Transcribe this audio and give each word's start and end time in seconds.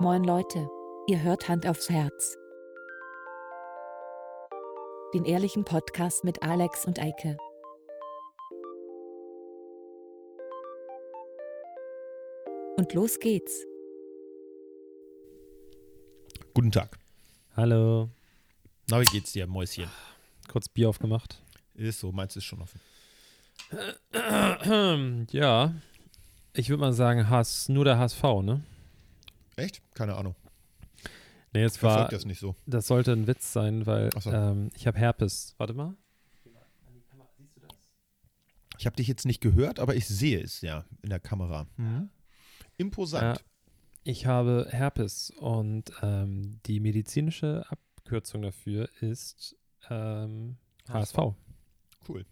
Moin 0.00 0.24
Leute, 0.24 0.66
ihr 1.08 1.20
hört 1.22 1.46
Hand 1.46 1.66
aufs 1.66 1.90
Herz. 1.90 2.38
Den 5.12 5.26
ehrlichen 5.26 5.66
Podcast 5.66 6.24
mit 6.24 6.42
Alex 6.42 6.86
und 6.86 6.98
Eike. 6.98 7.36
Und 12.78 12.94
los 12.94 13.18
geht's. 13.18 13.66
Guten 16.54 16.72
Tag. 16.72 16.98
Hallo. 17.54 18.08
Na, 18.88 19.02
wie 19.02 19.04
geht's 19.04 19.32
dir, 19.32 19.46
Mäuschen? 19.46 19.90
Kurz 20.48 20.66
Bier 20.70 20.88
aufgemacht. 20.88 21.42
Ist 21.74 22.00
so, 22.00 22.10
meins 22.10 22.34
ist 22.36 22.44
schon 22.44 22.62
offen. 22.62 22.80
ja. 25.30 25.74
Ich 26.54 26.70
würde 26.70 26.80
mal 26.80 26.94
sagen, 26.94 27.28
Hass, 27.28 27.68
nur 27.68 27.84
der 27.84 27.98
HSV, 27.98 28.22
ne? 28.40 28.62
Echt? 29.60 29.82
Keine 29.94 30.16
Ahnung. 30.16 30.34
Nee, 31.52 31.62
es 31.64 31.82
war, 31.82 32.08
das 32.08 32.24
nicht 32.24 32.38
so. 32.38 32.54
das 32.66 32.86
sollte 32.86 33.12
ein 33.12 33.26
Witz 33.26 33.52
sein, 33.52 33.84
weil 33.86 34.10
so. 34.20 34.30
ähm, 34.30 34.70
ich 34.76 34.86
habe 34.86 34.98
Herpes. 34.98 35.54
Warte 35.58 35.74
mal. 35.74 35.96
Ich 38.78 38.86
habe 38.86 38.96
dich 38.96 39.08
jetzt 39.08 39.26
nicht 39.26 39.40
gehört, 39.42 39.78
aber 39.78 39.94
ich 39.94 40.06
sehe 40.08 40.40
es 40.40 40.62
ja 40.62 40.84
in 41.02 41.10
der 41.10 41.20
Kamera. 41.20 41.66
Imposant. 42.78 43.44
Ich 44.04 44.24
habe 44.24 44.66
Herpes 44.70 45.30
und 45.38 45.92
ähm, 46.00 46.60
die 46.64 46.80
medizinische 46.80 47.64
Abkürzung 47.68 48.40
dafür 48.40 48.88
ist 49.02 49.54
ähm, 49.90 50.56
HSV. 50.88 51.18
Cool. 52.08 52.24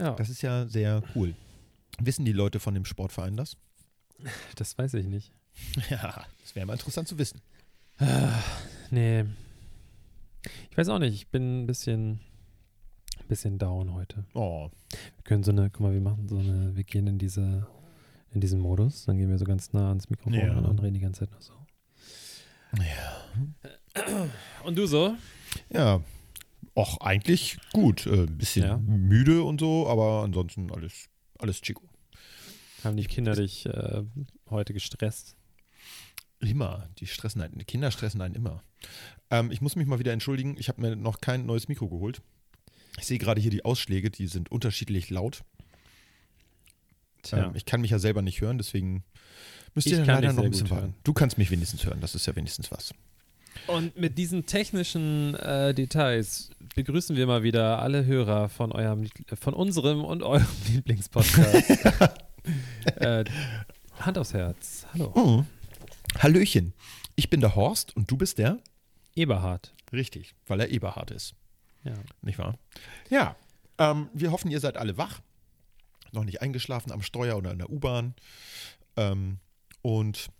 Ja, 0.00 0.12
Das 0.16 0.28
ist 0.30 0.42
ja 0.42 0.66
sehr 0.66 1.02
cool. 1.14 1.36
Wissen 2.00 2.24
die 2.24 2.32
Leute 2.32 2.58
von 2.58 2.74
dem 2.74 2.84
Sportverein 2.84 3.36
das? 3.36 3.56
das 4.56 4.76
weiß 4.76 4.94
ich 4.94 5.06
nicht. 5.06 5.32
Ja, 5.90 6.24
das 6.42 6.54
wäre 6.54 6.66
mal 6.66 6.74
interessant 6.74 7.08
zu 7.08 7.18
wissen. 7.18 7.40
Nee. 8.90 9.24
Ich 10.70 10.76
weiß 10.76 10.88
auch 10.88 10.98
nicht. 10.98 11.14
Ich 11.14 11.28
bin 11.28 11.62
ein 11.62 11.66
bisschen, 11.66 12.20
ein 13.20 13.28
bisschen 13.28 13.58
down 13.58 13.92
heute. 13.94 14.24
Oh, 14.34 14.68
Wir 14.90 15.22
können 15.24 15.42
so 15.44 15.50
eine, 15.52 15.70
guck 15.70 15.80
mal, 15.80 15.92
wir 15.92 16.00
machen 16.00 16.28
so 16.28 16.38
eine, 16.38 16.76
wir 16.76 16.84
gehen 16.84 17.06
in 17.06 17.18
diese, 17.18 17.66
in 18.32 18.40
diesen 18.40 18.60
Modus, 18.60 19.04
dann 19.04 19.16
gehen 19.16 19.30
wir 19.30 19.38
so 19.38 19.44
ganz 19.44 19.72
nah 19.72 19.88
ans 19.88 20.10
Mikrofon 20.10 20.34
Ja. 20.34 20.58
und 20.58 20.78
reden 20.80 20.94
die 20.94 21.00
ganze 21.00 21.20
Zeit 21.20 21.30
nur 21.30 21.40
so. 21.40 21.52
ja. 22.78 24.28
Und 24.64 24.76
du 24.76 24.86
so? 24.86 25.14
Ja, 25.70 26.00
och, 26.76 26.98
eigentlich 27.00 27.58
gut. 27.72 28.06
Äh, 28.06 28.24
Ein 28.24 28.36
bisschen 28.38 28.64
Ja. 28.64 28.76
müde 28.78 29.42
und 29.44 29.60
so, 29.60 29.88
aber 29.88 30.24
ansonsten 30.24 30.70
alles, 30.72 31.08
alles 31.38 31.60
chico. 31.60 31.82
Haben 32.82 32.96
die 32.96 33.04
Kinder 33.04 33.34
dich 33.34 33.64
äh, 33.66 34.02
heute 34.50 34.74
gestresst? 34.74 35.36
Immer. 36.46 36.88
Die 36.98 37.06
stressen 37.06 37.40
einen. 37.42 37.58
Die 37.58 37.64
Kinder 37.64 37.90
stressen 37.90 38.20
einen 38.20 38.34
immer. 38.34 38.62
Ähm, 39.30 39.50
ich 39.50 39.60
muss 39.60 39.76
mich 39.76 39.86
mal 39.86 39.98
wieder 39.98 40.12
entschuldigen. 40.12 40.56
Ich 40.58 40.68
habe 40.68 40.80
mir 40.80 40.96
noch 40.96 41.20
kein 41.20 41.46
neues 41.46 41.68
Mikro 41.68 41.88
geholt. 41.88 42.20
Ich 42.98 43.06
sehe 43.06 43.18
gerade 43.18 43.40
hier 43.40 43.50
die 43.50 43.64
Ausschläge, 43.64 44.10
die 44.10 44.26
sind 44.28 44.50
unterschiedlich 44.52 45.10
laut. 45.10 45.42
Tja, 47.22 47.46
Ähm, 47.46 47.52
ich 47.54 47.64
kann 47.64 47.80
mich 47.80 47.90
ja 47.90 47.98
selber 47.98 48.22
nicht 48.22 48.40
hören, 48.40 48.58
deswegen 48.58 49.02
müsst 49.74 49.86
Ich 49.86 49.94
ihr 49.94 49.98
kann 50.04 50.22
leider 50.22 50.32
noch 50.32 50.44
ein 50.44 50.50
bisschen 50.50 50.70
warten. 50.70 50.82
hören. 50.82 50.94
Du 51.04 51.12
kannst 51.12 51.38
mich 51.38 51.50
wenigstens 51.50 51.84
hören, 51.84 52.00
das 52.00 52.14
ist 52.14 52.26
ja 52.26 52.36
wenigstens 52.36 52.70
was. 52.70 52.92
Und 53.66 53.96
mit 53.96 54.18
diesen 54.18 54.46
technischen 54.46 55.34
äh, 55.36 55.72
Details 55.74 56.50
begrüßen 56.74 57.16
wir 57.16 57.26
mal 57.26 57.42
wieder 57.44 57.80
alle 57.80 58.04
Hörer 58.04 58.48
von 58.48 58.72
eurem, 58.72 59.02
Lied- 59.04 59.38
von 59.40 59.54
unserem 59.54 60.04
und 60.04 60.22
eurem 60.22 60.46
Lieblingspodcast. 60.72 61.70
äh, 62.96 63.24
Hand 64.00 64.18
aufs 64.18 64.34
Herz. 64.34 64.86
Hallo. 64.92 65.12
Mhm. 65.16 65.46
Hallöchen. 66.18 66.72
Ich 67.16 67.30
bin 67.30 67.40
der 67.40 67.54
Horst 67.54 67.94
und 67.96 68.10
du 68.10 68.16
bist 68.16 68.38
der? 68.38 68.58
Eberhard. 69.14 69.74
Richtig, 69.92 70.34
weil 70.46 70.60
er 70.60 70.70
Eberhard 70.70 71.10
ist, 71.10 71.34
Ja. 71.84 71.94
nicht 72.22 72.38
wahr? 72.38 72.58
Ja. 73.10 73.36
Ähm, 73.78 74.08
wir 74.12 74.30
hoffen, 74.30 74.50
ihr 74.50 74.60
seid 74.60 74.76
alle 74.76 74.96
wach. 74.96 75.20
Noch 76.12 76.24
nicht 76.24 76.42
eingeschlafen 76.42 76.92
am 76.92 77.02
Steuer 77.02 77.36
oder 77.36 77.50
in 77.52 77.58
der 77.58 77.70
U-Bahn. 77.70 78.14
Ähm, 78.96 79.38
und 79.82 80.30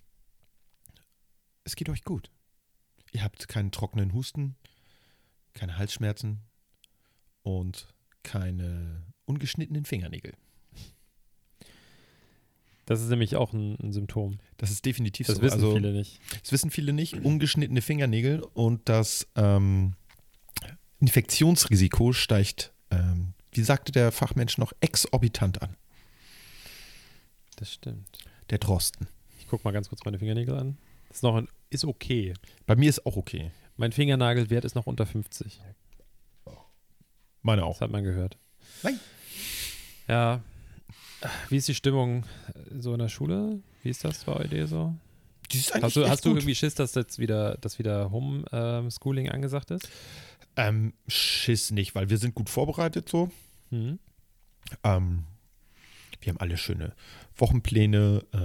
es 1.64 1.74
geht 1.76 1.88
euch 1.88 2.04
gut. 2.04 2.30
Ihr 3.12 3.22
habt 3.22 3.48
keinen 3.48 3.70
trockenen 3.72 4.12
Husten, 4.12 4.56
keine 5.52 5.76
Halsschmerzen 5.78 6.40
und 7.42 7.88
keine 8.22 9.04
ungeschnittenen 9.24 9.84
Fingernägel. 9.84 10.32
Das 12.86 13.00
ist 13.00 13.08
nämlich 13.08 13.36
auch 13.36 13.52
ein, 13.52 13.76
ein 13.82 13.92
Symptom. 13.92 14.38
Das 14.58 14.70
ist 14.70 14.84
definitiv 14.84 15.26
Das 15.26 15.36
so. 15.36 15.42
wissen 15.42 15.54
also, 15.54 15.74
viele 15.74 15.92
nicht. 15.92 16.20
Das 16.42 16.52
wissen 16.52 16.70
viele 16.70 16.92
nicht. 16.92 17.14
Ungeschnittene 17.14 17.80
Fingernägel 17.80 18.42
und 18.54 18.88
das 18.88 19.26
ähm, 19.36 19.94
Infektionsrisiko 21.00 22.12
steigt, 22.12 22.72
ähm, 22.90 23.34
wie 23.52 23.62
sagte 23.62 23.92
der 23.92 24.12
Fachmensch 24.12 24.58
noch, 24.58 24.72
exorbitant 24.80 25.62
an. 25.62 25.76
Das 27.56 27.72
stimmt. 27.72 28.18
Der 28.50 28.58
Drosten. 28.58 29.06
Ich 29.38 29.46
guck 29.48 29.64
mal 29.64 29.70
ganz 29.70 29.88
kurz 29.88 30.04
meine 30.04 30.18
Fingernägel 30.18 30.54
an. 30.56 30.76
Ist 31.10 31.22
noch 31.22 31.36
ein, 31.36 31.48
ist 31.70 31.84
okay. 31.84 32.34
Bei 32.66 32.76
mir 32.76 32.88
ist 32.90 33.06
auch 33.06 33.16
okay. 33.16 33.50
Mein 33.76 33.92
Fingernagelwert 33.92 34.64
ist 34.64 34.74
noch 34.74 34.86
unter 34.86 35.06
50. 35.06 35.60
Meine 37.42 37.62
Das 37.62 37.70
auch. 37.70 37.80
hat 37.80 37.90
man 37.90 38.04
gehört. 38.04 38.38
Nein. 38.82 38.98
Ja. 40.08 40.40
Wie 41.48 41.56
ist 41.56 41.68
die 41.68 41.74
Stimmung 41.74 42.24
äh, 42.54 42.80
so 42.80 42.92
in 42.92 42.98
der 42.98 43.08
Schule? 43.08 43.60
Wie 43.82 43.90
ist 43.90 44.04
das 44.04 44.24
bei 44.24 44.44
dir 44.44 44.66
so? 44.66 44.94
Hast 45.80 45.96
du, 45.96 46.08
hast 46.08 46.24
du 46.24 46.30
irgendwie 46.30 46.54
Schiss, 46.54 46.74
dass 46.74 46.94
jetzt 46.94 47.18
wieder, 47.18 47.56
dass 47.58 47.78
wieder 47.78 48.10
Homeschooling 48.10 49.28
angesagt 49.28 49.70
ist? 49.70 49.88
Ähm, 50.56 50.94
Schiss 51.06 51.70
nicht, 51.70 51.94
weil 51.94 52.10
wir 52.10 52.18
sind 52.18 52.34
gut 52.34 52.48
vorbereitet 52.48 53.08
so. 53.08 53.30
Hm? 53.70 53.98
Ähm, 54.82 55.24
wir 56.20 56.32
haben 56.32 56.40
alle 56.40 56.56
schöne 56.56 56.94
Wochenpläne. 57.36 58.24
Äh, 58.32 58.38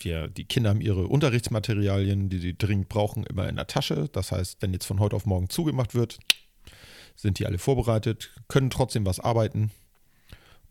wir, 0.00 0.28
die 0.28 0.44
Kinder 0.44 0.70
haben 0.70 0.80
ihre 0.80 1.06
Unterrichtsmaterialien, 1.06 2.28
die 2.28 2.38
sie 2.38 2.56
dringend 2.56 2.88
brauchen, 2.88 3.24
immer 3.24 3.48
in 3.48 3.56
der 3.56 3.66
Tasche. 3.66 4.08
Das 4.12 4.32
heißt, 4.32 4.60
wenn 4.60 4.72
jetzt 4.72 4.86
von 4.86 4.98
heute 4.98 5.16
auf 5.16 5.26
morgen 5.26 5.48
zugemacht 5.48 5.94
wird, 5.94 6.18
sind 7.14 7.38
die 7.38 7.46
alle 7.46 7.58
vorbereitet, 7.58 8.32
können 8.48 8.70
trotzdem 8.70 9.06
was 9.06 9.20
arbeiten. 9.20 9.70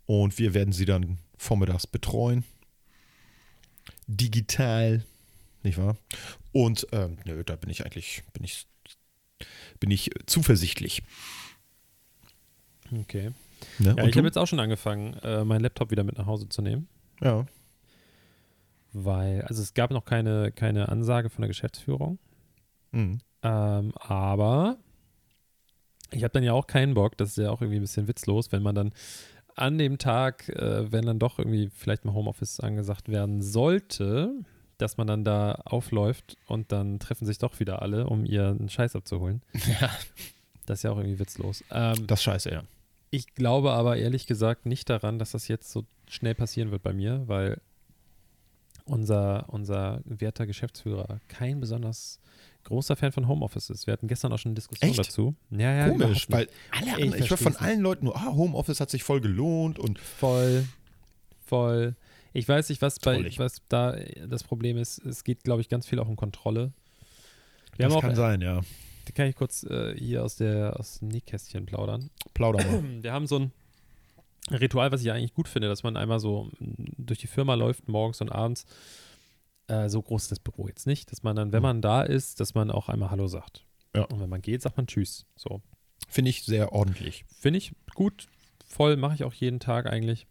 Und 0.09 0.39
wir 0.39 0.55
werden 0.55 0.73
sie 0.73 0.85
dann 0.85 1.19
vormittags 1.37 1.85
betreuen. 1.85 2.43
Digital, 4.07 5.05
nicht 5.61 5.77
wahr? 5.77 5.97
Und 6.51 6.87
ähm, 6.93 7.19
nö, 7.25 7.43
da 7.43 7.55
bin 7.55 7.69
ich 7.69 7.85
eigentlich, 7.85 8.23
bin 8.33 8.43
ich, 8.43 8.65
bin 9.79 9.91
ich 9.91 10.09
zuversichtlich. 10.25 11.03
Okay. 12.91 13.33
Ne? 13.77 13.93
Ja, 13.99 14.05
ich 14.05 14.17
habe 14.17 14.25
jetzt 14.25 14.39
auch 14.39 14.47
schon 14.47 14.59
angefangen, 14.59 15.13
äh, 15.21 15.45
meinen 15.45 15.61
Laptop 15.61 15.91
wieder 15.91 16.03
mit 16.03 16.17
nach 16.17 16.25
Hause 16.25 16.49
zu 16.49 16.63
nehmen. 16.63 16.87
ja. 17.21 17.45
Weil, 18.91 19.43
also 19.43 19.61
es 19.61 19.75
gab 19.75 19.91
noch 19.91 20.05
keine, 20.05 20.51
keine 20.51 20.89
Ansage 20.89 21.29
von 21.29 21.43
der 21.43 21.49
Geschäftsführung. 21.49 22.17
Mhm. 22.91 23.19
Ähm, 23.43 23.93
aber 23.93 24.79
ich 26.09 26.23
habe 26.23 26.33
dann 26.33 26.41
ja 26.41 26.53
auch 26.53 26.65
keinen 26.65 26.95
Bock, 26.95 27.15
das 27.15 27.29
ist 27.29 27.37
ja 27.37 27.51
auch 27.51 27.61
irgendwie 27.61 27.77
ein 27.77 27.83
bisschen 27.83 28.07
witzlos, 28.07 28.51
wenn 28.51 28.63
man 28.63 28.73
dann 28.73 28.91
an 29.59 29.77
dem 29.77 29.97
Tag, 29.97 30.49
äh, 30.49 30.91
wenn 30.91 31.05
dann 31.05 31.19
doch 31.19 31.39
irgendwie 31.39 31.69
vielleicht 31.75 32.05
mal 32.05 32.13
Homeoffice 32.13 32.59
angesagt 32.59 33.09
werden 33.09 33.41
sollte, 33.41 34.33
dass 34.77 34.97
man 34.97 35.07
dann 35.07 35.23
da 35.25 35.61
aufläuft 35.65 36.37
und 36.47 36.71
dann 36.71 36.99
treffen 36.99 37.25
sich 37.25 37.37
doch 37.37 37.59
wieder 37.59 37.81
alle, 37.81 38.07
um 38.07 38.25
ihren 38.25 38.69
Scheiß 38.69 38.95
abzuholen. 38.95 39.41
Ja. 39.81 39.89
Das 40.65 40.79
ist 40.79 40.83
ja 40.83 40.91
auch 40.91 40.97
irgendwie 40.97 41.19
witzlos. 41.19 41.63
Ähm, 41.71 42.05
Das 42.05 42.19
ist 42.19 42.23
scheiße, 42.23 42.51
ja. 42.51 42.63
ich 43.09 43.33
glaube 43.33 43.71
aber 43.71 43.97
ehrlich 43.97 44.27
gesagt 44.27 44.67
nicht 44.67 44.87
daran, 44.89 45.17
dass 45.17 45.31
das 45.31 45.47
jetzt 45.47 45.71
so 45.71 45.83
schnell 46.07 46.35
passieren 46.35 46.69
wird 46.69 46.83
bei 46.83 46.93
mir, 46.93 47.23
weil 47.27 47.59
unser, 48.85 49.45
unser 49.49 50.01
werter 50.05 50.45
Geschäftsführer 50.45 51.19
kein 51.27 51.59
besonders 51.59 52.19
großer 52.63 52.95
Fan 52.95 53.11
von 53.11 53.27
Homeoffice 53.27 53.69
ist. 53.69 53.87
Wir 53.87 53.93
hatten 53.93 54.07
gestern 54.07 54.31
auch 54.31 54.37
schon 54.37 54.49
eine 54.49 54.55
Diskussion 54.55 54.89
Echt? 54.89 54.99
dazu. 54.99 55.35
Ja, 55.51 55.73
ja, 55.73 55.89
Komisch, 55.89 56.27
weil 56.29 56.47
alle 56.71 56.85
Ich 56.85 56.93
anderen, 56.93 57.23
ich, 57.23 57.29
höre 57.29 57.37
von 57.37 57.55
allen 57.55 57.81
Leuten 57.81 58.05
nur, 58.05 58.15
ah, 58.15 58.33
Homeoffice 58.33 58.79
hat 58.79 58.89
sich 58.89 59.03
voll 59.03 59.21
gelohnt 59.21 59.79
und 59.79 59.99
voll, 59.99 60.65
voll. 61.45 61.95
Ich 62.33 62.47
weiß 62.47 62.69
nicht, 62.69 62.81
was 62.81 62.99
bei 62.99 63.31
was 63.37 63.61
da 63.69 63.95
das 64.27 64.43
Problem 64.43 64.77
ist. 64.77 64.99
Es 64.99 65.23
geht, 65.23 65.43
glaube 65.43 65.61
ich, 65.61 65.69
ganz 65.69 65.87
viel 65.87 65.99
auch 65.99 66.07
um 66.07 66.15
Kontrolle. 66.15 66.71
Wir 67.75 67.85
haben 67.85 67.93
auch, 67.93 68.15
sein, 68.15 68.41
ja. 68.41 68.61
da 69.05 69.11
kann 69.13 69.27
ich 69.27 69.35
kurz 69.35 69.63
äh, 69.63 69.95
hier 69.97 70.23
aus 70.23 70.35
der 70.35 70.79
aus 70.79 70.99
dem 70.99 71.07
Nähkästchen 71.07 71.65
plaudern. 71.65 72.09
Plauder 72.33 72.63
mal. 72.65 72.83
Wir 73.01 73.13
haben 73.13 73.25
so 73.25 73.39
ein 73.39 73.51
Ritual, 74.51 74.91
was 74.91 75.01
ich 75.01 75.11
eigentlich 75.11 75.33
gut 75.33 75.47
finde, 75.47 75.67
dass 75.69 75.83
man 75.83 75.95
einmal 75.97 76.19
so 76.19 76.49
durch 76.59 77.19
die 77.19 77.27
Firma 77.27 77.53
läuft, 77.53 77.87
morgens 77.87 78.21
und 78.21 78.29
abends. 78.29 78.65
Äh, 79.69 79.89
so 79.89 80.01
groß 80.01 80.23
ist 80.23 80.31
das 80.31 80.39
Büro 80.39 80.67
jetzt 80.67 80.87
nicht, 80.87 81.11
dass 81.11 81.23
man 81.23 81.35
dann, 81.35 81.51
wenn 81.51 81.59
Mhm. 81.59 81.63
man 81.63 81.81
da 81.81 82.01
ist, 82.01 82.39
dass 82.39 82.53
man 82.55 82.71
auch 82.71 82.89
einmal 82.89 83.11
Hallo 83.11 83.27
sagt. 83.27 83.65
Ja. 83.95 84.03
Und 84.05 84.19
wenn 84.19 84.29
man 84.29 84.41
geht, 84.41 84.61
sagt 84.61 84.77
man 84.77 84.87
Tschüss. 84.87 85.25
So. 85.35 85.61
Finde 86.07 86.29
ich 86.29 86.43
sehr 86.43 86.71
ordentlich. 86.73 87.25
Finde 87.27 87.57
ich 87.59 87.73
gut, 87.93 88.27
voll, 88.65 88.97
mache 88.97 89.15
ich 89.15 89.23
auch 89.23 89.33
jeden 89.33 89.59
Tag 89.59 89.85
eigentlich. 89.85 90.27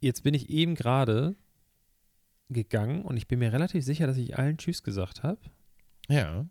Jetzt 0.00 0.22
bin 0.22 0.34
ich 0.34 0.50
eben 0.50 0.74
gerade 0.74 1.34
gegangen 2.48 3.02
und 3.02 3.16
ich 3.16 3.26
bin 3.26 3.38
mir 3.38 3.52
relativ 3.52 3.84
sicher, 3.84 4.06
dass 4.06 4.16
ich 4.18 4.38
allen 4.38 4.58
Tschüss 4.58 4.82
gesagt 4.82 5.22
habe. 5.22 5.40
Ja. 6.08 6.46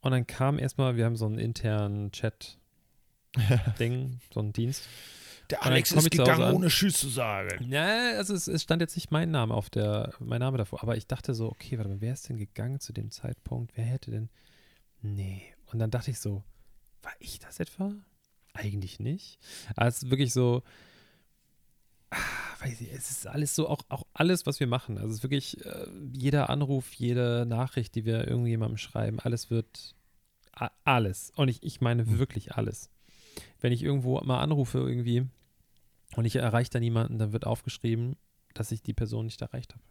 Und 0.00 0.10
dann 0.10 0.26
kam 0.26 0.58
erstmal, 0.58 0.96
wir 0.96 1.04
haben 1.04 1.16
so 1.16 1.26
einen 1.26 1.38
internen 1.38 2.10
Chat-Ding, 2.12 4.18
so 4.34 4.40
einen 4.40 4.52
Dienst. 4.52 4.88
Der 5.52 5.62
Alex 5.64 5.92
ist 5.92 6.10
gegangen, 6.10 6.42
an. 6.42 6.54
ohne 6.54 6.68
Tschüss 6.68 6.96
zu 6.96 7.10
sagen. 7.10 7.70
Ja, 7.70 8.16
also 8.16 8.32
es, 8.32 8.48
es 8.48 8.62
stand 8.62 8.80
jetzt 8.80 8.96
nicht 8.96 9.10
mein 9.10 9.30
Name 9.30 9.52
auf 9.52 9.68
der, 9.68 10.14
mein 10.18 10.40
Name 10.40 10.56
davor, 10.56 10.82
aber 10.82 10.96
ich 10.96 11.06
dachte 11.06 11.34
so, 11.34 11.50
okay, 11.50 11.76
warte 11.76 11.90
mal, 11.90 12.00
wer 12.00 12.14
ist 12.14 12.26
denn 12.30 12.38
gegangen 12.38 12.80
zu 12.80 12.94
dem 12.94 13.10
Zeitpunkt? 13.10 13.76
Wer 13.76 13.84
hätte 13.84 14.10
denn. 14.10 14.30
Nee. 15.02 15.42
Und 15.66 15.78
dann 15.78 15.90
dachte 15.90 16.10
ich 16.10 16.20
so, 16.20 16.42
war 17.02 17.12
ich 17.18 17.38
das 17.38 17.60
etwa? 17.60 17.92
Eigentlich 18.54 18.98
nicht. 18.98 19.38
Aber 19.76 19.88
es 19.88 20.02
ist 20.02 20.10
wirklich 20.10 20.32
so, 20.32 20.62
ah, 22.08 22.16
weiß 22.60 22.80
ich, 22.80 22.90
es 22.90 23.10
ist 23.10 23.26
alles 23.26 23.54
so, 23.54 23.68
auch, 23.68 23.82
auch 23.90 24.04
alles, 24.14 24.46
was 24.46 24.58
wir 24.58 24.66
machen. 24.66 24.96
Also 24.96 25.10
es 25.10 25.16
ist 25.16 25.22
wirklich, 25.22 25.62
äh, 25.66 25.86
jeder 26.14 26.48
Anruf, 26.48 26.94
jede 26.94 27.44
Nachricht, 27.46 27.94
die 27.94 28.06
wir 28.06 28.26
irgendjemandem 28.26 28.78
schreiben, 28.78 29.20
alles 29.20 29.50
wird, 29.50 29.94
alles. 30.84 31.30
Und 31.36 31.48
ich, 31.48 31.62
ich 31.62 31.82
meine 31.82 32.06
Hm. 32.06 32.18
wirklich 32.18 32.54
alles. 32.54 32.88
Wenn 33.60 33.72
ich 33.72 33.82
irgendwo 33.82 34.18
mal 34.22 34.40
anrufe 34.40 34.78
irgendwie 34.78 35.26
und 36.16 36.24
ich 36.24 36.36
erreiche 36.36 36.70
da 36.70 36.80
niemanden, 36.80 37.18
dann 37.18 37.32
wird 37.32 37.46
aufgeschrieben, 37.46 38.16
dass 38.54 38.72
ich 38.72 38.82
die 38.82 38.94
Person 38.94 39.26
nicht 39.26 39.40
erreicht 39.40 39.72
habe. 39.74 39.82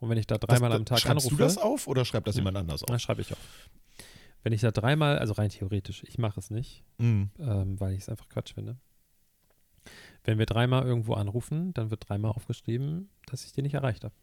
Und 0.00 0.08
wenn 0.08 0.18
ich 0.18 0.26
da 0.26 0.38
dreimal 0.38 0.70
das, 0.70 0.78
am 0.78 0.84
Tag 0.84 0.98
schreibst 1.00 1.26
anrufe, 1.26 1.36
du 1.36 1.42
das 1.42 1.58
auf 1.58 1.86
oder 1.86 2.04
schreibt 2.04 2.26
das 2.26 2.36
jemand 2.36 2.56
anders 2.56 2.82
auf? 2.82 2.86
dann 2.88 2.98
schreibe 3.00 3.20
ich 3.22 3.32
auf. 3.32 3.38
Wenn 4.42 4.52
ich 4.52 4.60
da 4.62 4.70
dreimal, 4.70 5.18
also 5.18 5.34
rein 5.34 5.50
theoretisch, 5.50 6.02
ich 6.04 6.18
mache 6.18 6.40
es 6.40 6.50
nicht, 6.50 6.82
Mhm. 6.98 7.30
ähm, 7.38 7.78
weil 7.78 7.92
ich 7.94 8.00
es 8.02 8.08
einfach 8.08 8.28
Quatsch 8.28 8.54
finde. 8.54 8.78
Wenn 10.24 10.38
wir 10.38 10.46
dreimal 10.46 10.84
irgendwo 10.84 11.14
anrufen, 11.14 11.72
dann 11.74 11.90
wird 11.90 12.08
dreimal 12.08 12.32
aufgeschrieben, 12.32 13.08
dass 13.26 13.44
ich 13.44 13.52
den 13.52 13.64
nicht 13.64 13.74
erreicht 13.74 14.04
habe. 14.04 14.14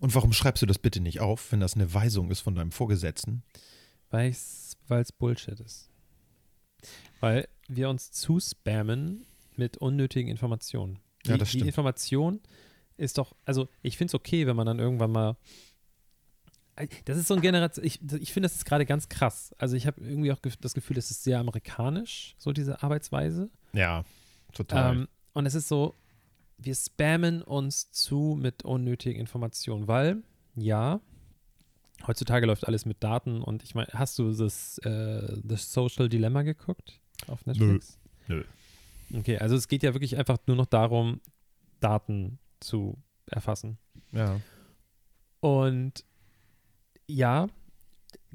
Und 0.00 0.14
warum 0.14 0.32
schreibst 0.32 0.62
du 0.62 0.66
das 0.66 0.78
bitte 0.78 1.00
nicht 1.00 1.20
auf, 1.20 1.52
wenn 1.52 1.60
das 1.60 1.74
eine 1.74 1.92
Weisung 1.92 2.30
ist 2.30 2.40
von 2.40 2.54
deinem 2.54 2.72
Vorgesetzten? 2.72 3.42
Weil 4.10 4.30
es 4.30 4.76
Bullshit 5.18 5.60
ist. 5.60 5.90
Weil 7.20 7.48
wir 7.68 7.90
uns 7.90 8.10
zuspammen 8.12 9.26
mit 9.58 9.76
unnötigen 9.78 10.28
Informationen. 10.30 10.98
Die, 11.26 11.30
Ja, 11.30 11.36
das 11.36 11.48
die 11.50 11.58
stimmt. 11.58 11.68
Information 11.68 12.40
ist 12.96 13.18
doch, 13.18 13.34
also 13.44 13.68
ich 13.82 13.96
finde 13.96 14.10
es 14.10 14.14
okay, 14.14 14.46
wenn 14.46 14.56
man 14.56 14.66
dann 14.66 14.78
irgendwann 14.78 15.12
mal. 15.12 15.36
Das 17.06 17.18
ist 17.18 17.26
so 17.26 17.34
ein 17.34 17.40
Generation, 17.40 17.84
ich, 17.84 18.00
ich 18.20 18.32
finde, 18.32 18.48
das 18.48 18.54
ist 18.56 18.64
gerade 18.64 18.86
ganz 18.86 19.08
krass. 19.08 19.52
Also 19.58 19.74
ich 19.74 19.86
habe 19.86 20.00
irgendwie 20.00 20.30
auch 20.30 20.38
das 20.38 20.74
Gefühl, 20.74 20.94
das 20.94 21.10
ist 21.10 21.24
sehr 21.24 21.40
amerikanisch, 21.40 22.36
so 22.38 22.52
diese 22.52 22.82
Arbeitsweise. 22.84 23.50
Ja, 23.72 24.04
total. 24.52 24.94
Ähm, 24.96 25.08
und 25.32 25.46
es 25.46 25.54
ist 25.54 25.66
so, 25.66 25.96
wir 26.56 26.74
spammen 26.76 27.42
uns 27.42 27.90
zu 27.90 28.36
mit 28.40 28.64
unnötigen 28.64 29.18
Informationen, 29.18 29.88
weil, 29.88 30.22
ja, 30.54 31.00
heutzutage 32.06 32.46
läuft 32.46 32.66
alles 32.68 32.86
mit 32.86 33.02
Daten 33.02 33.42
und 33.42 33.64
ich 33.64 33.74
meine, 33.74 33.88
hast 33.92 34.16
du 34.20 34.32
das, 34.32 34.78
äh, 34.78 35.36
das 35.42 35.72
Social 35.72 36.08
Dilemma 36.08 36.42
geguckt 36.42 37.00
auf 37.26 37.44
Netflix? 37.44 37.98
Nö. 38.28 38.44
Okay, 39.14 39.38
also 39.38 39.56
es 39.56 39.68
geht 39.68 39.82
ja 39.82 39.94
wirklich 39.94 40.16
einfach 40.16 40.38
nur 40.46 40.56
noch 40.56 40.66
darum, 40.66 41.20
Daten 41.80 42.38
zu 42.60 42.98
erfassen. 43.26 43.78
ja. 44.12 44.40
Und 45.40 46.04
ja, 47.06 47.46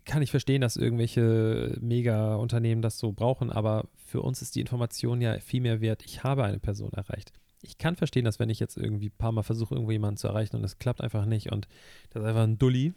kann 0.05 0.21
ich 0.21 0.31
verstehen, 0.31 0.61
dass 0.61 0.75
irgendwelche 0.75 1.77
Mega-Unternehmen 1.81 2.81
das 2.81 2.97
so 2.97 3.11
brauchen, 3.11 3.51
aber 3.51 3.87
für 4.05 4.21
uns 4.21 4.41
ist 4.41 4.55
die 4.55 4.61
Information 4.61 5.21
ja 5.21 5.39
viel 5.39 5.61
mehr 5.61 5.81
wert. 5.81 6.03
Ich 6.05 6.23
habe 6.23 6.43
eine 6.43 6.59
Person 6.59 6.91
erreicht. 6.93 7.31
Ich 7.61 7.77
kann 7.77 7.95
verstehen, 7.95 8.25
dass 8.25 8.39
wenn 8.39 8.49
ich 8.49 8.59
jetzt 8.59 8.77
irgendwie 8.77 9.07
ein 9.07 9.17
paar 9.17 9.31
Mal 9.31 9.43
versuche, 9.43 9.75
irgendwo 9.75 9.91
jemanden 9.91 10.17
zu 10.17 10.27
erreichen 10.27 10.57
und 10.57 10.63
es 10.63 10.79
klappt 10.79 11.01
einfach 11.01 11.25
nicht 11.25 11.51
und 11.51 11.67
das 12.09 12.23
ist 12.23 12.27
einfach 12.27 12.43
ein 12.43 12.57
Dulli, 12.57 12.93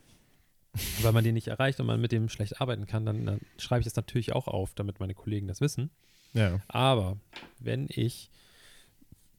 weil 1.02 1.12
man 1.12 1.24
den 1.24 1.34
nicht 1.34 1.48
erreicht 1.48 1.78
und 1.78 1.86
man 1.86 2.00
mit 2.00 2.12
dem 2.12 2.28
schlecht 2.28 2.60
arbeiten 2.60 2.86
kann, 2.86 3.06
dann, 3.06 3.24
dann 3.24 3.40
schreibe 3.58 3.80
ich 3.80 3.86
das 3.86 3.96
natürlich 3.96 4.32
auch 4.32 4.48
auf, 4.48 4.74
damit 4.74 4.98
meine 4.98 5.14
Kollegen 5.14 5.46
das 5.46 5.60
wissen. 5.60 5.90
Ja. 6.36 6.60
Aber 6.68 7.18
wenn 7.58 7.86
ich 7.90 8.30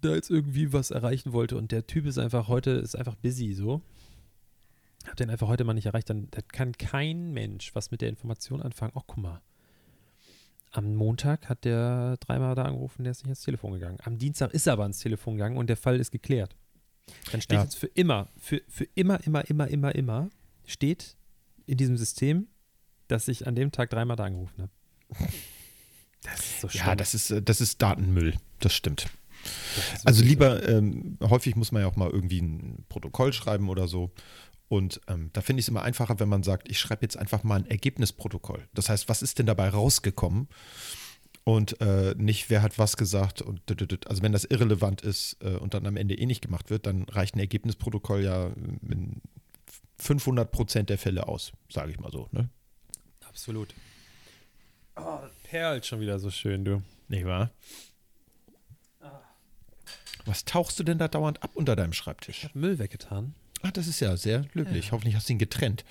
da 0.01 0.13
jetzt 0.15 0.29
irgendwie 0.29 0.73
was 0.73 0.91
erreichen 0.91 1.33
wollte 1.33 1.57
und 1.57 1.71
der 1.71 1.87
Typ 1.87 2.05
ist 2.05 2.17
einfach 2.17 2.47
heute, 2.47 2.71
ist 2.71 2.95
einfach 2.95 3.15
busy 3.15 3.53
so, 3.53 3.81
hab 5.07 5.15
den 5.15 5.29
einfach 5.29 5.47
heute 5.47 5.63
mal 5.63 5.73
nicht 5.73 5.85
erreicht, 5.85 6.09
dann, 6.09 6.29
kann 6.51 6.73
kein 6.73 7.31
Mensch 7.31 7.73
was 7.73 7.91
mit 7.91 8.01
der 8.01 8.09
Information 8.09 8.61
anfangen. 8.61 8.91
Oh, 8.95 9.01
guck 9.05 9.17
mal. 9.17 9.41
Am 10.71 10.95
Montag 10.95 11.47
hat 11.49 11.63
der 11.63 12.17
dreimal 12.17 12.53
da 12.55 12.63
angerufen, 12.63 13.03
der 13.03 13.11
ist 13.11 13.19
nicht 13.23 13.29
ans 13.29 13.41
Telefon 13.41 13.73
gegangen. 13.73 13.97
Am 14.03 14.17
Dienstag 14.17 14.53
ist 14.53 14.67
er 14.67 14.73
aber 14.73 14.83
ans 14.83 14.99
Telefon 14.99 15.35
gegangen 15.35 15.57
und 15.57 15.67
der 15.67 15.77
Fall 15.77 15.99
ist 15.99 16.11
geklärt. 16.11 16.55
Dann 17.31 17.41
steht 17.41 17.55
Ja. 17.57 17.63
jetzt 17.63 17.75
für 17.77 17.87
immer, 17.87 18.27
für, 18.37 18.61
für 18.67 18.83
immer, 18.95 19.23
immer, 19.25 19.49
immer, 19.49 19.67
immer, 19.67 19.95
immer, 19.95 20.29
steht 20.65 21.15
in 21.65 21.77
diesem 21.77 21.95
System, 21.97 22.47
dass 23.07 23.29
ich 23.29 23.47
an 23.47 23.55
dem 23.55 23.71
Tag 23.71 23.89
dreimal 23.89 24.17
da 24.17 24.25
angerufen 24.25 24.63
habe. 24.63 24.71
Das 26.23 26.39
ist 26.39 26.61
so. 26.61 26.67
Ja, 26.71 26.95
das 26.95 27.13
ist, 27.13 27.31
äh, 27.31 27.41
das 27.41 27.61
ist 27.61 27.81
Datenmüll. 27.81 28.35
Das 28.59 28.73
stimmt. 28.73 29.07
Das 29.93 30.05
Also 30.05 30.23
lieber, 30.23 30.67
ähm, 30.67 31.17
häufig 31.21 31.55
muss 31.55 31.71
man 31.71 31.83
ja 31.83 31.87
auch 31.87 31.95
mal 31.95 32.09
irgendwie 32.09 32.41
ein 32.41 32.85
Protokoll 32.89 33.33
schreiben 33.33 33.69
oder 33.69 33.87
so. 33.87 34.11
Und 34.69 34.99
ähm, 35.07 35.29
da 35.33 35.41
finde 35.41 35.61
ich 35.61 35.65
es 35.65 35.69
immer 35.69 35.83
einfacher, 35.83 36.19
wenn 36.19 36.27
man 36.27 36.43
sagt, 36.43 36.69
ich 36.69 36.79
schreibe 36.79 37.03
jetzt 37.03 37.17
einfach 37.17 37.43
mal 37.43 37.55
ein 37.55 37.69
Ergebnisprotokoll. 37.69 38.67
Das 38.73 38.89
heißt, 38.89 39.07
was 39.07 39.21
ist 39.21 39.39
denn 39.39 39.45
dabei 39.45 39.69
rausgekommen? 39.69 40.49
Und 41.45 41.79
äh, 41.79 42.13
nicht, 42.17 42.49
wer 42.49 42.61
hat 42.61 42.77
was 42.77 42.97
gesagt. 42.97 43.41
Und 43.41 43.61
also 44.07 44.21
wenn 44.21 44.33
das 44.33 44.43
irrelevant 44.43 45.01
ist 45.01 45.37
äh, 45.39 45.55
und 45.55 45.73
dann 45.73 45.85
am 45.85 45.95
Ende 45.95 46.15
eh 46.15 46.25
nicht 46.25 46.41
gemacht 46.41 46.69
wird, 46.69 46.85
dann 46.85 47.03
reicht 47.03 47.35
ein 47.35 47.39
Ergebnisprotokoll 47.39 48.21
ja 48.21 48.47
in 48.81 49.21
500 49.99 50.51
Prozent 50.51 50.89
der 50.89 50.97
Fälle 50.97 51.27
aus, 51.29 51.53
sage 51.69 51.91
ich 51.91 51.99
mal 52.01 52.11
so. 52.11 52.27
Ne? 52.33 52.49
so. 53.21 53.27
Absolut. 53.29 53.73
Oh, 54.99 55.19
das 55.21 55.31
perlt 55.43 55.85
schon 55.85 55.99
wieder 55.99 56.19
so 56.19 56.29
schön, 56.31 56.65
du. 56.65 56.81
Nicht 57.07 57.25
wahr? 57.25 57.51
Was 60.25 60.43
tauchst 60.43 60.77
du 60.79 60.83
denn 60.83 60.97
da 60.97 61.07
dauernd 61.07 61.41
ab 61.41 61.51
unter 61.53 61.75
deinem 61.75 61.93
Schreibtisch? 61.93 62.39
Ich 62.39 62.43
habe 62.43 62.59
Müll 62.59 62.79
weggetan. 62.79 63.33
Ah, 63.61 63.71
das 63.71 63.87
ist 63.87 64.01
ja 64.01 64.17
sehr 64.17 64.45
löblich. 64.53 64.87
Ja. 64.87 64.91
Hoffentlich 64.91 65.15
hast 65.15 65.29
du 65.29 65.33
ihn 65.33 65.39
getrennt. 65.39 65.85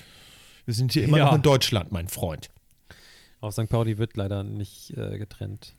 Wir 0.67 0.75
sind 0.75 0.93
hier 0.93 1.05
immer 1.05 1.19
Ja. 1.19 1.26
noch 1.26 1.35
in 1.37 1.43
Deutschland, 1.43 1.91
mein 1.91 2.08
Freund. 2.08 2.50
Auf 3.41 3.55
St. 3.55 3.69
Pauli 3.69 3.97
wird 3.99 4.17
leider 4.17 4.43
nicht 4.44 4.91
äh, 4.97 5.17
getrennt. 5.19 5.75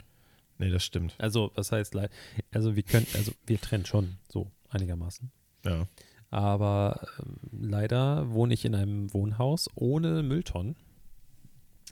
Nee, 0.57 0.69
das 0.71 0.83
stimmt. 0.83 1.13
Also, 1.19 1.51
was 1.53 1.71
heißt 1.71 1.93
leider? 1.93 2.09
Also, 2.51 2.75
wir 2.75 2.81
können, 2.83 3.05
also, 3.13 3.31
wir 3.45 3.61
trennen 3.61 3.85
schon 3.85 4.17
so 4.27 4.49
einigermaßen. 4.69 5.31
Ja. 5.63 5.85
Aber 6.31 7.07
ähm, 7.19 7.37
leider 7.51 8.31
wohne 8.31 8.53
ich 8.55 8.65
in 8.65 8.73
einem 8.73 9.13
Wohnhaus 9.13 9.69
ohne 9.75 10.23
Mülltonnen, 10.23 10.75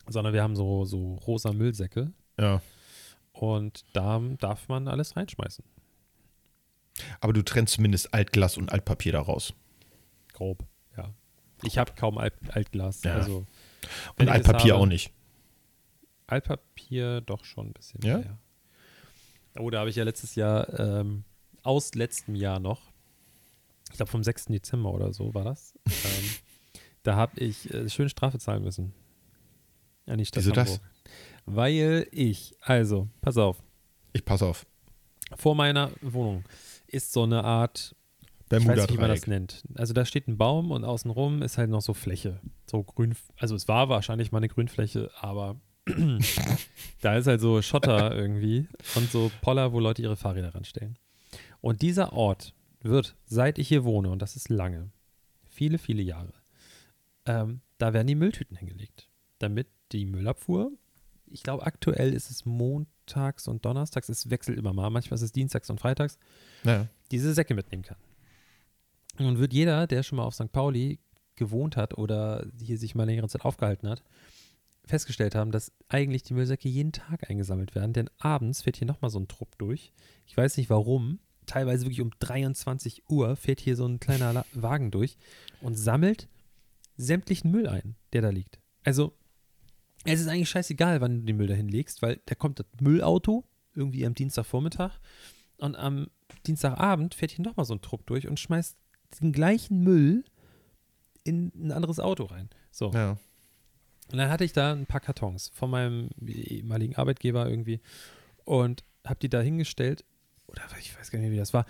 sondern 0.07 0.33
wir 0.33 0.43
haben 0.43 0.55
so, 0.55 0.85
so 0.85 1.15
rosa 1.15 1.51
Müllsäcke 1.53 2.11
Ja. 2.39 2.61
und 3.33 3.83
da 3.93 4.19
darf 4.39 4.67
man 4.67 4.87
alles 4.87 5.15
reinschmeißen. 5.15 5.63
Aber 7.19 7.33
du 7.33 7.41
trennst 7.43 7.73
zumindest 7.75 8.13
Altglas 8.13 8.57
und 8.57 8.71
Altpapier 8.71 9.11
daraus. 9.11 9.53
Grob, 10.33 10.65
ja. 10.97 11.13
Ich 11.63 11.77
habe 11.77 11.91
kaum 11.95 12.17
Alt 12.17 12.33
Altglas. 12.49 13.03
Ja. 13.03 13.15
Also, 13.15 13.45
Und 14.17 14.29
Altpapier 14.29 14.73
habe- 14.73 14.81
auch 14.83 14.85
nicht. 14.85 15.11
Altpapier 16.27 17.21
doch 17.21 17.43
schon 17.45 17.67
ein 17.67 17.73
bisschen 17.73 18.01
Ja? 18.01 18.17
mehr. 18.19 18.37
Oh, 19.59 19.69
da 19.69 19.79
habe 19.79 19.89
ich 19.89 19.95
ja 19.95 20.03
letztes 20.03 20.35
Jahr, 20.35 20.79
ähm, 20.79 21.23
aus 21.63 21.93
letztem 21.95 22.35
Jahr 22.35 22.59
noch, 22.59 22.81
ich 23.89 23.97
glaube 23.97 24.11
vom 24.11 24.23
6. 24.23 24.45
Dezember 24.47 24.91
oder 24.93 25.13
so 25.13 25.33
war 25.33 25.43
das, 25.43 25.73
ähm, 25.85 26.29
da 27.03 27.15
habe 27.15 27.39
ich 27.39 27.71
äh, 27.73 27.89
schön 27.89 28.09
Strafe 28.09 28.39
zahlen 28.39 28.63
müssen. 28.63 28.93
Die 30.07 30.25
Stadt 30.25 30.43
Wieso 30.43 30.51
das? 30.51 30.69
Hamburg. 30.69 30.89
Weil 31.45 32.07
ich, 32.11 32.55
also, 32.61 33.07
pass 33.21 33.37
auf, 33.37 33.61
Ich 34.13 34.25
pass 34.25 34.41
auf. 34.41 34.65
vor 35.35 35.55
meiner 35.55 35.91
Wohnung 36.01 36.43
ist 36.87 37.13
so 37.13 37.23
eine 37.23 37.43
Art 37.43 37.95
ich 38.51 38.67
weiß 38.67 38.81
nicht, 38.81 38.93
wie 38.93 38.97
man 38.97 39.09
das 39.09 39.27
nennt. 39.27 39.63
Also 39.75 39.93
da 39.93 40.05
steht 40.05 40.27
ein 40.27 40.37
Baum 40.37 40.71
und 40.71 40.83
außenrum 40.83 41.41
ist 41.41 41.57
halt 41.57 41.69
noch 41.69 41.81
so 41.81 41.93
Fläche. 41.93 42.39
So 42.67 42.83
grün, 42.83 43.15
also 43.37 43.55
es 43.55 43.67
war 43.67 43.89
wahrscheinlich 43.89 44.31
mal 44.31 44.37
eine 44.37 44.49
Grünfläche, 44.49 45.09
aber 45.19 45.59
da 47.01 47.15
ist 47.15 47.27
halt 47.27 47.41
so 47.41 47.61
Schotter 47.61 48.15
irgendwie 48.15 48.67
und 48.95 49.09
so 49.11 49.31
Poller, 49.41 49.73
wo 49.73 49.79
Leute 49.79 50.01
ihre 50.01 50.15
Fahrräder 50.15 50.53
ranstellen. 50.53 50.97
Und 51.59 51.81
dieser 51.81 52.13
Ort 52.13 52.53
wird, 52.81 53.15
seit 53.25 53.57
ich 53.57 53.67
hier 53.67 53.83
wohne, 53.83 54.09
und 54.09 54.21
das 54.21 54.35
ist 54.35 54.49
lange, 54.49 54.91
viele, 55.49 55.79
viele 55.79 56.03
Jahre, 56.03 56.33
ähm, 57.25 57.61
da 57.79 57.93
werden 57.93 58.07
die 58.07 58.15
Mülltüten 58.15 58.55
hingelegt. 58.55 59.09
Damit 59.39 59.67
die 59.91 60.05
Müllabfuhr, 60.05 60.71
ich 61.27 61.43
glaube 61.43 61.65
aktuell 61.65 62.13
ist 62.13 62.29
es 62.31 62.45
montags 62.45 63.47
und 63.47 63.65
donnerstags, 63.65 64.09
es 64.09 64.29
wechselt 64.29 64.57
immer 64.57 64.73
mal, 64.73 64.89
manchmal 64.89 65.15
ist 65.15 65.21
es 65.23 65.31
dienstags 65.31 65.69
und 65.69 65.79
freitags, 65.79 66.17
Ja. 66.63 66.87
diese 67.11 67.33
Säcke 67.33 67.53
mitnehmen 67.55 67.83
kann. 67.83 67.97
Nun 69.17 69.39
wird 69.39 69.53
jeder, 69.53 69.87
der 69.87 70.03
schon 70.03 70.17
mal 70.17 70.23
auf 70.25 70.35
St. 70.35 70.51
Pauli 70.51 70.99
gewohnt 71.35 71.77
hat 71.77 71.97
oder 71.97 72.45
hier 72.61 72.77
sich 72.77 72.95
mal 72.95 73.05
längere 73.05 73.27
Zeit 73.27 73.43
aufgehalten 73.45 73.87
hat, 73.89 74.03
festgestellt 74.85 75.35
haben, 75.35 75.51
dass 75.51 75.71
eigentlich 75.87 76.23
die 76.23 76.33
Müllsäcke 76.33 76.69
jeden 76.69 76.91
Tag 76.91 77.29
eingesammelt 77.29 77.75
werden, 77.75 77.93
denn 77.93 78.09
abends 78.19 78.61
fährt 78.61 78.77
hier 78.77 78.87
nochmal 78.87 79.09
so 79.11 79.19
ein 79.19 79.27
Trupp 79.27 79.57
durch. 79.57 79.93
Ich 80.27 80.35
weiß 80.37 80.57
nicht 80.57 80.69
warum, 80.69 81.19
teilweise 81.45 81.85
wirklich 81.85 82.01
um 82.01 82.11
23 82.19 83.09
Uhr, 83.09 83.35
fährt 83.35 83.59
hier 83.59 83.75
so 83.75 83.85
ein 83.85 83.99
kleiner 83.99 84.33
La 84.33 84.45
Wagen 84.53 84.91
durch 84.91 85.17
und 85.61 85.75
sammelt 85.75 86.27
sämtlichen 86.97 87.51
Müll 87.51 87.67
ein, 87.67 87.95
der 88.13 88.21
da 88.21 88.29
liegt. 88.29 88.59
Also, 88.83 89.13
es 90.05 90.21
ist 90.21 90.27
eigentlich 90.27 90.49
scheißegal, 90.49 91.01
wann 91.01 91.19
du 91.19 91.25
den 91.25 91.37
Müll 91.37 91.47
dahin 91.47 91.67
legst, 91.67 92.01
weil 92.01 92.21
da 92.25 92.35
kommt 92.35 92.59
das 92.59 92.67
Müllauto 92.79 93.43
irgendwie 93.73 94.05
am 94.05 94.13
Dienstagvormittag 94.13 94.99
und 95.57 95.75
am 95.75 96.07
Dienstagabend 96.45 97.15
fährt 97.15 97.31
hier 97.31 97.43
nochmal 97.43 97.65
so 97.65 97.73
ein 97.73 97.81
Trupp 97.81 98.05
durch 98.07 98.27
und 98.27 98.39
schmeißt 98.39 98.77
den 99.21 99.31
gleichen 99.31 99.81
Müll 99.83 100.23
in 101.23 101.51
ein 101.55 101.71
anderes 101.71 101.99
Auto 101.99 102.25
rein. 102.25 102.49
So. 102.71 102.91
Ja. 102.91 103.17
Und 104.11 104.17
dann 104.17 104.29
hatte 104.29 104.43
ich 104.43 104.53
da 104.53 104.71
ein 104.71 104.85
paar 104.85 105.01
Kartons 105.01 105.51
von 105.53 105.69
meinem 105.69 106.09
ehemaligen 106.25 106.95
Arbeitgeber 106.95 107.49
irgendwie 107.49 107.81
und 108.43 108.83
habe 109.03 109.19
die 109.19 109.29
da 109.29 109.41
hingestellt. 109.41 110.05
Oder 110.47 110.61
ich 110.79 110.97
weiß 110.97 111.11
gar 111.11 111.19
nicht 111.19 111.31
wie 111.31 111.37
das 111.37 111.53
war. 111.53 111.65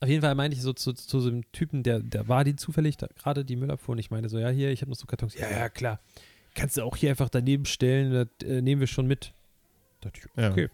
Auf 0.00 0.08
jeden 0.08 0.22
Fall 0.22 0.34
meinte 0.34 0.56
ich 0.56 0.62
so 0.62 0.72
zu, 0.72 0.92
zu 0.92 1.20
so 1.20 1.28
einem 1.28 1.50
Typen, 1.52 1.82
der, 1.82 2.00
der 2.00 2.28
war 2.28 2.44
die 2.44 2.56
zufällig, 2.56 2.96
da, 2.96 3.08
gerade 3.16 3.44
die 3.44 3.56
Müllabfuhr. 3.56 3.92
Und 3.92 3.98
ich 3.98 4.10
meine 4.10 4.28
so, 4.28 4.38
ja, 4.38 4.48
hier, 4.48 4.70
ich 4.70 4.80
habe 4.80 4.90
noch 4.90 4.98
so 4.98 5.06
Kartons. 5.06 5.34
Ja, 5.34 5.50
ja, 5.50 5.68
klar. 5.68 6.00
Kannst 6.54 6.76
du 6.76 6.82
auch 6.82 6.96
hier 6.96 7.10
einfach 7.10 7.28
daneben 7.28 7.64
stellen, 7.64 8.12
das 8.12 8.48
äh, 8.48 8.60
nehmen 8.60 8.80
wir 8.80 8.86
schon 8.86 9.06
mit. 9.06 9.32
Da 10.00 10.10
dachte 10.10 10.28
ich, 10.36 10.42
Ja. 10.42 10.50
okay. 10.50 10.68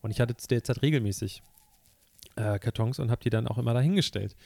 Und 0.00 0.10
ich 0.10 0.20
hatte 0.20 0.36
zu 0.36 0.48
der 0.48 0.64
Zeit 0.64 0.82
regelmäßig 0.82 1.42
äh, 2.36 2.58
Kartons 2.58 2.98
und 2.98 3.10
habe 3.10 3.22
die 3.22 3.30
dann 3.30 3.46
auch 3.46 3.58
immer 3.58 3.74
da 3.74 3.80
hingestellt. 3.80 4.36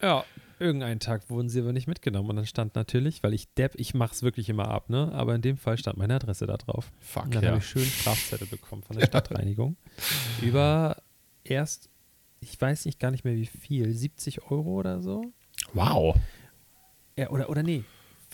Ja, 0.00 0.24
irgendeinen 0.58 1.00
Tag 1.00 1.28
wurden 1.30 1.48
sie 1.48 1.60
aber 1.60 1.72
nicht 1.72 1.86
mitgenommen. 1.88 2.30
Und 2.30 2.36
dann 2.36 2.46
stand 2.46 2.74
natürlich, 2.74 3.22
weil 3.22 3.34
ich 3.34 3.52
Depp, 3.54 3.74
ich 3.76 3.94
mache 3.94 4.12
es 4.14 4.22
wirklich 4.22 4.48
immer 4.48 4.68
ab, 4.68 4.90
ne? 4.90 5.10
Aber 5.12 5.34
in 5.34 5.42
dem 5.42 5.56
Fall 5.56 5.76
stand 5.78 5.98
meine 5.98 6.14
Adresse 6.14 6.46
da 6.46 6.56
drauf. 6.56 6.90
Fuck, 7.00 7.24
Und 7.24 7.34
dann 7.34 7.42
ja. 7.42 7.48
habe 7.50 7.58
ich 7.58 7.66
schön 7.66 7.84
Strafzettel 7.84 8.46
bekommen 8.46 8.82
von 8.82 8.96
der 8.96 9.06
Stadtreinigung. 9.06 9.76
über 10.42 11.02
erst, 11.44 11.90
ich 12.40 12.60
weiß 12.60 12.84
nicht 12.84 13.00
gar 13.00 13.10
nicht 13.10 13.24
mehr 13.24 13.34
wie 13.34 13.46
viel, 13.46 13.92
70 13.92 14.42
Euro 14.50 14.70
oder 14.78 15.00
so. 15.00 15.24
Wow. 15.72 16.16
Ja, 17.16 17.30
oder, 17.30 17.50
oder 17.50 17.62
nee, 17.64 17.84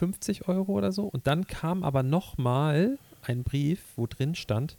50 0.04 0.48
Euro 0.48 0.72
oder 0.72 0.92
so. 0.92 1.06
Und 1.06 1.26
dann 1.26 1.46
kam 1.46 1.82
aber 1.82 2.02
nochmal 2.02 2.98
ein 3.22 3.42
Brief, 3.42 3.82
wo 3.96 4.06
drin 4.06 4.34
stand, 4.34 4.76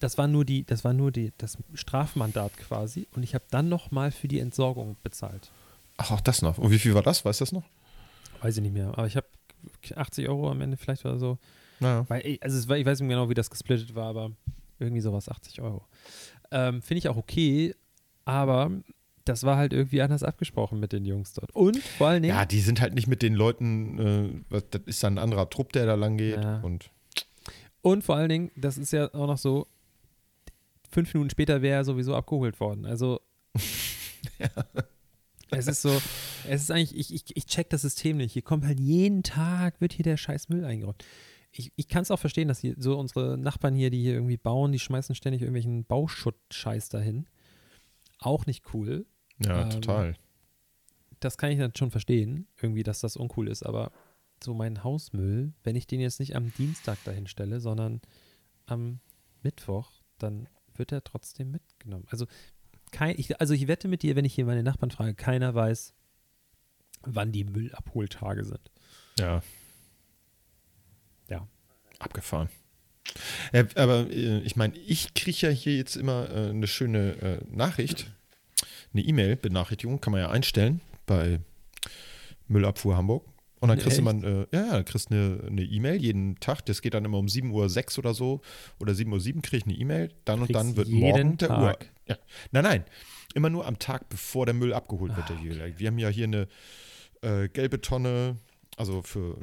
das 0.00 0.16
war 0.16 0.26
nur 0.26 0.44
die, 0.44 0.64
das 0.64 0.84
war 0.84 0.92
nur 0.92 1.10
die, 1.10 1.32
das 1.38 1.58
Strafmandat 1.74 2.56
quasi. 2.56 3.08
Und 3.14 3.22
ich 3.22 3.34
habe 3.34 3.44
dann 3.50 3.68
nochmal 3.68 4.10
für 4.10 4.28
die 4.28 4.38
Entsorgung 4.38 4.96
bezahlt. 5.02 5.50
Ach, 5.98 6.12
auch 6.12 6.20
das 6.20 6.40
noch. 6.40 6.58
Und 6.58 6.70
wie 6.70 6.78
viel 6.78 6.94
war 6.94 7.02
das? 7.02 7.24
Weißt 7.24 7.40
du 7.40 7.44
das 7.44 7.52
noch? 7.52 7.64
Weiß 8.40 8.56
ich 8.56 8.62
nicht 8.62 8.72
mehr. 8.72 8.88
Aber 8.88 9.06
ich 9.06 9.16
habe 9.16 9.26
80 9.94 10.28
Euro 10.28 10.50
am 10.50 10.60
Ende 10.60 10.76
vielleicht 10.76 11.04
oder 11.04 11.18
so. 11.18 11.38
Naja. 11.80 12.06
Weil, 12.08 12.38
also 12.40 12.68
war, 12.68 12.78
ich 12.78 12.86
weiß 12.86 13.00
nicht 13.00 13.08
genau, 13.08 13.28
wie 13.28 13.34
das 13.34 13.50
gesplittet 13.50 13.94
war, 13.94 14.06
aber 14.06 14.30
irgendwie 14.78 15.00
sowas, 15.00 15.28
80 15.28 15.60
Euro. 15.60 15.84
Ähm, 16.50 16.80
Finde 16.80 16.98
ich 16.98 17.08
auch 17.08 17.16
okay, 17.16 17.74
aber 18.24 18.70
das 19.28 19.44
war 19.44 19.56
halt 19.56 19.72
irgendwie 19.72 20.02
anders 20.02 20.22
abgesprochen 20.22 20.80
mit 20.80 20.92
den 20.92 21.04
Jungs 21.04 21.34
dort. 21.34 21.54
Und 21.54 21.78
vor 21.78 22.08
allen 22.08 22.22
Dingen, 22.22 22.34
Ja, 22.34 22.46
die 22.46 22.60
sind 22.60 22.80
halt 22.80 22.94
nicht 22.94 23.06
mit 23.06 23.22
den 23.22 23.34
Leuten, 23.34 24.42
äh, 24.50 24.62
das 24.70 24.82
ist 24.86 25.02
dann 25.02 25.14
ein 25.14 25.22
anderer 25.22 25.50
Trupp, 25.50 25.72
der 25.72 25.86
da 25.86 25.94
lang 25.94 26.16
geht. 26.16 26.42
Ja. 26.42 26.60
Und 26.60 26.90
und 27.82 28.02
vor 28.02 28.16
allen 28.16 28.28
Dingen, 28.28 28.50
das 28.56 28.76
ist 28.76 28.92
ja 28.92 29.12
auch 29.14 29.26
noch 29.26 29.38
so, 29.38 29.66
fünf 30.90 31.12
Minuten 31.14 31.30
später 31.30 31.62
wäre 31.62 31.76
er 31.76 31.84
sowieso 31.84 32.14
abgeholt 32.14 32.60
worden. 32.60 32.84
Also 32.84 33.20
es 35.50 35.66
ist 35.66 35.82
so, 35.82 35.90
es 36.48 36.62
ist 36.62 36.70
eigentlich, 36.70 36.96
ich, 36.96 37.14
ich, 37.14 37.36
ich 37.36 37.46
check 37.46 37.70
das 37.70 37.82
System 37.82 38.16
nicht. 38.16 38.32
Hier 38.32 38.42
kommt 38.42 38.64
halt 38.64 38.80
jeden 38.80 39.22
Tag, 39.22 39.80
wird 39.80 39.92
hier 39.92 40.02
der 40.02 40.16
scheiß 40.16 40.48
Müll 40.48 40.64
eingeräumt. 40.64 41.04
Ich, 41.50 41.72
ich 41.76 41.88
kann 41.88 42.02
es 42.02 42.10
auch 42.10 42.18
verstehen, 42.18 42.48
dass 42.48 42.60
hier 42.60 42.74
so 42.78 42.98
unsere 42.98 43.38
Nachbarn 43.38 43.74
hier, 43.74 43.90
die 43.90 44.02
hier 44.02 44.14
irgendwie 44.14 44.36
bauen, 44.36 44.72
die 44.72 44.78
schmeißen 44.78 45.14
ständig 45.14 45.42
irgendwelchen 45.42 45.84
Bauschutt-Scheiß 45.84 46.88
dahin. 46.90 47.26
Auch 48.18 48.46
nicht 48.46 48.74
cool. 48.74 49.06
Ja, 49.44 49.62
Ähm, 49.62 49.70
total. 49.70 50.14
Das 51.20 51.36
kann 51.36 51.50
ich 51.50 51.58
dann 51.58 51.74
schon 51.76 51.90
verstehen, 51.90 52.46
irgendwie, 52.60 52.82
dass 52.82 53.00
das 53.00 53.16
uncool 53.16 53.48
ist, 53.48 53.64
aber 53.64 53.90
so 54.42 54.54
mein 54.54 54.84
Hausmüll, 54.84 55.52
wenn 55.64 55.76
ich 55.76 55.86
den 55.86 56.00
jetzt 56.00 56.20
nicht 56.20 56.36
am 56.36 56.52
Dienstag 56.54 57.02
dahin 57.04 57.26
stelle, 57.26 57.60
sondern 57.60 58.00
am 58.66 59.00
Mittwoch, 59.42 59.90
dann 60.18 60.48
wird 60.74 60.92
er 60.92 61.02
trotzdem 61.02 61.50
mitgenommen. 61.50 62.06
Also, 62.10 62.26
kein, 62.92 63.18
ich, 63.18 63.40
also 63.40 63.52
ich 63.52 63.66
wette 63.66 63.88
mit 63.88 64.02
dir, 64.02 64.16
wenn 64.16 64.24
ich 64.24 64.34
hier 64.34 64.44
meine 64.44 64.62
Nachbarn 64.62 64.90
frage, 64.90 65.14
keiner 65.14 65.54
weiß, 65.54 65.94
wann 67.02 67.32
die 67.32 67.44
Müllabholtage 67.44 68.44
sind. 68.44 68.70
Ja. 69.18 69.42
Ja. 71.28 71.46
Abgefahren. 71.98 72.48
Ja, 73.52 73.64
aber 73.74 74.10
äh, 74.10 74.40
ich 74.40 74.56
meine, 74.56 74.76
ich 74.78 75.14
kriege 75.14 75.48
ja 75.48 75.50
hier 75.50 75.76
jetzt 75.76 75.96
immer 75.96 76.30
äh, 76.30 76.50
eine 76.50 76.66
schöne 76.66 77.12
äh, 77.20 77.44
Nachricht, 77.50 78.10
eine 78.92 79.02
E-Mail-Benachrichtigung, 79.02 80.00
kann 80.00 80.12
man 80.12 80.20
ja 80.20 80.30
einstellen 80.30 80.80
bei 81.06 81.40
Müllabfuhr 82.48 82.96
Hamburg. 82.96 83.24
Und 83.60 83.70
dann 83.70 83.78
kriegst 83.78 83.98
du 83.98 84.02
man, 84.02 84.22
äh, 84.22 84.46
ja, 84.52 84.76
ja, 84.76 84.82
kriegst 84.84 85.10
eine 85.10 85.40
eine 85.46 85.62
E-Mail 85.62 86.00
jeden 86.00 86.38
Tag, 86.38 86.64
das 86.66 86.80
geht 86.80 86.94
dann 86.94 87.04
immer 87.04 87.18
um 87.18 87.26
7.06 87.26 87.98
Uhr 87.98 88.04
oder 88.04 88.14
so 88.14 88.40
oder 88.78 88.92
7.07 88.92 89.34
Uhr 89.34 89.42
kriege 89.42 89.56
ich 89.56 89.64
eine 89.64 89.74
E-Mail, 89.74 90.12
dann 90.24 90.42
und 90.42 90.54
dann 90.54 90.76
wird 90.76 90.88
morgen 90.88 91.38
der 91.38 91.50
Uhr. 91.50 91.56
Tag? 91.56 91.90
Ja. 92.06 92.16
Nein, 92.52 92.64
nein, 92.64 92.84
immer 93.34 93.50
nur 93.50 93.66
am 93.66 93.78
Tag, 93.78 94.08
bevor 94.08 94.46
der 94.46 94.54
Müll 94.54 94.72
abgeholt 94.72 95.16
wird. 95.16 95.26
Ah, 95.28 95.34
der 95.34 95.38
hier. 95.38 95.78
Wir 95.78 95.88
haben 95.88 95.98
ja 95.98 96.08
hier 96.08 96.24
eine 96.24 96.48
äh, 97.22 97.48
gelbe 97.48 97.80
Tonne, 97.80 98.36
also 98.76 99.02
für 99.02 99.38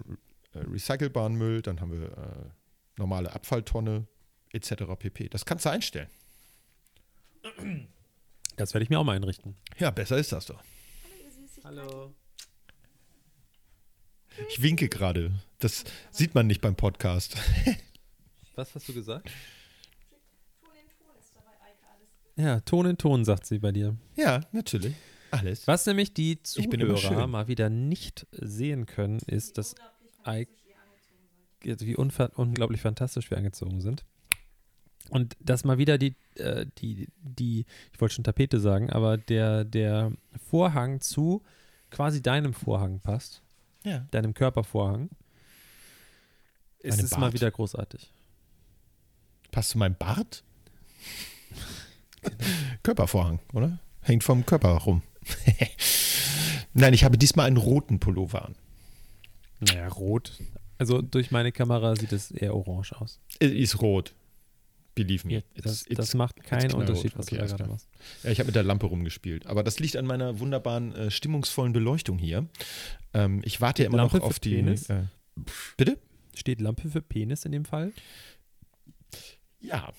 äh, 0.54 0.60
recycelbaren 0.60 1.36
Müll, 1.36 1.62
dann 1.62 1.82
haben 1.82 1.92
wir 1.92 2.06
äh, 2.06 2.50
normale 2.98 3.34
Abfalltonne 3.34 4.08
etc. 4.54 4.84
pp. 4.98 5.28
Das 5.28 5.46
kannst 5.46 5.66
du 5.66 5.70
einstellen. 5.70 6.08
Das 8.56 8.74
werde 8.74 8.84
ich 8.84 8.90
mir 8.90 9.00
auch 9.00 9.04
mal 9.04 9.16
einrichten. 9.16 9.56
Ja, 9.78 9.92
besser 9.92 10.18
ist 10.18 10.32
das 10.32 10.46
doch. 10.46 10.64
Hallo. 11.64 12.14
Ich 14.50 14.62
winke 14.62 14.90
gerade. 14.90 15.34
Das 15.60 15.84
sieht 16.12 16.36
man 16.36 16.48
nicht 16.48 16.62
beim 16.62 16.76
Podcast. 16.76 17.36
Was 18.56 18.74
hast 18.76 18.88
du 18.88 18.94
gesagt? 18.94 19.30
Ja, 22.38 22.60
Ton 22.62 22.86
in 22.86 22.98
Ton, 22.98 23.24
sagt 23.24 23.46
sie 23.46 23.60
bei 23.60 23.72
dir. 23.72 23.96
Ja, 24.16 24.42
natürlich. 24.52 24.94
Alles. 25.32 25.68
Was 25.68 25.86
nämlich 25.86 26.14
die 26.14 26.38
Ich 26.56 26.70
bin 26.70 26.82
immer 26.82 26.96
Zuhörer 26.96 27.28
mal 27.28 27.48
wieder 27.48 27.70
nicht 27.70 28.28
sehen 28.32 28.86
können, 28.86 29.20
ist, 29.28 29.58
dass 29.58 29.76
Ike, 30.28 30.52
also 31.66 31.86
wie 31.86 31.96
unfa 31.96 32.26
unglaublich 32.36 32.82
fantastisch 32.82 33.30
wir 33.32 33.38
angezogen 33.38 33.82
sind. 33.82 34.06
Und 35.10 35.36
dass 35.40 35.64
mal 35.64 35.78
wieder 35.78 35.98
die, 35.98 36.16
äh, 36.36 36.66
die, 36.80 37.08
die, 37.22 37.66
ich 37.94 38.02
wollte 38.02 38.16
schon 38.16 38.24
Tapete 38.24 38.60
sagen, 38.60 38.90
aber 38.90 39.18
der, 39.18 39.64
der 39.64 40.12
Vorhang 40.50 41.00
zu 41.02 41.44
quasi 41.92 42.22
deinem 42.22 42.54
Vorhang 42.54 43.00
passt, 43.00 43.42
Ja. 43.84 44.00
deinem 44.12 44.34
Körpervorhang. 44.34 45.10
Es 46.80 47.00
ist 47.02 47.18
mal 47.18 47.34
wieder 47.34 47.50
großartig. 47.52 48.12
Passt 49.52 49.70
zu 49.72 49.78
meinem 49.78 49.96
Bart? 49.96 50.44
Körpervorhang, 52.84 53.40
oder? 53.54 53.80
Hängt 54.02 54.24
vom 54.24 54.46
Körper 54.46 54.70
rum. 54.72 55.02
Nein, 56.74 56.94
ich 56.94 57.04
habe 57.04 57.18
diesmal 57.18 57.48
einen 57.48 57.58
roten 57.58 58.00
Pullover 58.00 58.46
an. 58.46 58.56
Naja, 59.62 59.88
rot. 59.88 60.34
Also 60.78 61.02
durch 61.02 61.32
meine 61.32 61.52
Kamera 61.52 61.96
sieht 61.96 62.12
es 62.12 62.32
eher 62.32 62.54
orange 62.56 62.94
aus. 63.00 63.20
Es 63.40 63.52
ist 63.52 63.82
rot. 63.82 64.14
Believe 64.96 65.28
me. 65.28 65.38
It's- 65.56 65.64
das, 65.64 65.86
it's- 65.88 65.96
das 65.98 66.14
macht 66.14 66.42
keinen. 66.44 66.74
Unterschied, 66.74 67.18
was 67.18 67.28
Okay, 67.28 67.36
du 67.36 67.42
da 67.42 67.48
gerade 67.48 67.70
machst. 67.70 67.88
Ja, 68.24 68.32
ich 68.32 68.40
habe 68.40 68.48
mit 68.48 68.56
der 68.56 68.64
Lampe 68.64 68.86
rumgespielt. 68.86 69.46
Aber 69.46 69.62
das 69.64 69.80
liegt 69.80 69.98
an 69.98 70.06
meiner 70.06 70.40
wunderbaren, 70.40 70.96
äh, 70.96 71.12
stimmungsvollen 71.12 71.74
Beleuchtung 71.74 72.18
hier. 72.18 72.48
Ähm, 73.14 73.42
ich 73.44 73.60
warte 73.62 73.84
ja 73.84 73.90
immer 73.90 73.98
Lampe 73.98 74.18
noch 74.18 74.24
auf 74.26 74.40
die. 74.40 74.56
Penis? 74.56 74.90
Äh, 74.90 75.04
bitte? 75.78 75.98
Steht 76.34 76.62
Lampe 76.62 76.90
für 76.90 77.02
Penis 77.02 77.44
in 77.46 77.52
dem 77.52 77.66
Fall? 77.66 77.92
Ja. 79.60 79.92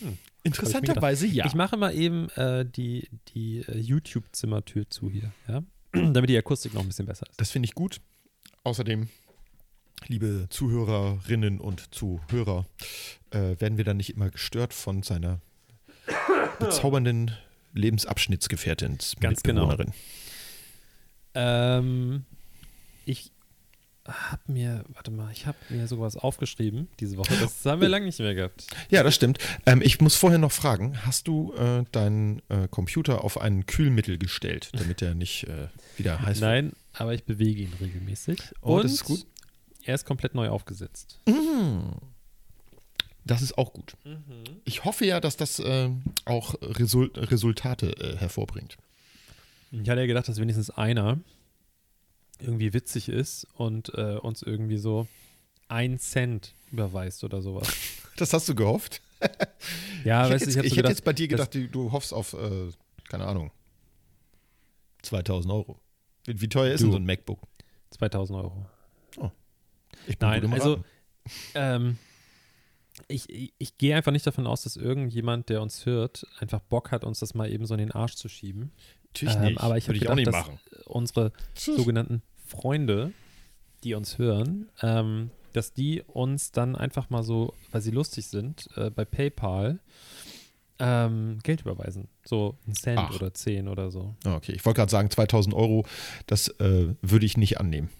Hm. 0.00 0.18
Interessanterweise 0.44 1.26
ja. 1.26 1.46
Ich 1.46 1.54
mache 1.54 1.76
mal 1.76 1.94
eben 1.94 2.28
äh, 2.30 2.64
die, 2.64 3.08
die 3.34 3.58
äh, 3.60 3.78
YouTube-Zimmertür 3.78 4.88
zu 4.88 5.10
hier, 5.10 5.32
ja? 5.48 5.62
Damit 6.12 6.30
die 6.30 6.36
Akustik 6.38 6.74
noch 6.74 6.82
ein 6.82 6.86
bisschen 6.88 7.06
besser 7.06 7.26
ist. 7.28 7.40
Das 7.40 7.50
finde 7.50 7.66
ich 7.66 7.74
gut. 7.74 8.00
Außerdem, 8.64 9.08
liebe 10.06 10.46
Zuhörerinnen 10.50 11.60
und 11.60 11.94
Zuhörer, 11.94 12.66
äh, 13.30 13.60
werden 13.60 13.76
wir 13.76 13.84
dann 13.84 13.96
nicht 13.96 14.10
immer 14.10 14.30
gestört 14.30 14.72
von 14.72 15.02
seiner 15.02 15.40
bezaubernden 16.58 17.32
Lebensabschnittsgefährtin, 17.74 18.98
Ganz 19.20 19.42
genau. 19.42 19.74
Ähm, 21.34 22.24
ich 23.04 23.30
habe 24.08 24.40
mir, 24.46 24.84
warte 24.88 25.10
mal, 25.10 25.30
ich 25.32 25.46
habe 25.46 25.58
mir 25.68 25.86
sowas 25.86 26.16
aufgeschrieben 26.16 26.88
diese 26.98 27.16
Woche. 27.18 27.34
Das 27.40 27.64
haben 27.66 27.80
wir 27.80 27.88
lange 27.88 28.06
nicht 28.06 28.18
mehr 28.18 28.34
gehabt. 28.34 28.66
Ja, 28.90 29.02
das 29.02 29.14
stimmt. 29.14 29.38
Ähm, 29.66 29.82
ich 29.82 30.00
muss 30.00 30.14
vorher 30.14 30.38
noch 30.38 30.52
fragen, 30.52 31.04
hast 31.04 31.28
du 31.28 31.52
äh, 31.54 31.84
deinen 31.92 32.40
äh, 32.48 32.68
Computer 32.70 33.22
auf 33.22 33.40
ein 33.40 33.66
Kühlmittel 33.66 34.18
gestellt, 34.18 34.70
damit 34.72 35.02
er 35.02 35.14
nicht 35.14 35.44
äh, 35.44 35.68
wieder 35.96 36.20
heiß 36.20 36.40
wird? 36.40 36.50
Nein, 36.50 36.72
aber 36.94 37.14
ich 37.14 37.24
bewege 37.24 37.62
ihn 37.62 37.72
regelmäßig. 37.80 38.38
Oh, 38.62 38.76
Und 38.76 38.84
das 38.84 38.92
ist 38.92 39.04
gut. 39.04 39.26
Er 39.88 39.94
ist 39.94 40.04
komplett 40.04 40.34
neu 40.34 40.50
aufgesetzt. 40.50 41.18
Mm. 41.26 41.92
Das 43.24 43.40
ist 43.40 43.56
auch 43.56 43.72
gut. 43.72 43.96
Ich 44.64 44.84
hoffe 44.84 45.06
ja, 45.06 45.18
dass 45.18 45.36
das 45.36 45.58
äh, 45.58 45.90
auch 46.26 46.54
Resul 46.60 47.10
Resultate 47.14 47.96
äh, 47.96 48.16
hervorbringt. 48.16 48.76
Ich 49.70 49.88
hatte 49.88 50.00
ja 50.00 50.06
gedacht, 50.06 50.28
dass 50.28 50.38
wenigstens 50.40 50.70
einer 50.70 51.18
irgendwie 52.38 52.72
witzig 52.72 53.08
ist 53.08 53.46
und 53.54 53.92
äh, 53.94 54.16
uns 54.16 54.42
irgendwie 54.42 54.78
so 54.78 55.08
ein 55.68 55.98
Cent 55.98 56.54
überweist 56.70 57.24
oder 57.24 57.42
sowas. 57.42 57.68
Das 58.16 58.32
hast 58.32 58.48
du 58.48 58.54
gehofft? 58.54 59.00
Ja, 60.04 60.26
ich 60.26 60.32
weißt 60.32 60.46
hätte, 60.46 60.52
du, 60.52 60.58
jetzt, 60.58 60.66
ich 60.66 60.76
hätte 60.76 60.88
so 60.88 60.92
jetzt 60.92 61.04
bei 61.04 61.12
dir 61.12 61.28
gedacht, 61.28 61.54
du, 61.54 61.68
du 61.68 61.92
hoffst 61.92 62.12
auf, 62.12 62.34
äh, 62.34 62.70
keine 63.08 63.26
Ahnung, 63.26 63.50
2000 65.02 65.52
Euro. 65.52 65.80
Wie, 66.24 66.40
wie 66.40 66.48
teuer 66.48 66.72
ist 66.72 66.82
denn 66.82 66.92
so 66.92 66.96
ein 66.98 67.04
MacBook? 67.04 67.40
2000 67.90 68.38
Euro. 68.38 68.66
Ich 70.08 70.18
bin 70.18 70.28
Nein, 70.28 70.40
gut 70.40 70.48
im 70.50 70.54
also 70.54 70.84
ähm, 71.54 71.98
ich, 73.06 73.28
ich, 73.30 73.52
ich 73.58 73.78
gehe 73.78 73.94
einfach 73.94 74.12
nicht 74.12 74.26
davon 74.26 74.46
aus, 74.46 74.62
dass 74.62 74.76
irgendjemand, 74.76 75.48
der 75.48 75.62
uns 75.62 75.86
hört, 75.86 76.26
einfach 76.38 76.60
Bock 76.60 76.90
hat, 76.90 77.04
uns 77.04 77.20
das 77.20 77.34
mal 77.34 77.50
eben 77.50 77.66
so 77.66 77.74
in 77.74 77.78
den 77.78 77.92
Arsch 77.92 78.14
zu 78.16 78.28
schieben. 78.28 78.72
Natürlich 79.08 79.36
ähm, 79.36 79.42
nicht. 79.42 79.60
aber 79.60 79.76
ich 79.76 79.86
Würde 79.88 80.00
habe 80.00 80.04
ich 80.04 80.10
auch 80.10 80.14
nicht 80.16 80.26
gedacht, 80.26 80.46
machen. 80.48 80.60
dass 80.70 80.86
unsere 80.86 81.32
sogenannten 81.54 82.22
Freunde, 82.46 83.12
die 83.84 83.94
uns 83.94 84.18
hören, 84.18 84.68
ähm, 84.82 85.30
dass 85.52 85.72
die 85.72 86.02
uns 86.02 86.50
dann 86.52 86.76
einfach 86.76 87.10
mal 87.10 87.22
so, 87.22 87.54
weil 87.70 87.80
sie 87.80 87.90
lustig 87.90 88.26
sind, 88.26 88.68
äh, 88.76 88.90
bei 88.90 89.04
PayPal 89.04 89.78
ähm, 90.78 91.38
Geld 91.42 91.62
überweisen. 91.62 92.08
So 92.24 92.56
ein 92.66 92.74
Cent 92.74 92.98
Ach. 92.98 93.14
oder 93.14 93.34
10 93.34 93.68
oder 93.68 93.90
so. 93.90 94.14
Ah, 94.24 94.36
Okay, 94.36 94.52
ich 94.52 94.64
wollte 94.64 94.78
gerade 94.78 94.90
sagen, 94.90 95.10
2000 95.10 95.54
Euro, 95.54 95.84
das 96.26 96.48
äh, 96.60 96.94
würde 97.02 97.26
ich 97.26 97.36
nicht 97.36 97.58
annehmen. 97.58 97.90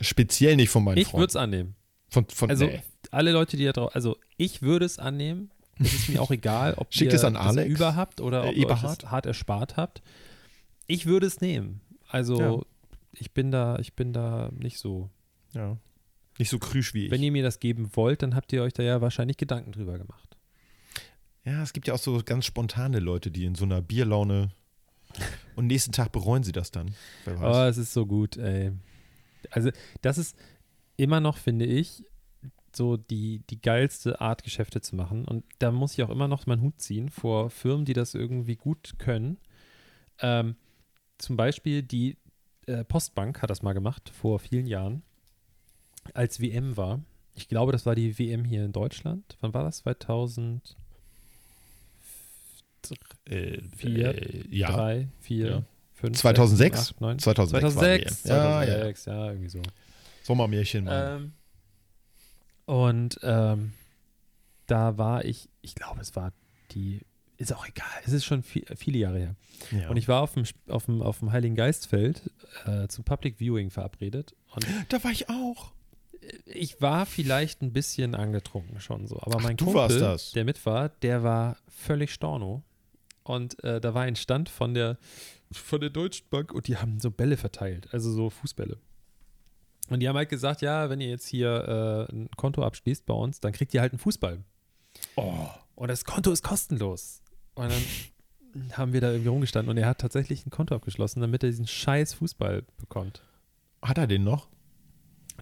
Speziell 0.00 0.56
nicht 0.56 0.70
von 0.70 0.84
meinen 0.84 0.98
Ich 0.98 1.12
würde 1.12 1.26
es 1.26 1.32
Freunden. 1.32 1.54
annehmen. 1.54 1.74
Von, 2.10 2.26
von, 2.28 2.50
Also 2.50 2.66
nee. 2.66 2.82
alle 3.10 3.32
Leute, 3.32 3.56
die 3.56 3.64
da 3.64 3.72
drauf, 3.72 3.94
also 3.94 4.16
ich 4.36 4.62
würde 4.62 4.84
es 4.86 4.98
annehmen. 4.98 5.50
Es 5.80 5.92
ist 5.94 6.08
mir 6.08 6.20
auch 6.22 6.30
egal, 6.30 6.74
ob 6.74 6.92
Schickt 6.92 7.12
ihr 7.12 7.16
es 7.16 7.24
an 7.24 7.36
Alex, 7.36 7.68
über 7.70 7.94
habt 7.94 8.20
oder 8.20 8.44
äh, 8.44 8.48
ob 8.48 8.56
ihr 8.56 8.66
das 8.66 8.82
hart 9.04 9.26
erspart 9.26 9.76
habt. 9.76 10.02
Ich 10.86 11.06
würde 11.06 11.26
es 11.26 11.40
nehmen. 11.40 11.80
Also 12.08 12.40
Ja. 12.40 12.60
ich 13.12 13.32
bin 13.32 13.50
da, 13.50 13.78
ich 13.78 13.94
bin 13.94 14.12
da 14.12 14.50
nicht 14.56 14.78
so. 14.78 15.10
ja. 15.54 15.76
Nicht 16.38 16.50
so 16.50 16.58
krüsch 16.60 16.94
wie 16.94 17.06
ich. 17.06 17.10
Wenn 17.10 17.22
ihr 17.24 17.32
mir 17.32 17.42
das 17.42 17.58
geben 17.58 17.90
wollt, 17.94 18.22
dann 18.22 18.36
habt 18.36 18.52
ihr 18.52 18.62
euch 18.62 18.72
da 18.72 18.82
ja 18.84 19.00
wahrscheinlich 19.00 19.36
Gedanken 19.38 19.72
drüber 19.72 19.98
gemacht. 19.98 20.36
ja, 21.44 21.62
es 21.64 21.72
gibt 21.72 21.88
ja 21.88 21.94
auch 21.94 21.98
so 21.98 22.20
ganz 22.24 22.44
spontane 22.44 23.00
Leute, 23.00 23.30
die 23.32 23.44
in 23.44 23.56
so 23.56 23.64
einer 23.64 23.82
Bierlaune 23.82 24.50
und 25.56 25.66
nächsten 25.66 25.90
Tag 25.92 26.12
bereuen 26.12 26.44
sie 26.44 26.52
das 26.52 26.70
dann. 26.70 26.94
Wer 27.24 27.40
weiß. 27.40 27.56
Oh, 27.56 27.62
es 27.68 27.76
ist 27.78 27.92
so 27.92 28.06
gut, 28.06 28.36
ey. 28.36 28.70
Also, 29.50 29.70
das 30.02 30.18
ist 30.18 30.36
immer 30.96 31.20
noch, 31.20 31.36
finde 31.36 31.64
ich, 31.64 32.04
so 32.74 32.96
die, 32.96 33.42
die 33.50 33.60
geilste 33.60 34.20
Art, 34.20 34.42
Geschäfte 34.42 34.80
zu 34.80 34.96
machen. 34.96 35.24
Und 35.24 35.44
da 35.58 35.70
muss 35.70 35.94
ich 35.94 36.02
auch 36.02 36.10
immer 36.10 36.28
noch 36.28 36.46
meinen 36.46 36.62
Hut 36.62 36.80
ziehen 36.80 37.08
vor 37.08 37.50
Firmen, 37.50 37.84
die 37.84 37.92
das 37.92 38.14
irgendwie 38.14 38.56
gut 38.56 38.94
können. 38.98 39.38
Ähm, 40.20 40.56
zum 41.18 41.36
Beispiel 41.36 41.82
die 41.82 42.16
äh, 42.66 42.84
Postbank 42.84 43.42
hat 43.42 43.50
das 43.50 43.62
mal 43.62 43.72
gemacht 43.72 44.10
vor 44.10 44.38
vielen 44.38 44.66
Jahren, 44.66 45.02
als 46.14 46.40
WM 46.40 46.76
war. 46.76 47.00
Ich 47.34 47.48
glaube, 47.48 47.72
das 47.72 47.86
war 47.86 47.94
die 47.94 48.18
WM 48.18 48.44
hier 48.44 48.64
in 48.64 48.72
Deutschland. 48.72 49.36
Wann 49.40 49.54
war 49.54 49.64
das? 49.64 49.78
2003, 49.78 50.76
äh, 53.26 53.60
vier, 53.76 54.14
äh, 54.14 54.44
ja. 54.50 55.06
4, 55.20 55.46
Ja. 55.46 55.62
5, 56.00 56.16
2006? 56.16 56.76
6, 56.76 56.90
8, 56.90 57.00
9. 57.00 57.18
2006. 57.18 57.74
2006, 57.74 58.28
war 58.28 58.36
WM. 58.36 58.36
Ja, 58.36 58.62
ja. 58.62 58.66
2006, 58.66 59.04
ja, 59.04 59.26
irgendwie 59.26 59.48
so. 59.48 59.62
Sommermärchen, 60.22 60.84
Mann. 60.84 61.16
Ähm, 61.22 61.32
und 62.66 63.18
ähm, 63.22 63.72
da 64.66 64.98
war 64.98 65.24
ich, 65.24 65.48
ich 65.62 65.74
glaube, 65.74 66.00
es 66.00 66.14
war 66.14 66.32
die, 66.72 67.00
ist 67.38 67.52
auch 67.54 67.66
egal, 67.66 67.86
es 68.04 68.12
ist 68.12 68.24
schon 68.24 68.42
viel, 68.42 68.64
viele 68.76 68.98
Jahre 68.98 69.18
her. 69.18 69.34
ja. 69.70 69.88
Und 69.88 69.96
ich 69.96 70.06
war 70.06 70.22
auf 70.22 70.34
dem, 70.34 70.44
auf 70.68 70.84
dem, 70.84 71.02
auf 71.02 71.20
dem 71.20 71.32
Heiligen 71.32 71.56
Geistfeld 71.56 72.30
äh, 72.66 72.86
zum 72.88 73.04
Public 73.04 73.40
Viewing 73.40 73.70
verabredet. 73.70 74.34
Da 74.88 75.02
war 75.02 75.10
ich 75.10 75.28
auch. 75.30 75.72
ich 76.44 76.80
war 76.80 77.06
vielleicht 77.06 77.62
ein 77.62 77.72
bisschen 77.72 78.14
angetrunken 78.14 78.80
schon 78.80 79.06
so, 79.06 79.16
aber 79.22 79.36
Ach, 79.38 79.42
mein 79.42 79.56
du 79.56 79.72
Kumpel, 79.72 80.18
der 80.34 80.44
mit 80.44 80.64
war, 80.66 80.90
der 80.90 81.22
war 81.22 81.56
völlig 81.68 82.12
storno. 82.12 82.62
Und 83.22 83.62
äh, 83.62 83.80
da 83.80 83.94
war 83.94 84.02
ein 84.02 84.16
Stand 84.16 84.48
von 84.48 84.74
der, 84.74 84.98
von 85.52 85.80
der 85.80 85.90
Deutschen 85.90 86.26
Bank 86.30 86.52
und 86.52 86.68
die 86.68 86.76
haben 86.76 87.00
so 87.00 87.10
Bälle 87.10 87.36
verteilt, 87.36 87.88
also 87.92 88.10
so 88.10 88.30
Fußbälle. 88.30 88.78
Und 89.88 90.00
die 90.00 90.08
haben 90.08 90.16
halt 90.16 90.28
gesagt, 90.28 90.60
ja, 90.60 90.90
wenn 90.90 91.00
ihr 91.00 91.08
jetzt 91.08 91.26
hier 91.26 92.08
äh, 92.10 92.12
ein 92.12 92.28
Konto 92.36 92.62
abschließt 92.62 93.06
bei 93.06 93.14
uns, 93.14 93.40
dann 93.40 93.52
kriegt 93.52 93.72
ihr 93.72 93.80
halt 93.80 93.92
einen 93.92 93.98
Fußball. 93.98 94.44
Oh. 95.16 95.48
Und 95.74 95.88
das 95.88 96.04
Konto 96.04 96.30
ist 96.30 96.42
kostenlos. 96.42 97.22
Und 97.54 97.70
dann 97.70 98.72
haben 98.76 98.92
wir 98.92 99.00
da 99.00 99.10
irgendwie 99.10 99.28
rumgestanden 99.28 99.70
und 99.70 99.78
er 99.78 99.88
hat 99.88 100.00
tatsächlich 100.00 100.44
ein 100.46 100.50
Konto 100.50 100.74
abgeschlossen, 100.74 101.20
damit 101.20 101.42
er 101.42 101.50
diesen 101.50 101.66
scheiß 101.66 102.14
Fußball 102.14 102.64
bekommt. 102.76 103.22
Hat 103.80 103.98
er 103.98 104.06
den 104.06 104.24
noch? 104.24 104.48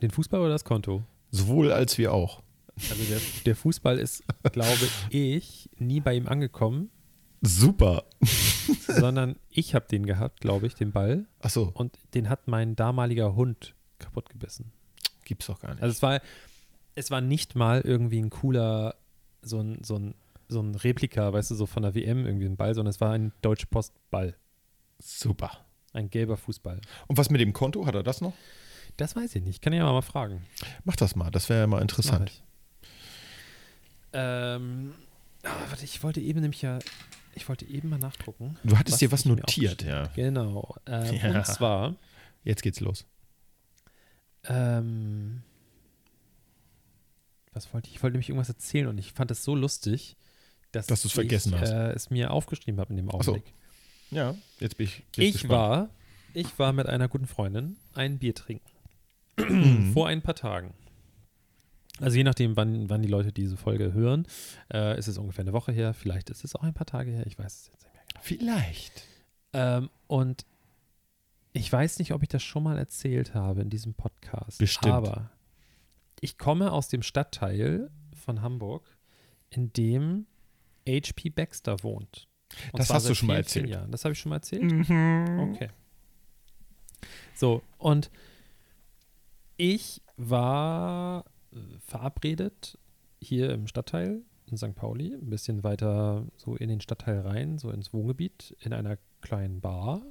Den 0.01 0.11
Fußball 0.11 0.41
oder 0.41 0.51
das 0.51 0.65
Konto? 0.65 1.03
Sowohl 1.31 1.73
als 1.73 1.99
wir 1.99 2.13
auch. 2.13 2.43
Also 2.91 3.03
der, 3.05 3.21
der 3.47 3.57
Fußball 3.57 3.99
ist, 3.99 4.23
glaube 4.53 4.89
ich, 5.11 5.71
nie 5.79 6.01
bei 6.01 6.15
ihm 6.15 6.29
angekommen, 6.29 6.91
Super. 7.43 8.05
sondern 8.87 9.37
ich 9.51 9.75
habe 9.75 9.87
den 9.89 10.07
gehabt, 10.07 10.41
glaube 10.41 10.67
ich, 10.67 10.75
den 10.75 10.93
Ball. 10.93 11.27
Achso, 11.41 11.71
Und 11.75 11.99
den 12.15 12.29
hat 12.29 12.49
mein 12.49 12.77
damaliger 12.77 13.35
Hund 13.35 13.75
kaputt 13.99 14.29
gebissen. 14.29 14.73
gibt's 15.25 15.47
doch 15.47 15.61
gar 15.61 15.75
nicht. 15.75 15.83
Also 15.83 15.93
es 15.93 16.03
war, 16.03 16.21
es 16.95 17.11
war 17.11 17.21
nicht 17.21 17.55
mal 17.55 17.81
irgendwie 17.83 18.21
ein 18.21 18.31
cooler, 18.31 18.97
so 19.43 19.61
ein, 19.61 19.83
so 19.83 19.97
ein, 19.97 20.15
so 20.49 20.61
ein 20.61 20.75
Replika, 20.75 21.33
weißt 21.33 21.51
du, 21.51 21.55
so 21.55 21.67
von 21.67 21.83
der 21.83 21.95
WM 21.95 22.25
irgendwie 22.27 22.47
ein 22.47 22.57
Ball, 22.57 22.75
sondern 22.75 22.91
es 22.91 23.01
war 23.01 23.13
ein 23.13 23.33
Deutsche 23.43 23.67
Post 23.67 23.93
Ball. 24.11 24.35
Super. 24.99 25.51
Ein 25.93 26.11
gelber 26.11 26.37
Fußball. 26.37 26.81
Und 27.07 27.19
was 27.19 27.31
mit 27.31 27.41
dem 27.41 27.53
Konto? 27.53 27.87
Hat 27.87 27.95
er 27.95 28.03
das 28.03 28.21
noch? 28.21 28.35
Das 28.97 29.17
weiß 29.17 29.35
ich 29.35 29.43
nicht. 29.43 29.63
Kann 29.63 29.73
ich 29.73 29.79
ja 29.79 29.85
mal 29.85 30.03
fragen. 30.03 30.47
Mach 30.85 30.97
das 30.97 31.17
mal, 31.17 31.31
das 31.31 31.49
wäre 31.49 31.61
ja 31.61 31.67
mal 31.67 31.83
interessant. 31.83 32.43
Ähm, 34.13 34.95
ah, 35.43 35.51
warte, 35.69 35.85
ich 35.85 36.03
wollte 36.03 36.21
eben 36.21 36.41
nämlich 36.41 36.63
ja, 36.63 36.79
ich 37.37 37.49
wollte 37.49 37.65
eben 37.67 37.89
mal 37.91 37.99
nachgucken. 37.99 38.57
Du 38.65 38.77
hattest 38.77 39.01
dir 39.01 39.13
was 39.13 39.25
notiert, 39.25 39.83
ja. 39.85 40.09
Genau. 40.17 40.75
Ähm, 40.87 41.15
Ja. 41.15 41.37
Und 41.39 41.47
zwar, 41.47 41.95
Jetzt 42.45 42.63
geht's 42.63 42.81
los. 42.81 43.05
ähm, 44.45 45.43
was 47.53 47.73
wollte 47.73 47.89
ich? 47.89 47.97
Ich 47.97 48.03
wollte 48.03 48.13
nämlich 48.15 48.29
irgendwas 48.29 48.49
erzählen 48.49 48.87
und 48.89 48.99
ich 48.99 49.13
fand 49.13 49.31
es 49.31 49.43
so 49.43 49.55
lustig, 49.55 50.17
dass, 50.73 50.87
Dass 50.87 51.03
du's 51.03 51.13
ich, 51.13 51.15
vergessen 51.15 51.59
hast. 51.59 51.71
Äh, 51.71 51.93
es 51.93 52.11
mir 52.11 52.31
aufgeschrieben 52.31 52.79
habe 52.81 52.91
in 52.91 52.97
dem 52.99 53.09
Ach 53.09 53.23
so. 53.23 53.33
Augenblick. 53.33 53.53
Ja, 54.11 54.35
jetzt 54.61 54.77
bin 54.77 54.87
ich. 54.87 55.05
bin 55.17 55.25
Ich 55.25 55.33
gespannt. 55.33 55.51
war, 55.53 55.89
ich 56.35 56.59
war 56.59 56.73
mit 56.73 56.87
einer 56.87 57.09
guten 57.09 57.27
Freundin 57.27 57.77
ein 57.95 58.19
Bier 58.19 58.35
trinken. 58.35 58.71
Vor 59.93 60.07
ein 60.09 60.23
paar 60.23 60.35
Tagen. 60.35 60.75
Also 62.01 62.17
je 62.17 62.25
nachdem, 62.25 62.57
wann, 62.57 62.91
wann 62.91 63.03
die 63.03 63.09
Leute 63.09 63.33
diese 63.33 63.57
Folge 63.57 63.93
hören, 63.93 64.27
äh, 64.73 64.99
ist 64.99 65.09
es 65.09 65.19
ungefähr 65.19 65.45
eine 65.45 65.53
Woche 65.53 65.73
her, 65.73 65.95
vielleicht 65.95 66.31
ist 66.31 66.45
es 66.45 66.55
auch 66.55 66.63
ein 66.63 66.75
paar 66.75 66.87
Tage 66.87 67.11
her, 67.11 67.27
ich 67.27 67.39
weiß 67.39 67.61
es 67.61 67.67
jetzt 67.73 67.85
nicht 67.85 67.95
mehr 67.95 68.05
genau. 68.09 68.21
Vielleicht. 68.23 69.05
Ähm, 69.53 69.91
und 70.07 70.45
ich 71.53 71.73
weiß 71.73 71.99
nicht, 71.99 72.13
ob 72.13 72.23
ich 72.23 72.29
das 72.29 72.43
schon 72.43 72.65
mal 72.65 72.77
erzählt 72.77 73.35
habe 73.35 73.63
in 73.63 73.71
diesem 73.71 73.95
Podcast. 73.95 74.59
Bestimmt. 74.59 74.93
Aber 74.93 75.31
ich 76.21 76.37
komme 76.37 76.71
aus 76.73 76.89
dem 76.89 77.03
Stadtteil 77.03 77.91
von 78.15 78.43
Hamburg, 78.43 78.85
in 79.49 79.73
dem 79.73 80.27
H.P. 80.87 81.31
Baxter 81.31 81.83
wohnt. 81.83 82.29
Und 82.73 82.79
Das 82.79 82.91
hast 82.91 83.09
du 83.09 83.15
schon 83.15 83.29
mal 83.29 83.37
erzählt. 83.37 83.69
Jahren. 83.71 83.91
Das 83.91 84.05
habe 84.05 84.13
ich 84.13 84.19
schon 84.19 84.31
mal 84.31 84.37
erzählt? 84.37 84.63
Mhm. 84.63 85.53
Okay. 85.55 85.69
So, 87.35 87.63
und 87.79 88.11
ich 89.57 90.03
war 90.17 91.25
verabredet 91.79 92.79
hier 93.21 93.51
im 93.51 93.67
Stadtteil 93.67 94.23
in 94.47 94.57
St. 94.57 94.75
Pauli, 94.75 95.15
ein 95.15 95.31
bisschen 95.31 95.65
weiter 95.65 96.27
so 96.37 96.55
in 96.57 96.69
den 96.69 96.81
Stadtteil 96.81 97.21
rein, 97.21 97.59
so 97.59 97.71
ins 97.71 97.93
Wohngebiet, 97.93 98.57
in 98.61 98.73
einer 98.73 98.99
kleinen 99.21 99.61
Bar. 99.61 100.03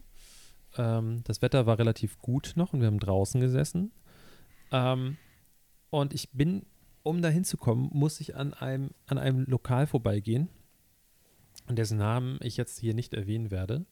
Ähm, 0.78 1.22
das 1.24 1.42
Wetter 1.42 1.66
war 1.66 1.80
relativ 1.80 2.20
gut 2.20 2.54
noch 2.56 2.74
und 2.74 2.82
wir 2.82 2.88
haben 2.88 3.00
draußen 3.00 3.40
gesessen. 3.40 3.92
Ähm, 4.72 5.18
und 5.90 6.14
ich 6.14 6.32
bin, 6.32 6.66
um 7.04 7.22
da 7.22 7.30
hinzukommen, 7.30 7.90
muss 7.94 8.20
ich 8.20 8.36
an 8.36 8.54
einem, 8.54 8.92
an 9.06 9.18
einem 9.18 9.46
Lokal 9.46 9.88
vorbeigehen, 9.88 10.50
dessen 11.70 11.98
Namen 11.98 12.40
ich 12.42 12.58
jetzt 12.58 12.80
hier 12.80 12.94
nicht 12.94 13.14
erwähnen 13.14 13.52
werde. 13.52 13.86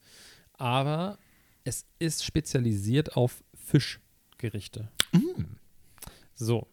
Aber 0.53 1.17
es 1.63 1.85
ist 1.99 2.25
spezialisiert 2.25 3.15
auf 3.15 3.43
Fischgerichte. 3.53 4.89
Mhm. 5.13 5.57
So. 6.35 6.67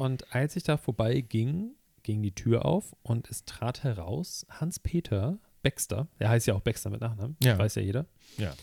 Und 0.00 0.34
als 0.34 0.56
ich 0.56 0.62
da 0.62 0.78
vorbeiging, 0.78 1.74
ging 2.02 2.22
die 2.22 2.34
Tür 2.34 2.64
auf 2.64 2.96
und 3.02 3.28
es 3.28 3.44
trat 3.44 3.84
heraus 3.84 4.46
Hans-Peter 4.48 5.38
Baxter. 5.62 6.08
Er 6.18 6.30
heißt 6.30 6.46
ja 6.46 6.54
auch 6.54 6.62
Baxter 6.62 6.88
mit 6.88 7.02
Nachnamen. 7.02 7.36
Ja. 7.42 7.58
Weiß 7.58 7.74
ja 7.74 7.82
jeder. 7.82 8.06
Ja. 8.38 8.54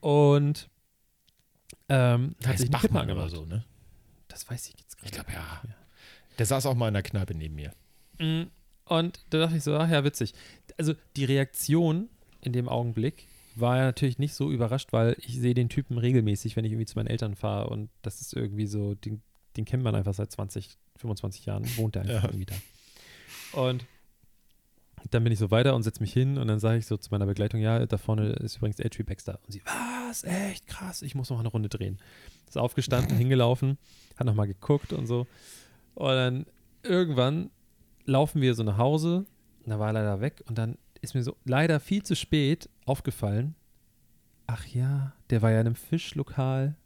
Und 0.00 0.70
ähm, 1.90 2.34
hat 2.46 2.56
sich 2.56 2.70
Bachmann 2.70 3.10
oder 3.10 3.28
so, 3.28 3.44
ne? 3.44 3.66
Das 4.28 4.48
weiß 4.48 4.70
ich 4.70 4.80
jetzt 4.80 4.96
gerade. 4.96 5.08
Ich 5.08 5.12
glaube, 5.12 5.32
ja. 5.32 5.62
Der 6.38 6.46
saß 6.46 6.64
auch 6.64 6.74
mal 6.74 6.88
in 6.88 6.94
der 6.94 7.02
Kneipe 7.02 7.34
neben 7.34 7.56
mir. 7.56 7.74
Mm, 8.18 8.44
Und 8.86 9.22
da 9.28 9.40
dachte 9.40 9.58
ich 9.58 9.64
so, 9.64 9.76
ach 9.76 9.90
ja, 9.90 10.02
witzig. 10.02 10.32
Also 10.78 10.94
die 11.16 11.26
Reaktion 11.26 12.08
in 12.40 12.54
dem 12.54 12.70
Augenblick 12.70 13.28
war 13.54 13.76
ja 13.76 13.82
natürlich 13.84 14.18
nicht 14.18 14.32
so 14.32 14.50
überrascht, 14.50 14.94
weil 14.94 15.14
ich 15.18 15.38
sehe 15.38 15.52
den 15.52 15.68
Typen 15.68 15.98
regelmäßig, 15.98 16.56
wenn 16.56 16.64
ich 16.64 16.72
irgendwie 16.72 16.86
zu 16.86 16.96
meinen 16.96 17.08
Eltern 17.08 17.36
fahre 17.36 17.68
und 17.68 17.90
das 18.00 18.22
ist 18.22 18.32
irgendwie 18.32 18.66
so, 18.66 18.94
den, 18.94 19.20
den 19.56 19.64
kennt 19.64 19.82
man 19.82 19.94
einfach 19.94 20.14
seit 20.14 20.30
20, 20.32 20.76
25 20.96 21.46
Jahren, 21.46 21.64
wohnt 21.76 21.94
der 21.94 22.02
einfach 22.02 22.22
Ja. 22.24 22.28
irgendwie 22.28 22.46
da. 22.46 22.54
Und 23.60 23.84
dann 25.10 25.22
bin 25.22 25.32
ich 25.32 25.38
so 25.38 25.50
weiter 25.50 25.74
und 25.74 25.82
setze 25.82 26.00
mich 26.00 26.12
hin 26.12 26.38
und 26.38 26.48
dann 26.48 26.58
sage 26.60 26.78
ich 26.78 26.86
so 26.86 26.96
zu 26.96 27.10
meiner 27.10 27.26
Begleitung, 27.26 27.60
ja, 27.60 27.84
da 27.86 27.98
vorne 27.98 28.30
ist 28.32 28.56
übrigens 28.56 28.78
H.P. 28.78 29.02
Baxter. 29.02 29.38
Und 29.46 29.52
sie, 29.52 29.62
was, 29.64 30.24
echt 30.24 30.66
krass, 30.66 31.02
ich 31.02 31.14
muss 31.14 31.28
noch 31.30 31.36
mal 31.36 31.42
eine 31.42 31.50
Runde 31.50 31.68
drehen. 31.68 31.98
Ist 32.48 32.56
aufgestanden, 32.58 33.16
hingelaufen, 33.18 33.78
hat 34.16 34.26
noch 34.26 34.34
mal 34.34 34.46
geguckt 34.46 34.92
und 34.92 35.06
so. 35.06 35.26
Und 35.94 36.08
dann 36.08 36.46
irgendwann 36.82 37.50
laufen 38.06 38.40
wir 38.40 38.54
so 38.54 38.62
nach 38.62 38.78
Hause, 38.78 39.26
und 39.64 39.70
da 39.70 39.78
war 39.78 39.88
er 39.88 39.92
leider 39.94 40.20
weg 40.20 40.42
und 40.46 40.58
dann 40.58 40.76
ist 41.00 41.14
mir 41.14 41.22
so 41.22 41.36
leider 41.44 41.80
viel 41.80 42.02
zu 42.02 42.16
spät 42.16 42.68
aufgefallen, 42.86 43.54
ach 44.46 44.66
ja, 44.66 45.12
der 45.30 45.42
war 45.42 45.50
ja 45.50 45.60
in 45.60 45.66
einem 45.66 45.76
Fischlokal. 45.76 46.76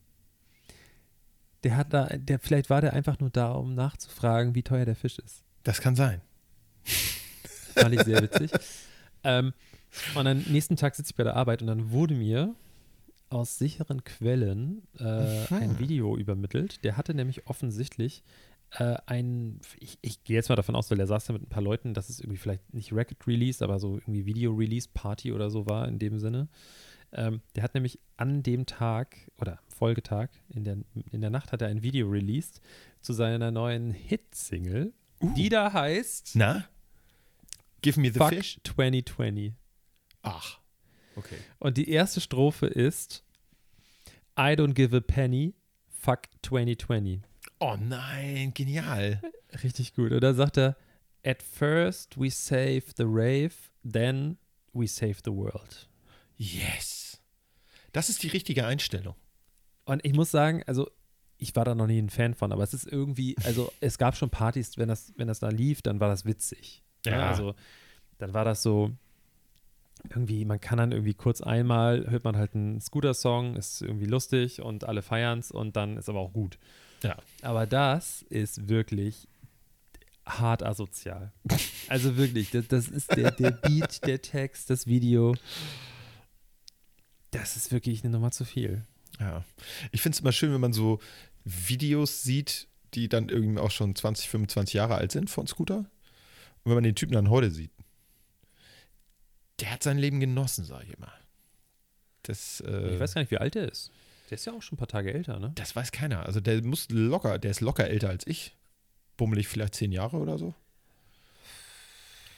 Der 1.65 1.77
hat 1.77 1.93
da, 1.93 2.07
der, 2.07 2.39
vielleicht 2.39 2.71
war 2.71 2.81
der 2.81 2.93
einfach 2.93 3.19
nur 3.19 3.31
da, 3.31 3.53
um 3.53 3.75
nachzufragen, 3.75 4.55
wie 4.55 4.63
teuer 4.63 4.85
der 4.85 4.97
Fisch 4.97 5.19
ist. 5.19 5.43
Das 5.65 5.81
kann 5.81 5.97
sein. 5.97 6.21
Fand 7.75 7.95
ich 7.95 8.03
sehr 8.03 8.23
witzig. 8.23 8.53
ähm, 9.25 9.53
und 10.15 10.25
dann 10.25 10.45
nächsten 10.49 10.77
Tag 10.77 10.95
sitze 10.95 11.11
ich 11.11 11.17
bei 11.17 11.25
der 11.25 11.37
Arbeit 11.37 11.63
und 11.63 11.69
dann 11.69 11.91
wurde 11.91 12.15
mir 12.15 12.55
aus 13.31 13.59
sicheren 13.59 14.05
Quellen 14.05 14.83
äh, 14.99 15.53
ein 15.53 15.79
Video 15.79 16.17
übermittelt. 16.17 16.85
Der 16.85 16.97
hatte 16.97 17.15
nämlich 17.15 17.47
offensichtlich 17.47 18.23
äh, 18.73 18.97
ein, 19.07 19.61
ich, 19.79 19.99
ich 20.03 20.25
gehe 20.25 20.37
jetzt 20.37 20.49
mal 20.49 20.57
davon 20.57 20.77
aus, 20.77 20.91
weil 20.91 21.01
er 21.01 21.07
saß 21.07 21.27
da 21.27 21.33
mit 21.33 21.43
ein 21.43 21.49
paar 21.49 21.63
Leuten, 21.63 21.95
dass 21.95 22.09
es 22.09 22.21
irgendwie 22.21 22.39
vielleicht 22.39 22.73
nicht 22.75 22.93
Record 22.93 23.27
Release, 23.27 23.65
aber 23.65 23.79
so 23.79 23.97
irgendwie 23.97 24.27
Video 24.27 24.53
Release 24.53 24.89
Party 24.93 25.33
oder 25.33 25.51
so 25.51 25.67
war 25.67 25.89
in 25.89 25.99
dem 25.99 26.19
Sinne. 26.19 26.49
Ähm, 27.13 27.41
der 27.55 27.63
hat 27.63 27.75
nämlich 27.75 27.99
an 28.17 28.43
dem 28.43 28.67
Tag 28.67 29.17
oder 29.39 29.59
am 29.59 29.69
Folgetag 29.69 30.29
in 30.49 30.65
der, 30.65 30.77
in 31.11 31.21
der 31.21 31.31
Nacht 31.31 31.53
hat 31.53 31.63
er 31.63 31.69
ein 31.69 31.83
Video 31.83 32.09
released 32.09 32.61
zu 33.01 33.13
seiner 33.13 33.51
neuen 33.51 33.93
Hit-Single, 33.93 34.93
die 35.21 35.49
da 35.49 35.73
heißt 35.73 36.33
Na? 36.35 36.69
Give 37.81 37.99
me 37.99 38.11
the 38.13 38.19
Fuck 38.19 38.31
fish? 38.31 38.61
2020. 38.65 39.53
Ach. 40.23 40.59
Okay. 41.17 41.39
Und 41.59 41.77
die 41.77 41.91
erste 41.91 42.21
Strophe 42.21 42.67
ist 42.67 43.25
I 44.39 44.53
don't 44.55 44.75
give 44.75 44.97
a 44.97 45.01
penny, 45.01 45.55
fuck 45.89 46.29
2020. 46.43 47.23
Oh 47.61 47.77
nein, 47.77 48.53
genial. 48.55 49.21
Richtig 49.65 49.95
gut. 49.95 50.13
Und 50.13 50.21
da 50.21 50.35
sagt 50.35 50.59
er, 50.59 50.77
at 51.25 51.43
first 51.43 52.19
we 52.19 52.31
save 52.31 52.83
the 52.97 53.05
rave, 53.05 53.55
then 53.83 54.39
we 54.73 54.87
save 54.87 55.17
the 55.25 55.33
world. 55.33 55.88
Yes. 56.39 57.21
Das 57.93 58.09
ist 58.09 58.23
die 58.23 58.29
richtige 58.29 58.67
Einstellung. 58.67 59.15
Und 59.85 60.05
ich 60.05 60.15
muss 60.15 60.31
sagen, 60.31 60.63
also 60.67 60.91
ich 61.39 61.55
war 61.55 61.65
da 61.65 61.75
noch 61.75 61.87
nie 61.87 61.99
ein 61.99 62.11
Fan 62.11 62.35
von, 62.35 62.53
aber 62.53 62.63
es 62.63 62.75
ist 62.75 62.87
irgendwie, 62.87 63.37
also 63.45 63.73
es 63.81 63.99
gab 63.99 64.17
schon 64.17 64.31
Partys, 64.31 64.79
wenn 64.79 64.89
das, 64.89 65.13
wenn 65.17 65.29
das 65.29 65.41
da 65.41 65.49
lief, 65.49 65.83
dann 65.83 66.01
war 66.01 66.09
das 66.09 66.25
witzig. 66.25 66.83
Ja. 67.05 67.31
Also 67.31 67.55
dann 68.19 68.35
war 68.35 68.45
das 68.45 68.63
so, 68.63 68.93
irgendwie, 70.11 70.45
man 70.45 70.61
kann 70.61 70.79
dann 70.79 70.93
irgendwie 70.93 71.15
kurz 71.15 71.41
einmal, 71.41 72.09
hört 72.09 72.25
man 72.25 72.37
halt 72.37 72.55
einen 72.55 72.81
Scooter-Song, 72.81 73.57
ist 73.57 73.83
irgendwie 73.83 74.07
lustig 74.07 74.63
und 74.63 74.85
alle 74.85 75.03
feiern 75.03 75.41
es 75.41 75.51
und 75.51 75.77
dann 75.77 75.97
ist 75.97 76.09
aber 76.09 76.21
auch 76.21 76.33
gut. 76.33 76.59
Ja. 77.03 77.17
Aber 77.43 77.67
das 77.67 78.23
ist 78.23 78.69
wirklich 78.69 79.29
hart 80.27 80.63
asozial. 80.63 81.33
Also 81.89 82.17
wirklich, 82.17 82.51
das, 82.51 82.69
das 82.69 82.89
ist 82.89 83.17
der, 83.17 83.31
der 83.31 83.51
Beat, 83.63 84.05
der 84.07 84.21
Text, 84.21 84.71
das 84.71 84.87
Video. 84.87 85.35
Das 87.31 87.57
ist 87.57 87.73
wirklich 87.73 88.03
eine 88.03 88.13
Nummer 88.13 88.31
zu 88.31 88.45
viel. 88.45 88.87
Ja. 89.21 89.45
Ich 89.93 90.01
finde 90.01 90.17
es 90.17 90.21
immer 90.21 90.33
schön, 90.33 90.53
wenn 90.53 90.61
man 90.61 90.73
so 90.73 91.01
Videos 91.45 92.23
sieht, 92.23 92.69
die 92.95 93.09
dann 93.09 93.29
irgendwie 93.29 93.61
auch 93.61 93.71
schon 93.71 93.95
20, 93.95 94.29
25 94.29 94.75
Jahre 94.75 94.95
alt 94.97 95.13
sind 95.13 95.31
von 95.31 95.47
Scooter. 95.47 95.79
Und 95.79 95.87
wenn 96.65 96.75
man 96.75 96.85
den 96.85 96.95
Typen 96.95 97.13
dann 97.13 97.31
heute 97.31 97.51
sieht, 97.51 97.71
der 99.61 99.73
hat 99.73 99.83
sein 99.83 99.99
Leben 99.99 100.21
genossen, 100.21 100.65
sage 100.65 100.85
ich 100.85 100.97
immer. 100.97 101.13
Das, 102.23 102.61
äh, 102.61 102.95
Ich 102.95 103.01
weiß 103.01 103.15
gar 103.15 103.23
nicht, 103.23 103.31
wie 103.31 103.39
alt 103.39 103.55
der 103.55 103.71
ist. 103.71 103.91
Der 104.31 104.37
ist 104.37 104.45
ja 104.45 104.53
auch 104.53 104.63
schon 104.63 104.77
ein 104.77 104.79
paar 104.79 104.89
Tage 104.89 105.13
älter, 105.13 105.39
ne? 105.39 105.53
das 105.55 105.75
weiß 105.75 105.91
keiner. 105.91 106.27
Also 106.27 106.41
der 106.41 106.63
muss 106.63 106.89
locker, 106.91 107.39
der 107.39 107.51
ist 107.51 107.61
locker 107.61 107.89
älter 107.89 108.11
als 108.11 108.27
ich. 108.27 108.55
Bummelig 109.17 109.49
vielleicht 109.49 109.75
zehn 109.75 109.91
Jahre 109.91 110.19
oder 110.19 110.39
so. 110.39 110.55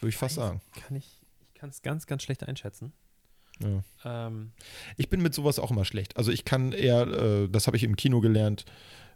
Würde 0.01 0.11
ich 0.11 0.17
fast 0.17 0.37
sagen. 0.37 0.63
Kann 0.73 0.97
ich, 0.97 1.21
ich 1.43 1.55
kann 1.55 1.69
es 1.69 1.83
ganz, 1.83 2.07
ganz 2.07 2.23
schlecht 2.23 2.45
einschätzen. 2.45 2.93
Ja. 3.63 4.27
Ähm, 4.27 4.53
Ich 4.97 5.09
bin 5.09 5.23
mit 5.23 5.35
sowas 5.35 5.59
auch 5.59 5.71
immer 5.71 5.85
schlecht. 5.85 6.17
Also 6.17 6.33
ich 6.33 6.45
kann 6.45 6.73
eher, 6.73 7.07
äh, 7.07 7.49
das 7.49 7.67
habe 7.67 7.77
ich 7.77 7.83
im 7.85 7.97
Kino 7.97 8.21
gelernt, 8.21 8.65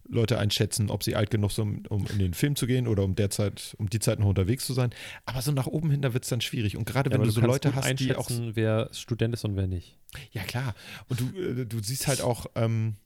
Leute 0.06 0.38
einschätzen, 0.38 0.90
ob 0.90 1.02
sie 1.02 1.16
alt 1.16 1.30
genug 1.30 1.52
sind, 1.52 1.90
um 1.90 2.06
in 2.06 2.18
den 2.18 2.34
Film 2.34 2.56
zu 2.56 2.66
gehen 2.66 2.86
oder 2.86 3.02
um 3.04 3.14
derzeit, 3.14 3.74
um 3.78 3.88
die 3.88 4.00
Zeit 4.00 4.18
noch 4.18 4.26
unterwegs 4.26 4.66
zu 4.66 4.74
sein. 4.74 4.90
Aber 5.24 5.40
so 5.40 5.50
nach 5.52 5.66
oben 5.66 5.90
hin, 5.90 6.02
da 6.02 6.12
wird 6.12 6.24
es 6.24 6.30
dann 6.30 6.42
schwierig. 6.42 6.76
Und 6.76 6.84
gerade 6.84 7.08
ja, 7.08 7.14
wenn 7.14 7.22
aber 7.22 7.26
du 7.26 7.32
so 7.32 7.40
Leute 7.40 7.74
hast, 7.74 8.00
die 8.00 8.14
auch. 8.14 8.28
wer 8.30 8.90
Student 8.92 9.34
ist 9.34 9.44
und 9.44 9.56
wer 9.56 9.66
nicht. 9.66 9.96
Ja, 10.32 10.42
klar. 10.42 10.74
Und 11.08 11.20
du, 11.20 11.40
äh, 11.40 11.64
du 11.66 11.82
siehst 11.82 12.06
halt 12.06 12.20
auch, 12.20 12.46
ähm, 12.54 12.96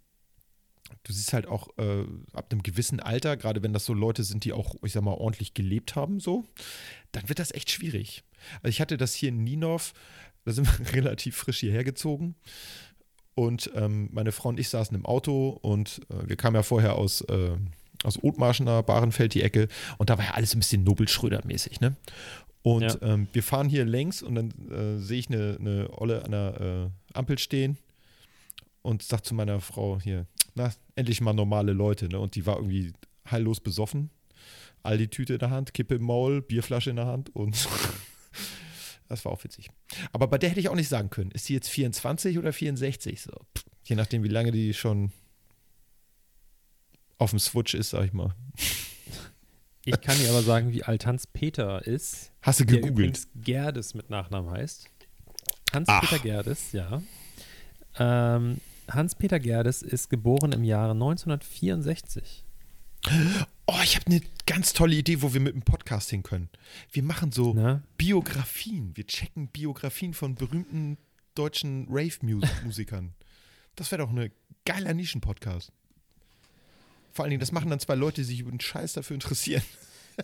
du 1.05 1.13
siehst 1.13 1.33
halt 1.33 1.47
auch 1.47 1.69
äh, 1.79 2.05
ab 2.33 2.49
einem 2.51 2.63
gewissen 2.63 2.99
Alter, 2.99 3.37
gerade 3.37 3.63
wenn 3.63 3.73
das 3.73 3.85
so 3.85 3.95
Leute 3.95 4.25
sind, 4.25 4.45
die 4.45 4.53
auch, 4.53 4.75
ich 4.83 4.93
sag 4.93 5.03
mal, 5.03 5.15
ordentlich 5.15 5.55
gelebt 5.55 5.95
haben, 5.95 6.19
so, 6.19 6.45
dann 7.13 7.29
wird 7.29 7.39
das 7.39 7.53
echt 7.53 7.71
schwierig. 7.71 8.25
Also 8.63 8.69
ich 8.71 8.81
hatte 8.81 8.97
das 8.97 9.15
hier 9.15 9.29
in 9.29 9.45
Nienhof, 9.45 9.93
da 10.49 10.55
sind 10.55 10.67
wir 10.79 10.93
relativ 10.95 11.37
frisch 11.37 11.61
hierher 11.61 11.85
gezogen. 11.85 12.35
Und 13.35 13.71
ähm, 13.77 14.09
meine 14.13 14.33
Frau 14.33 14.49
und 14.49 14.59
ich 14.59 14.69
saßen 14.69 14.97
im 14.97 15.07
Auto 15.07 15.51
und 15.63 16.01
äh, 16.11 16.29
wir 16.29 16.37
kamen 16.37 16.57
ja 16.57 16.63
vorher 16.65 16.97
aus, 16.97 17.21
äh, 17.23 17.51
aus 18.03 18.21
Othmarschener, 18.23 18.83
Bahrenfeld, 18.83 19.35
die 19.35 19.43
Ecke. 19.43 19.69
Und 19.99 20.11
da 20.11 20.19
war 20.19 20.25
ja 20.25 20.31
alles 20.33 20.55
ein 20.55 20.59
bisschen 20.59 20.83
Nobel-Schröder-mäßig, 20.85 21.81
ne? 21.81 21.95
Und 22.63 22.83
Ja. 22.83 22.97
ähm, 23.03 23.29
wir 23.33 23.43
fahren 23.45 23.69
hier 23.69 23.85
längs 23.85 24.23
und 24.23 24.35
dann 24.35 24.51
äh, 24.71 24.99
sehe 25.01 25.21
ich 25.21 25.29
eine, 25.29 25.57
eine 25.61 25.89
Olle 26.01 26.25
an 26.25 26.33
der 26.33 26.91
äh, 27.13 27.17
Ampel 27.17 27.39
stehen 27.39 27.79
und 28.83 29.03
sag 29.05 29.25
zu 29.25 29.35
meiner 29.35 29.61
Frau 29.61 30.01
hier, 30.01 30.27
na, 30.57 30.73
endlich 30.97 31.21
mal 31.21 31.33
normale 31.33 31.73
Leute, 31.73 32.09
ne? 32.09 32.19
Und 32.19 32.35
die 32.35 32.45
war 32.47 32.57
irgendwie 32.57 32.93
heillos 33.31 33.61
besoffen. 33.61 34.11
All 34.83 34.99
die 34.99 35.09
Tüte 35.09 35.35
in 35.35 35.39
der 35.39 35.51
Hand, 35.51 35.75
Kippe 35.75 35.95
im 35.97 36.03
Maul, 36.03 36.43
Bierflasche 36.43 36.91
in 36.91 36.97
der 36.97 37.07
Hand 37.07 37.35
und 37.37 37.69
das 39.09 39.25
war 39.25 39.33
auch 39.33 39.43
witzig. 39.45 39.71
Aber 40.13 40.27
bei 40.29 40.39
der 40.39 40.51
hätte 40.51 40.61
ich 40.61 40.69
auch 40.69 40.75
nicht 40.75 40.89
sagen 40.89 41.11
können, 41.11 41.31
ist 41.31 41.47
sie 41.47 41.55
jetzt 41.55 41.69
24 41.69 42.39
oder 42.39 42.53
64? 42.53 43.21
So, 43.23 43.33
pff, 43.57 43.65
je 43.85 43.97
nachdem, 43.97 44.23
wie 44.23 44.29
lange 44.29 44.53
die 44.53 44.75
schon 44.75 45.13
auf 47.19 47.31
dem 47.31 47.39
Switch 47.39 47.75
ist, 47.75 47.91
sag 47.91 48.05
ich 48.05 48.13
mal. 48.13 48.35
Ich 49.85 50.01
kann 50.03 50.19
dir 50.19 50.29
aber 50.31 50.43
sagen, 50.43 50.71
wie 50.73 50.85
alt 50.85 51.07
Hans-Peter 51.07 51.85
ist. 51.87 52.31
Hast 52.43 52.61
du 52.61 52.65
Der 52.65 52.77
gegoogelt? 52.77 52.93
übrigens 52.99 53.29
Gerdes 53.37 53.95
mit 53.95 54.11
Nachnamen 54.11 54.51
heißt. 54.51 54.87
Hans-Peter 55.73 56.19
Gerdes, 56.19 56.73
ja. 56.73 57.03
Ähm, 57.99 58.59
Hans-Peter 58.91 59.41
Gerdes 59.41 59.83
ist 59.83 60.11
geboren 60.11 60.53
im 60.53 60.63
Jahre 60.65 60.93
1964. 60.93 62.45
Oh, 63.67 63.81
ich 63.83 63.97
habe 63.97 64.07
eine 64.07 64.21
ganz 64.47 64.73
tolle 64.73 64.95
Idee, 64.97 65.23
wo 65.23 65.33
wir 65.35 65.41
mit 65.41 65.55
dem 65.55 65.63
Podcast 65.63 66.11
hin 66.11 66.23
können. 66.23 66.49
Wir 66.91 67.03
machen 67.03 67.33
so 67.33 67.55
Na? 67.55 67.83
Biografien. 67.97 68.97
Wir 68.97 69.07
checken 69.07 69.49
Biografien 69.49 70.15
von 70.15 70.35
berühmten 70.35 70.99
deutschen 71.35 71.87
Rave-Musikern. 71.89 73.15
Das 73.77 73.91
wäre 73.93 74.03
doch 74.03 74.11
ein 74.11 74.33
geiler 74.65 74.95
Nischen-Podcast. 74.95 75.73
Vor 77.13 77.25
allen 77.25 77.31
Dingen, 77.31 77.41
das 77.41 77.53
machen 77.53 77.71
dann 77.71 77.81
zwei 77.81 77.95
Leute, 77.95 78.23
die 78.23 78.27
sich 78.27 78.41
über 78.41 78.51
den 78.51 78.61
Scheiß 78.61 78.95
dafür 78.95 79.15
interessieren. 79.15 79.63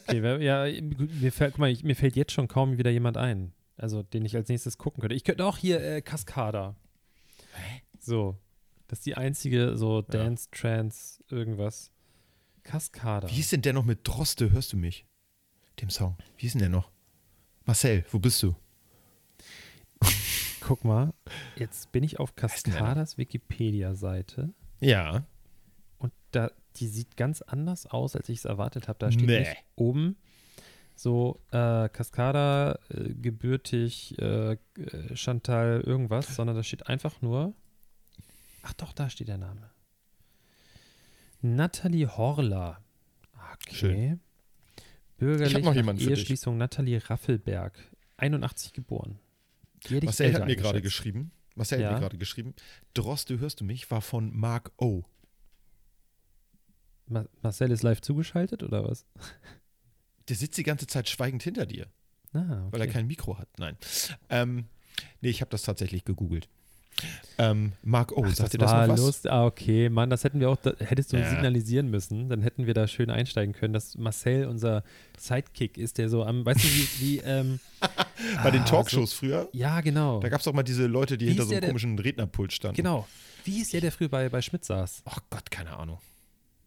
Okay, 0.08 0.44
ja, 0.44 0.64
mir 0.82 1.30
fällt, 1.30 1.52
guck 1.52 1.60
mal, 1.60 1.76
mir 1.82 1.94
fällt 1.94 2.16
jetzt 2.16 2.32
schon 2.32 2.48
kaum 2.48 2.78
wieder 2.78 2.90
jemand 2.90 3.16
ein. 3.16 3.52
Also, 3.76 4.02
den 4.02 4.24
ich 4.24 4.34
als 4.34 4.48
nächstes 4.48 4.76
gucken 4.78 5.00
könnte. 5.00 5.14
Ich 5.14 5.22
könnte 5.22 5.44
auch 5.44 5.56
hier 5.58 5.80
äh, 5.80 6.02
Cascada. 6.02 6.74
So. 8.00 8.36
Das 8.88 8.98
ist 8.98 9.06
die 9.06 9.16
einzige 9.16 9.76
so 9.76 10.02
Dance, 10.02 10.48
Trance, 10.50 11.22
irgendwas. 11.30 11.90
Cascada. 12.64 13.28
Wie 13.28 13.32
hieß 13.34 13.50
denn 13.50 13.62
der 13.62 13.72
noch 13.74 13.84
mit 13.84 14.00
Droste? 14.08 14.50
Hörst 14.50 14.72
du 14.72 14.76
mich? 14.76 15.06
Dem 15.80 15.90
Song. 15.90 16.16
Wie 16.36 16.42
hieß 16.42 16.52
denn 16.52 16.60
der 16.60 16.68
noch? 16.68 16.90
Marcel, 17.64 18.04
wo 18.10 18.18
bist 18.18 18.42
du? 18.42 18.54
Guck 20.60 20.84
mal, 20.84 21.12
jetzt 21.56 21.92
bin 21.92 22.02
ich 22.04 22.18
auf? 22.18 22.34
Cascadas 22.36 23.18
Wikipedia-Seite 23.18 24.54
Ja. 24.80 25.26
und 25.98 26.12
da, 26.30 26.50
die 26.76 26.86
sieht 26.86 27.16
ganz 27.18 27.42
anders 27.42 27.86
aus, 27.86 28.16
als 28.16 28.28
ich 28.30 28.38
es 28.38 28.44
erwartet 28.46 28.88
habe. 28.88 28.98
Da 28.98 29.12
steht 29.12 29.26
Nee. 29.26 29.40
nicht 29.40 29.56
oben 29.76 30.16
so 30.96 31.40
äh, 31.50 31.88
Cascada, 31.90 32.78
äh, 32.88 33.12
gebürtig, 33.14 34.18
äh, 34.18 34.52
äh, 34.52 34.58
Chantal, 35.16 35.82
irgendwas, 35.84 36.34
sondern 36.34 36.56
da 36.56 36.62
steht 36.62 36.86
einfach 36.86 37.20
nur. 37.20 37.52
Ach 38.62 38.72
doch, 38.74 38.92
da 38.94 39.10
steht 39.10 39.28
der 39.28 39.38
Name. 39.38 39.70
Natalie 41.44 42.06
Horler. 42.08 42.82
Okay. 43.52 43.74
Schön. 43.74 44.20
Bürgerlich 45.18 45.52
noch 45.54 45.60
nach 45.60 45.74
jemanden 45.74 46.00
für 46.02 46.08
dich. 46.10 46.18
Eheschließung 46.20 46.56
Nathalie 46.56 46.98
Raffelberg, 47.08 47.78
81 48.16 48.72
geboren. 48.72 49.18
Die 49.84 49.88
hätte 49.96 49.96
ich 49.98 50.04
Marcel 50.06 50.34
hat 50.34 50.46
mir 50.46 50.56
gerade 50.56 50.80
geschrieben. 50.82 51.30
Marcel 51.54 51.78
hat 51.78 51.84
Ja. 51.84 51.92
mir 51.92 52.00
gerade 52.00 52.18
geschrieben. 52.18 52.54
Droste, 52.94 53.38
hörst 53.38 53.60
du 53.60 53.64
mich? 53.64 53.90
War 53.90 54.00
von 54.00 54.34
Mark 54.34 54.72
O. 54.78 55.02
Ma 57.06 57.26
Marcel 57.42 57.70
ist 57.70 57.82
live 57.82 58.00
zugeschaltet 58.00 58.62
oder 58.62 58.88
was? 58.88 59.04
Der 60.28 60.36
sitzt 60.36 60.56
die 60.56 60.62
ganze 60.62 60.86
Zeit 60.86 61.08
schweigend 61.10 61.42
hinter 61.42 61.66
dir, 61.66 61.86
Ah, 62.32 62.62
okay. 62.64 62.72
weil 62.72 62.80
er 62.80 62.86
kein 62.88 63.06
Mikro 63.06 63.38
hat. 63.38 63.48
Nein. 63.58 63.76
Ähm, 64.30 64.64
nee, 65.20 65.28
ich 65.28 65.42
habe 65.42 65.50
das 65.50 65.62
tatsächlich 65.62 66.04
gegoogelt. 66.06 66.48
Ähm, 67.38 67.72
Mark 67.82 68.12
O, 68.12 68.22
Ach, 68.24 68.28
sagt 68.28 68.40
das 68.40 68.50
dir 68.50 68.58
das 68.58 68.70
war 68.70 68.86
noch 68.86 68.94
was? 68.94 69.00
Lust. 69.00 69.28
Ah, 69.28 69.44
okay, 69.46 69.88
Mann, 69.88 70.08
das 70.08 70.22
hätten 70.22 70.38
wir 70.38 70.48
auch, 70.50 70.56
da, 70.56 70.72
hättest 70.78 71.12
du 71.12 71.16
Ja. 71.16 71.28
signalisieren 71.28 71.90
müssen, 71.90 72.28
dann 72.28 72.42
hätten 72.42 72.66
wir 72.66 72.74
da 72.74 72.86
schön 72.86 73.10
einsteigen 73.10 73.52
können, 73.54 73.74
dass 73.74 73.96
Marcel 73.98 74.46
unser 74.46 74.84
Sidekick 75.18 75.76
ist, 75.76 75.98
der 75.98 76.08
so 76.08 76.22
am, 76.24 76.46
weißt 76.46 76.62
du, 76.62 76.68
wie, 76.68 76.88
wie 77.00 77.18
ähm, 77.24 77.58
Bei 78.42 78.50
den 78.52 78.62
ah, 78.62 78.64
Talkshows 78.66 79.12
früher, 79.12 79.48
So, 79.52 79.58
ja, 79.58 79.80
genau. 79.80 80.20
da 80.20 80.28
gab 80.28 80.40
es 80.40 80.46
auch 80.48 80.52
mal 80.52 80.62
diese 80.62 80.86
Leute, 80.86 81.18
die 81.18 81.26
Wie 81.26 81.30
hinter 81.30 81.44
so 81.44 81.50
einem 81.52 81.60
der, 81.62 81.70
komischen 81.70 81.98
Rednerpult 81.98 82.52
standen. 82.52 82.76
Genau. 82.76 83.08
Wie 83.44 83.60
ist 83.60 83.72
der, 83.72 83.80
der 83.80 83.90
früher 83.92 84.08
bei, 84.08 84.28
bei 84.28 84.40
Schmidt 84.40 84.64
saß? 84.64 85.02
Ach 85.04 85.18
Gott, 85.30 85.50
keine 85.50 85.76
Ahnung. 85.76 85.98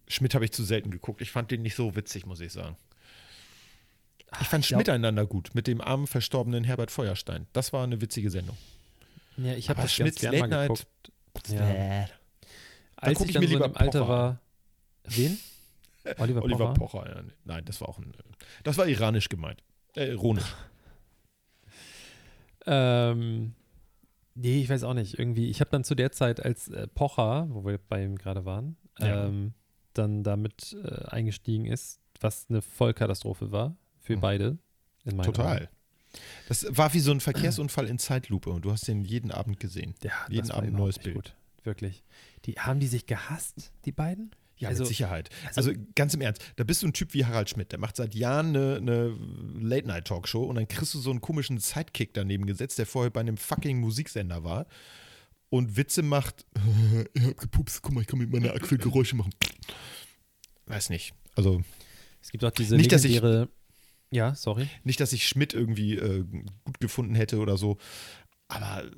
Schmidt 0.10 0.36
habe 0.36 0.44
ich 0.46 0.52
zu 0.52 0.64
selten 0.64 0.92
geguckt. 0.92 1.22
Ich 1.22 1.32
fand 1.32 1.50
den 1.52 1.62
nicht 1.62 1.76
so 1.76 1.96
witzig, 1.96 2.26
muss 2.26 2.40
ich 2.42 2.52
sagen. 2.52 2.76
Ich 4.42 4.48
fand 4.48 4.66
ich 4.66 4.70
glaub- 4.70 4.80
Schmidt 4.80 4.90
einander 4.90 5.26
gut 5.26 5.52
mit 5.54 5.68
dem 5.68 5.80
armen, 5.80 6.08
verstorbenen 6.08 6.66
Herbert 6.66 6.92
Feuerstein. 6.92 7.48
Das 7.54 7.72
war 7.72 7.84
eine 7.84 8.02
witzige 8.02 8.30
Sendung. 8.30 8.58
Ja, 9.38 9.54
ich 9.54 9.70
habe 9.70 9.82
das 9.82 9.94
Schmidts 9.94 10.22
ganz 10.22 10.36
Late 10.40 10.48
Night-. 10.50 10.88
Ja. 11.50 12.08
Als 12.96 13.22
ich 13.22 13.28
ich 13.28 13.34
dann 13.34 13.42
mir 13.44 13.48
so 13.48 13.54
lieber 13.54 13.68
dem 13.70 13.78
Alter 13.78 14.00
Pocher 14.00 14.10
war. 14.10 14.42
Wen? 15.06 15.38
Oliver, 16.18 16.44
Oliver 16.44 16.74
Pocher. 16.74 17.02
Pocher. 17.04 17.16
ja. 17.16 17.24
Nein, 17.46 17.66
das 17.66 17.80
war 17.82 17.90
auch 17.90 18.00
ein. 18.00 18.12
Das 18.64 18.78
war 18.78 18.88
iranisch 18.88 19.30
gemeint. 19.30 19.64
Äh, 19.96 20.10
ironisch. 20.12 20.46
Ähm, 22.70 23.54
nee, 24.36 24.62
ich 24.62 24.70
weiß 24.70 24.84
auch 24.84 24.94
nicht. 24.94 25.18
Irgendwie, 25.18 25.50
ich 25.50 25.62
habe 25.62 25.70
dann 25.72 25.84
zu 25.86 25.96
der 25.96 26.12
Zeit, 26.12 26.44
als 26.44 26.68
äh, 26.68 26.88
Pocher, 26.88 27.48
wo 27.50 27.66
wir 27.66 27.78
bei 27.78 28.04
ihm 28.04 28.18
gerade 28.18 28.44
waren, 28.46 28.76
Ja. 29.00 29.26
ähm, 29.26 29.54
dann 29.94 30.24
damit 30.24 30.76
äh, 30.84 31.06
eingestiegen 31.06 31.66
ist, 31.66 32.02
was 32.20 32.48
eine 32.50 32.62
Vollkatastrophe 32.62 33.52
war 33.52 33.78
für 34.00 34.18
Mhm. 34.18 34.22
beide. 34.22 34.58
Total. 35.24 35.58
Augen. 35.58 35.68
Das 36.48 36.66
war 36.70 36.94
wie 36.94 37.00
so 37.00 37.12
ein 37.12 37.20
Verkehrsunfall 37.20 37.88
in 37.88 38.00
Zeitlupe 38.00 38.50
und 38.50 38.64
du 38.66 38.72
hast 38.72 38.88
den 38.88 39.02
jeden 39.04 39.32
Abend 39.32 39.60
gesehen. 39.60 39.94
Ja, 40.04 40.12
Jeden 40.30 40.52
Abend 40.52 40.70
ein 40.70 40.76
neues 40.76 41.00
Bild. 41.00 41.16
Gut. 41.16 41.36
Wirklich. 41.64 42.04
Die, 42.46 42.54
haben 42.54 42.80
die 42.80 42.88
sich 42.88 43.06
gehasst, 43.06 43.72
die 43.86 43.92
beiden? 43.92 44.32
Ja, 44.58 44.70
Also- 44.70 44.84
mit 44.84 44.88
Sicherheit. 44.88 45.30
also- 45.54 45.70
Also, 45.70 45.82
ganz 45.96 46.14
im 46.14 46.22
Ernst, 46.22 46.42
da 46.56 46.64
bist 46.64 46.82
du 46.82 46.88
ein 46.88 46.94
Typ 46.94 47.14
wie 47.14 47.26
Harald 47.26 47.50
Schmidt, 47.50 47.72
der 47.72 47.80
macht 47.80 47.96
seit 47.96 48.16
Jahren 48.16 48.56
eine, 48.56 48.78
eine 48.78 49.18
Late-Night-Talkshow 49.60 50.44
und 50.44 50.56
dann 50.56 50.68
kriegst 50.68 50.94
du 50.94 51.00
so 51.00 51.10
einen 51.12 51.22
komischen 51.22 51.60
Sidekick 51.60 52.14
daneben 52.14 52.46
gesetzt, 52.46 52.80
der 52.80 52.86
vorher 52.88 53.12
bei 53.12 53.20
einem 53.20 53.38
fucking 53.38 53.80
Musiksender 53.80 54.44
war 54.44 54.66
und 55.50 55.78
Witze 55.78 56.02
macht. 56.02 56.46
ich 57.14 57.24
hab 57.24 57.38
gepupst, 57.38 57.82
guck 57.84 57.94
mal, 57.94 58.02
ich 58.02 58.08
kann 58.08 58.18
mit 58.20 58.32
meiner 58.32 58.54
Aquil 58.54 58.78
Geräusche 58.80 59.16
machen. 59.16 59.32
Weiß 60.66 60.90
nicht. 60.90 61.14
Also 61.36 61.62
Es 62.22 62.32
gibt 62.32 62.44
auch 62.44 62.52
diese 62.52 62.76
Nicht, 62.76 62.92
dass 62.92 63.04
ich- 63.04 63.14
legendäre. 63.16 63.50
Ja, 64.12 64.36
sorry. 64.36 64.68
nicht, 64.84 65.00
dass 65.00 65.14
ich 65.14 65.28
Schmidt 65.28 65.54
irgendwie 65.54 65.96
äh, 65.96 66.24
gut 66.64 66.80
gefunden 66.80 67.16
hätte 67.16 67.40
oder 67.40 67.58
so, 67.58 67.78
aber 68.48 68.84
äh, 68.84 68.90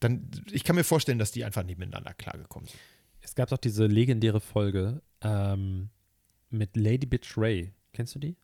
dann, 0.00 0.28
ich 0.50 0.64
kann 0.64 0.76
mir 0.76 0.84
vorstellen, 0.84 1.18
dass 1.18 1.32
die 1.32 1.44
einfach 1.44 1.62
nebeneinander 1.62 2.12
klargekommen 2.14 2.68
sind. 2.68 2.78
Es 3.20 3.34
gab 3.34 3.50
doch 3.50 3.58
diese 3.58 3.86
legendäre 3.86 4.40
Folge 4.40 5.00
ähm, 5.20 5.90
mit 6.50 6.76
Lady 6.76 7.06
Bitch 7.06 7.38
Ray. 7.38 7.72
Kennst 7.92 8.14
du 8.14 8.18
die? 8.18 8.36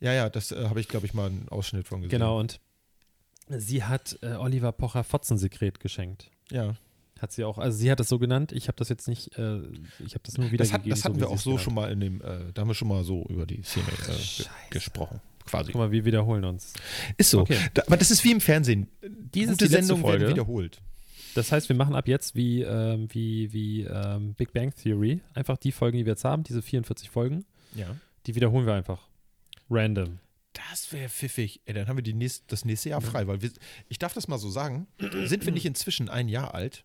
Ja, 0.00 0.12
ja, 0.12 0.28
das 0.28 0.52
äh, 0.52 0.68
habe 0.68 0.80
ich, 0.80 0.88
glaube 0.88 1.06
ich, 1.06 1.14
mal 1.14 1.28
einen 1.28 1.48
Ausschnitt 1.48 1.86
von 1.86 2.00
gesehen. 2.02 2.10
Genau, 2.10 2.38
und 2.38 2.60
sie 3.48 3.84
hat 3.84 4.18
äh, 4.22 4.34
Oliver 4.34 4.72
Pocher 4.72 5.04
Fotzensekret 5.04 5.80
geschenkt. 5.80 6.30
Ja. 6.50 6.76
Hat 7.22 7.30
sie 7.32 7.44
auch, 7.44 7.56
also 7.58 7.78
sie 7.78 7.88
hat 7.88 8.00
das 8.00 8.08
so 8.08 8.18
genannt, 8.18 8.50
ich 8.52 8.66
habe 8.66 8.76
das 8.76 8.88
jetzt 8.88 9.06
nicht, 9.06 9.38
äh, 9.38 9.58
ich 10.04 10.14
habe 10.14 10.24
das 10.24 10.36
nur 10.38 10.46
Das, 10.48 10.52
wiedergegeben. 10.52 10.72
hat, 10.72 10.90
das 10.90 11.04
hatten 11.04 11.14
so, 11.14 11.20
wir 11.20 11.28
auch 11.30 11.38
so 11.38 11.50
genannt 11.50 11.64
schon 11.64 11.74
mal 11.74 11.92
in 11.92 12.00
dem, 12.00 12.20
äh, 12.20 12.52
da 12.52 12.62
haben 12.62 12.68
wir 12.68 12.74
schon 12.74 12.88
mal 12.88 13.04
so 13.04 13.24
über 13.28 13.46
die 13.46 13.62
Szene 13.62 13.86
äh, 14.08 14.12
ge 14.38 14.46
gesprochen. 14.70 15.20
Quasi. 15.46 15.70
Guck 15.72 15.78
mal, 15.80 15.92
wir 15.92 16.04
wiederholen 16.04 16.44
uns. 16.44 16.72
Ist 17.16 17.30
so. 17.30 17.40
Okay. 17.42 17.58
Da, 17.74 17.82
aber 17.86 17.96
das 17.96 18.10
ist 18.10 18.22
wie 18.24 18.32
im 18.32 18.40
Fernsehen. 18.40 18.88
Dies 19.02 19.44
ist 19.44 19.50
Gute 19.52 19.66
die 19.68 19.72
werden 19.72 19.96
Folge. 19.98 20.28
wiederholt. 20.28 20.80
Das 21.36 21.50
heißt, 21.52 21.68
wir 21.68 21.76
machen 21.76 21.94
ab 21.94 22.08
jetzt 22.08 22.34
wie, 22.34 22.62
ähm, 22.62 23.06
wie, 23.12 23.52
wie 23.52 23.82
ähm, 23.82 24.34
Big 24.34 24.52
Bang 24.52 24.74
Theory 24.74 25.20
einfach 25.34 25.56
die 25.58 25.72
Folgen, 25.72 25.98
die 25.98 26.04
wir 26.04 26.12
jetzt 26.12 26.24
haben, 26.24 26.42
diese 26.42 26.60
44 26.60 27.08
Folgen, 27.08 27.44
Ja. 27.74 27.94
die 28.26 28.34
wiederholen 28.34 28.66
wir 28.66 28.74
einfach. 28.74 29.06
Random. 29.70 30.18
Das 30.70 30.92
wäre 30.92 31.08
pfiffig. 31.08 31.60
Ey, 31.64 31.72
dann 31.74 31.88
haben 31.88 31.96
wir 31.96 32.02
die 32.02 32.12
nächst, 32.14 32.44
das 32.52 32.64
nächste 32.64 32.90
Jahr 32.90 33.00
frei, 33.00 33.26
weil 33.26 33.40
wir, 33.42 33.50
ich 33.88 33.98
darf 33.98 34.12
das 34.12 34.28
mal 34.28 34.38
so 34.38 34.50
sagen, 34.50 34.86
sind 35.24 35.46
wir 35.46 35.52
nicht 35.54 35.64
inzwischen 35.66 36.08
ein 36.10 36.28
Jahr 36.28 36.54
alt? 36.54 36.84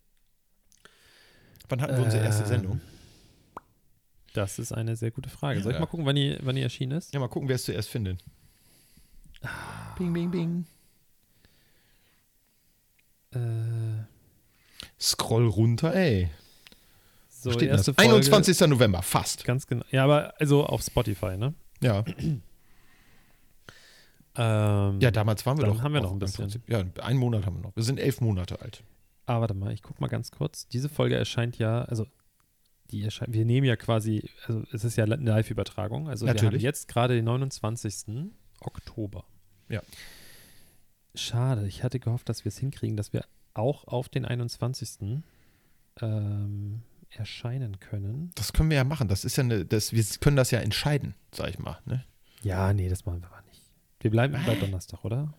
Wann 1.70 1.82
hatten 1.82 1.98
wir 1.98 2.04
unsere 2.04 2.24
erste 2.24 2.44
Ähm, 2.44 2.50
Sendung? 2.50 2.82
Das 4.34 4.60
ist 4.60 4.72
eine 4.72 4.96
sehr 4.96 5.12
gute 5.12 5.30
Frage. 5.30 5.62
Soll 5.62 5.72
ich 5.72 5.76
Ja. 5.76 5.80
mal 5.82 5.88
gucken, 5.88 6.06
wann 6.06 6.16
die, 6.16 6.38
wann 6.42 6.56
die 6.56 6.62
erschienen 6.62 6.98
ist? 6.98 7.14
Ja, 7.14 7.20
mal 7.20 7.28
gucken, 7.28 7.50
wer 7.50 7.56
es 7.56 7.64
zuerst 7.64 7.90
findet. 7.90 8.24
Bing, 9.98 10.14
bing, 10.14 10.32
bing. 10.32 10.66
Äh, 13.34 14.04
Scroll 15.00 15.48
runter, 15.48 15.94
ey. 15.94 16.30
so, 17.30 17.52
Steht 17.52 17.70
das? 17.70 17.78
erste 17.80 17.94
Folge. 17.94 18.12
21. 18.14 18.60
November, 18.68 19.02
fast. 19.02 19.44
Ganz 19.44 19.68
genau. 19.68 19.84
Ja, 19.92 20.04
aber 20.04 20.34
also 20.40 20.66
auf 20.66 20.82
Spotify, 20.82 21.38
ne? 21.38 21.54
Ja. 21.82 22.04
Ähm, 24.36 25.00
Ja, 25.02 25.12
damals 25.12 25.46
waren 25.46 25.58
wir 25.58 25.66
doch. 25.66 25.82
haben 25.82 25.94
wir 25.94 26.02
noch 26.02 26.12
ein 26.12 26.20
bisschen. 26.20 26.52
Ja, 26.68 26.84
einen 27.02 27.20
Monat 27.20 27.46
haben 27.46 27.56
wir 27.58 27.62
noch. 27.64 27.76
Wir 27.76 27.84
sind 27.84 28.00
elf 28.00 28.22
Monate 28.22 28.62
alt. 28.62 28.84
Ah, 29.28 29.42
warte 29.42 29.54
mal, 29.54 29.74
ich 29.74 29.84
guck 29.84 30.00
mal 30.00 30.08
ganz 30.08 30.32
kurz. 30.32 30.68
Diese 30.70 30.88
Folge 30.88 31.16
erscheint 31.16 31.58
ja, 31.58 31.84
also 31.84 32.08
die 32.92 33.04
erscheint, 33.04 33.34
wir 33.34 33.44
nehmen 33.44 33.68
ja 33.68 33.76
quasi, 33.76 34.30
also 34.48 34.64
es 34.72 34.86
ist 34.86 34.96
ja 34.96 35.04
eine 35.04 35.18
Live-Übertragung. 35.18 36.08
Also 36.08 36.26
wir 36.26 36.30
haben 36.30 36.38
Natürlich. 36.38 36.64
jetzt 36.64 36.88
gerade 36.88 37.14
den 37.14 37.26
29. 37.26 38.32
Oktober. 38.62 39.26
Ja. 39.68 39.82
Schade, 41.14 41.68
ich 41.68 41.84
hatte 41.84 42.00
gehofft, 42.00 42.30
dass 42.30 42.46
wir 42.46 42.50
es 42.50 42.58
hinkriegen, 42.58 42.96
dass 42.96 43.12
wir 43.12 43.26
auch 43.54 43.86
auf 43.86 44.08
den 44.08 44.24
21. 44.24 45.22
Ähm, 46.00 46.84
erscheinen 47.10 47.80
können. 47.80 48.32
Das 48.36 48.54
können 48.54 48.70
wir 48.70 48.78
ja 48.78 48.84
machen. 48.84 49.10
Das 49.10 49.26
ist 49.26 49.36
ja 49.36 49.44
eine, 49.44 49.66
das, 49.66 49.92
wir 49.92 50.04
können 50.22 50.38
das 50.38 50.52
ja 50.52 50.60
entscheiden, 50.60 51.16
sag 51.34 51.50
ich 51.50 51.60
mal. 51.60 51.80
Ne? 51.86 52.06
Ja, 52.44 52.74
nee, 52.74 52.88
das 52.88 53.06
machen 53.06 53.22
wir 53.22 53.28
aber 53.28 53.42
nicht. 53.48 53.62
Wir 54.00 54.12
bleiben 54.12 54.38
bei 54.46 54.56
Donnerstag, 54.56 55.04
oder? 55.04 55.34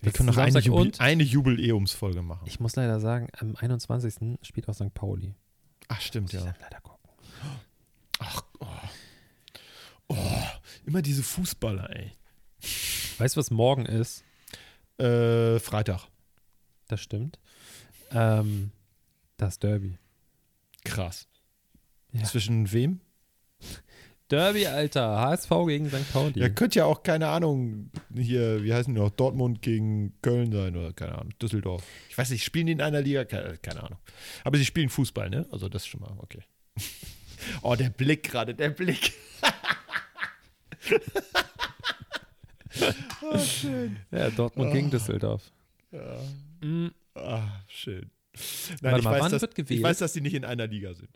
Wir 0.00 0.12
können 0.12 0.28
noch 0.28 0.36
eine, 0.36 0.58
Jubil 0.58 0.92
eine 0.98 1.22
Jubiläumsfolge 1.22 2.22
machen. 2.22 2.46
ich 2.46 2.60
muss 2.60 2.76
leider 2.76 3.00
sagen, 3.00 3.28
am 3.38 3.56
21. 3.56 4.38
spielt 4.42 4.68
auch 4.68 4.74
St. 4.74 4.92
Pauli. 4.94 5.34
Ach, 5.88 6.00
stimmt, 6.00 6.32
ich 6.32 6.38
ja. 6.38 6.44
dann 6.44 6.54
leider 6.60 6.80
gucken. 6.80 7.10
Ach, 8.18 8.42
oh. 8.60 8.66
oh. 10.08 10.16
Immer 10.84 11.02
diese 11.02 11.22
Fußballer, 11.22 11.90
ey. 11.94 12.12
Weißt 13.18 13.36
du, 13.36 13.40
was 13.40 13.50
morgen 13.50 13.86
ist? 13.86 14.24
Äh, 14.98 15.58
Freitag. 15.58 16.08
Das 16.88 17.00
stimmt. 17.00 17.38
Ähm, 18.12 18.70
das 19.36 19.58
Derby. 19.58 19.98
Krass. 20.84 21.28
Ja. 22.12 22.24
Zwischen 22.24 22.72
wem? 22.72 23.00
Derby, 24.28 24.66
Alter. 24.66 25.20
HSV 25.20 25.50
gegen 25.68 25.88
St. 25.88 26.12
Pauli. 26.12 26.32
Ja, 26.40 26.48
könnte 26.48 26.80
ja 26.80 26.84
auch, 26.86 27.02
keine 27.04 27.28
Ahnung, 27.28 27.90
hier, 28.14 28.62
wie 28.64 28.74
heißen 28.74 28.92
die 28.92 29.00
noch, 29.00 29.10
Dortmund 29.10 29.62
gegen 29.62 30.14
Köln 30.20 30.50
sein 30.50 30.76
oder 30.76 30.92
keine 30.92 31.16
Ahnung, 31.18 31.32
Düsseldorf. 31.40 31.84
Ich 32.10 32.18
weiß 32.18 32.30
nicht, 32.30 32.42
spielen 32.44 32.66
die 32.66 32.72
in 32.72 32.80
einer 32.82 33.00
Liga? 33.00 33.24
Keine, 33.24 33.56
keine 33.58 33.84
Ahnung. 33.84 33.98
Aber 34.42 34.58
sie 34.58 34.64
spielen 34.64 34.88
Fußball, 34.88 35.30
ne? 35.30 35.46
Also 35.52 35.68
das 35.68 35.82
ist 35.82 35.88
schon 35.88 36.00
mal 36.00 36.12
okay. 36.18 36.42
Oh, 37.62 37.74
der 37.76 37.90
Blick 37.90 38.22
gerade, 38.24 38.54
der 38.54 38.70
Blick. 38.70 39.12
oh, 43.22 43.38
schön. 43.38 43.96
Ja, 44.10 44.30
Dortmund 44.30 44.72
gegen 44.72 44.90
Düsseldorf. 44.90 45.52
Ja. 45.92 46.18
Mhm. 46.62 46.92
Ah, 47.14 47.60
schön. 47.68 48.10
Warte 48.32 48.78
Nein, 48.82 48.96
ich, 48.98 49.04
mal, 49.04 49.10
weiß, 49.12 49.20
wann 49.22 49.32
dass, 49.32 49.42
wird 49.42 49.54
gewählt? 49.54 49.78
ich 49.78 49.84
weiß, 49.84 49.98
dass 49.98 50.12
die 50.14 50.20
nicht 50.22 50.34
in 50.34 50.44
einer 50.44 50.66
Liga 50.66 50.94
sind. 50.94 51.10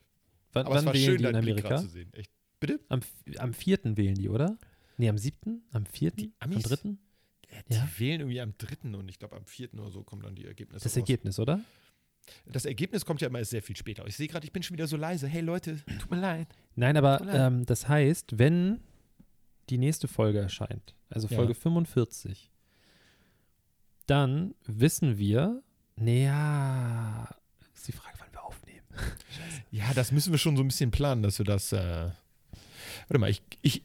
Wann, 0.52 0.66
Aber 0.66 0.74
es 0.76 0.78
wann 0.80 0.86
war 0.86 0.94
wählen 0.94 1.04
schön, 1.04 1.18
die 1.18 1.24
in 1.24 1.32
deinen 1.32 1.42
Blick 1.42 1.56
gerade 1.56 1.74
Amerika? 1.74 1.88
zu 1.88 1.92
sehen. 1.92 2.12
Echt. 2.12 2.30
Bitte? 2.60 2.78
Am, 2.88 3.00
am 3.38 3.52
4. 3.54 3.78
wählen 3.96 4.14
die, 4.14 4.28
oder? 4.28 4.56
Nee, 4.98 5.08
am 5.08 5.16
7., 5.18 5.62
am 5.72 5.86
4., 5.86 6.10
Die 6.12 6.32
am 6.38 6.52
Amis? 6.52 6.64
3.? 6.64 6.76
Die 7.68 7.74
Ja. 7.74 7.88
wählen 7.98 8.20
irgendwie 8.20 8.40
am 8.40 8.54
dritten 8.58 8.94
und 8.94 9.08
ich 9.08 9.18
glaube 9.18 9.34
am 9.36 9.44
vierten 9.44 9.80
oder 9.80 9.90
so 9.90 10.04
kommen 10.04 10.22
dann 10.22 10.36
die 10.36 10.44
Ergebnisse. 10.44 10.84
Das 10.84 10.92
raus. 10.92 10.96
Ergebnis, 10.98 11.38
oder? 11.40 11.60
Das 12.46 12.64
Ergebnis 12.64 13.04
kommt 13.04 13.22
ja 13.22 13.26
immer 13.28 13.40
erst 13.40 13.50
sehr 13.50 13.62
viel 13.62 13.76
später. 13.76 14.06
Ich 14.06 14.16
sehe 14.16 14.28
gerade, 14.28 14.44
ich 14.46 14.52
bin 14.52 14.62
schon 14.62 14.74
wieder 14.76 14.86
so 14.86 14.96
leise. 14.96 15.26
Hey 15.26 15.40
Leute, 15.40 15.80
tut 16.00 16.10
mir 16.12 16.20
leid. 16.20 16.46
Nein, 16.76 16.96
aber 16.96 17.18
leid. 17.24 17.34
ähm, 17.52 17.66
das 17.66 17.88
heißt, 17.88 18.38
wenn 18.38 18.80
die 19.68 19.78
nächste 19.78 20.06
Folge 20.06 20.38
erscheint, 20.38 20.94
also 21.08 21.26
Ja. 21.28 21.36
Folge 21.36 21.54
45, 21.54 22.52
dann 24.06 24.54
wissen 24.66 25.18
wir, 25.18 25.62
naja, 25.96 27.28
ist 27.74 27.88
die 27.88 27.92
Frage, 27.92 28.16
wann 28.20 28.32
wir 28.32 28.44
aufnehmen. 28.44 28.86
Ja, 29.72 29.92
das 29.94 30.10
müssen 30.12 30.32
wir 30.32 30.38
schon 30.38 30.56
so 30.56 30.62
ein 30.64 30.68
bisschen 30.68 30.90
planen, 30.90 31.22
dass 31.22 31.38
wir 31.38 31.44
das. 31.46 31.72
Äh 31.72 32.10
Warte 33.10 33.18
mal, 33.18 33.30
ich, 33.30 33.42
ich 33.60 33.82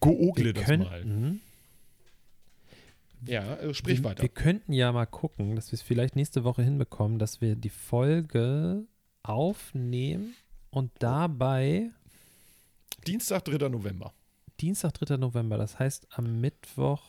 google 0.00 0.52
das 0.52 0.66
könnten, 0.66 0.84
mal. 0.84 1.40
Ja, 3.24 3.54
äh, 3.54 3.72
sprich 3.72 4.00
wir, 4.00 4.04
weiter. 4.04 4.22
wir 4.22 4.28
könnten 4.28 4.74
ja 4.74 4.92
mal 4.92 5.06
gucken, 5.06 5.56
dass 5.56 5.72
wir 5.72 5.76
es 5.78 5.82
vielleicht 5.82 6.14
nächste 6.14 6.44
Woche 6.44 6.62
hinbekommen, 6.62 7.18
dass 7.18 7.40
wir 7.40 7.56
die 7.56 7.70
Folge 7.70 8.84
aufnehmen 9.22 10.34
und 10.68 10.90
dabei 10.98 11.90
Dienstag, 13.06 13.46
3. 13.46 13.70
November. 13.70 14.12
Dienstag, 14.60 14.92
3. 14.92 15.16
November, 15.16 15.56
das 15.56 15.78
heißt 15.78 16.08
am 16.10 16.42
Mittwoch. 16.42 17.02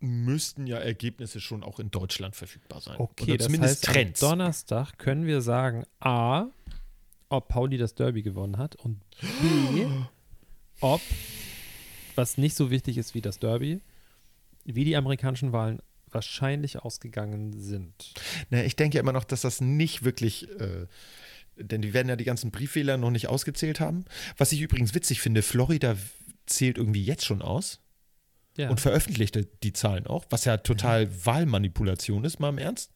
Müssten 0.00 0.66
ja 0.66 0.78
Ergebnisse 0.78 1.40
schon 1.40 1.62
auch 1.62 1.78
in 1.78 1.92
Deutschland 1.92 2.34
verfügbar 2.34 2.80
sein. 2.80 2.96
Okay, 2.98 3.24
Oder 3.24 3.36
das 3.36 3.46
zumindest 3.46 3.86
heißt, 3.86 3.94
Trends. 3.94 4.24
am 4.24 4.30
Donnerstag 4.30 4.98
können 4.98 5.24
wir 5.24 5.40
sagen, 5.40 5.84
A, 6.00 6.46
ob 7.28 7.48
Pauli 7.48 7.76
das 7.78 7.94
Derby 7.94 8.22
gewonnen 8.22 8.58
hat 8.58 8.76
und 8.76 9.00
B, 9.20 9.86
ob, 10.80 11.00
was 12.14 12.38
nicht 12.38 12.56
so 12.56 12.70
wichtig 12.70 12.98
ist 12.98 13.14
wie 13.14 13.20
das 13.20 13.38
Derby, 13.38 13.80
wie 14.64 14.84
die 14.84 14.96
amerikanischen 14.96 15.52
Wahlen 15.52 15.80
wahrscheinlich 16.10 16.78
ausgegangen 16.78 17.52
sind. 17.60 18.14
Na, 18.50 18.62
ich 18.64 18.76
denke 18.76 18.96
ja 18.96 19.00
immer 19.02 19.12
noch, 19.12 19.24
dass 19.24 19.40
das 19.40 19.60
nicht 19.60 20.04
wirklich, 20.04 20.48
äh, 20.60 20.86
denn 21.56 21.82
die 21.82 21.92
werden 21.92 22.08
ja 22.08 22.16
die 22.16 22.24
ganzen 22.24 22.50
Briefwähler 22.52 22.96
noch 22.96 23.10
nicht 23.10 23.26
ausgezählt 23.28 23.80
haben. 23.80 24.04
Was 24.36 24.52
ich 24.52 24.60
übrigens 24.60 24.94
witzig 24.94 25.20
finde, 25.20 25.42
Florida 25.42 25.96
zählt 26.46 26.78
irgendwie 26.78 27.02
jetzt 27.04 27.24
schon 27.24 27.42
aus 27.42 27.80
Ja. 28.56 28.70
und 28.70 28.80
veröffentlichte 28.80 29.44
die 29.64 29.72
Zahlen 29.72 30.06
auch, 30.06 30.24
was 30.30 30.44
ja 30.44 30.56
total 30.58 31.08
Wahlmanipulation 31.26 32.24
ist, 32.24 32.38
mal 32.38 32.50
im 32.50 32.58
Ernst. 32.58 32.92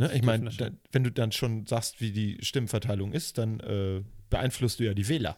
Ne? 0.00 0.10
Ich 0.14 0.22
meine, 0.22 0.50
wenn 0.92 1.04
du 1.04 1.12
dann 1.12 1.30
schon 1.30 1.66
sagst, 1.66 2.00
wie 2.00 2.10
die 2.10 2.38
Stimmenverteilung 2.40 3.12
ist, 3.12 3.36
dann 3.36 3.60
äh, 3.60 4.02
beeinflusst 4.30 4.80
du 4.80 4.84
ja 4.84 4.94
die 4.94 5.08
Wähler. 5.08 5.36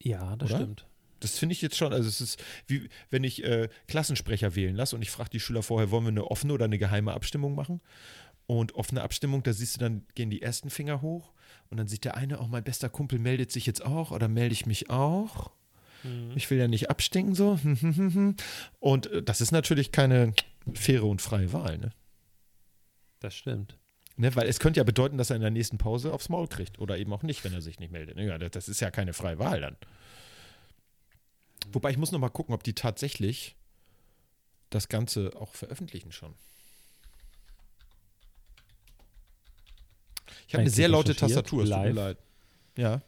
ja, 0.00 0.34
das 0.36 0.50
Oder? 0.50 0.58
stimmt. 0.58 0.86
Das 1.20 1.38
finde 1.38 1.52
ich 1.52 1.62
jetzt 1.62 1.76
schon, 1.76 1.92
also 1.92 2.08
es 2.08 2.20
ist 2.20 2.42
wie 2.66 2.88
wenn 3.08 3.22
ich 3.22 3.44
äh, 3.44 3.68
Klassensprecher 3.86 4.56
wählen 4.56 4.74
lasse 4.74 4.96
und 4.96 5.02
ich 5.02 5.12
frage 5.12 5.30
die 5.30 5.38
Schüler 5.38 5.62
vorher, 5.62 5.92
wollen 5.92 6.04
wir 6.04 6.08
eine 6.08 6.24
offene 6.24 6.52
oder 6.52 6.64
eine 6.64 6.76
geheime 6.76 7.14
Abstimmung 7.14 7.54
machen? 7.54 7.80
Und 8.46 8.74
offene 8.74 9.02
Abstimmung, 9.02 9.44
da 9.44 9.52
siehst 9.52 9.76
du 9.76 9.80
dann, 9.80 10.06
gehen 10.16 10.30
die 10.30 10.42
ersten 10.42 10.70
Finger 10.70 11.02
hoch 11.02 11.32
und 11.70 11.76
dann 11.76 11.86
sieht 11.86 12.04
der 12.04 12.16
eine, 12.16 12.40
auch 12.40 12.48
mein 12.48 12.64
bester 12.64 12.88
Kumpel 12.88 13.20
meldet 13.20 13.52
sich 13.52 13.64
jetzt 13.64 13.86
auch 13.86 14.10
oder 14.10 14.26
melde 14.26 14.52
ich 14.54 14.66
mich 14.66 14.90
auch. 14.90 15.52
Mhm. 16.04 16.32
Ich 16.36 16.48
will 16.50 16.58
ja 16.58 16.68
nicht 16.68 16.90
abstinken 16.90 17.34
so. 17.34 17.58
Und 18.80 19.06
äh, 19.06 19.22
das 19.22 19.40
ist 19.40 19.50
natürlich 19.52 19.90
keine 19.90 20.32
faire 20.74 21.04
und 21.04 21.20
freie 21.20 21.52
Wahl, 21.52 21.78
ne? 21.78 21.90
Das 23.20 23.34
stimmt. 23.34 23.76
ne? 24.16 24.34
Weil 24.36 24.46
es 24.48 24.60
könnte 24.60 24.78
ja 24.80 24.84
bedeuten, 24.84 25.18
dass 25.18 25.30
er 25.30 25.36
in 25.36 25.42
der 25.42 25.50
nächsten 25.50 25.78
Pause 25.78 26.12
aufs 26.12 26.28
Maul 26.28 26.46
kriegt 26.48 26.78
oder 26.78 26.98
eben 26.98 27.12
auch 27.12 27.22
nicht, 27.22 27.42
wenn 27.44 27.52
er 27.54 27.60
sich 27.62 27.78
nicht 27.80 27.90
meldet. 27.92 28.16
Ja, 28.18 28.38
das- 28.38 28.68
ist 28.68 28.80
ja 28.80 28.90
keine 28.90 29.12
freie 29.14 29.38
Wahl 29.38 29.60
dann. 29.60 29.76
Wobei 31.72 31.90
ich 31.90 31.96
muss 31.96 32.12
noch 32.12 32.18
mal 32.18 32.28
gucken, 32.28 32.54
ob 32.54 32.62
die 32.62 32.74
tatsächlich 32.74 33.56
das 34.70 34.88
Ganze 34.88 35.32
auch 35.36 35.54
veröffentlichen 35.54 36.12
schon. 36.12 36.34
Ich 40.46 40.54
habe 40.54 40.62
eine 40.62 40.70
sehr 40.70 40.88
laute 40.88 41.14
Tastatur, 41.14 41.62
es 41.64 41.70
tut 41.70 41.78
mir 41.78 41.90
leid. 41.92 42.18
Ja. 42.76 43.02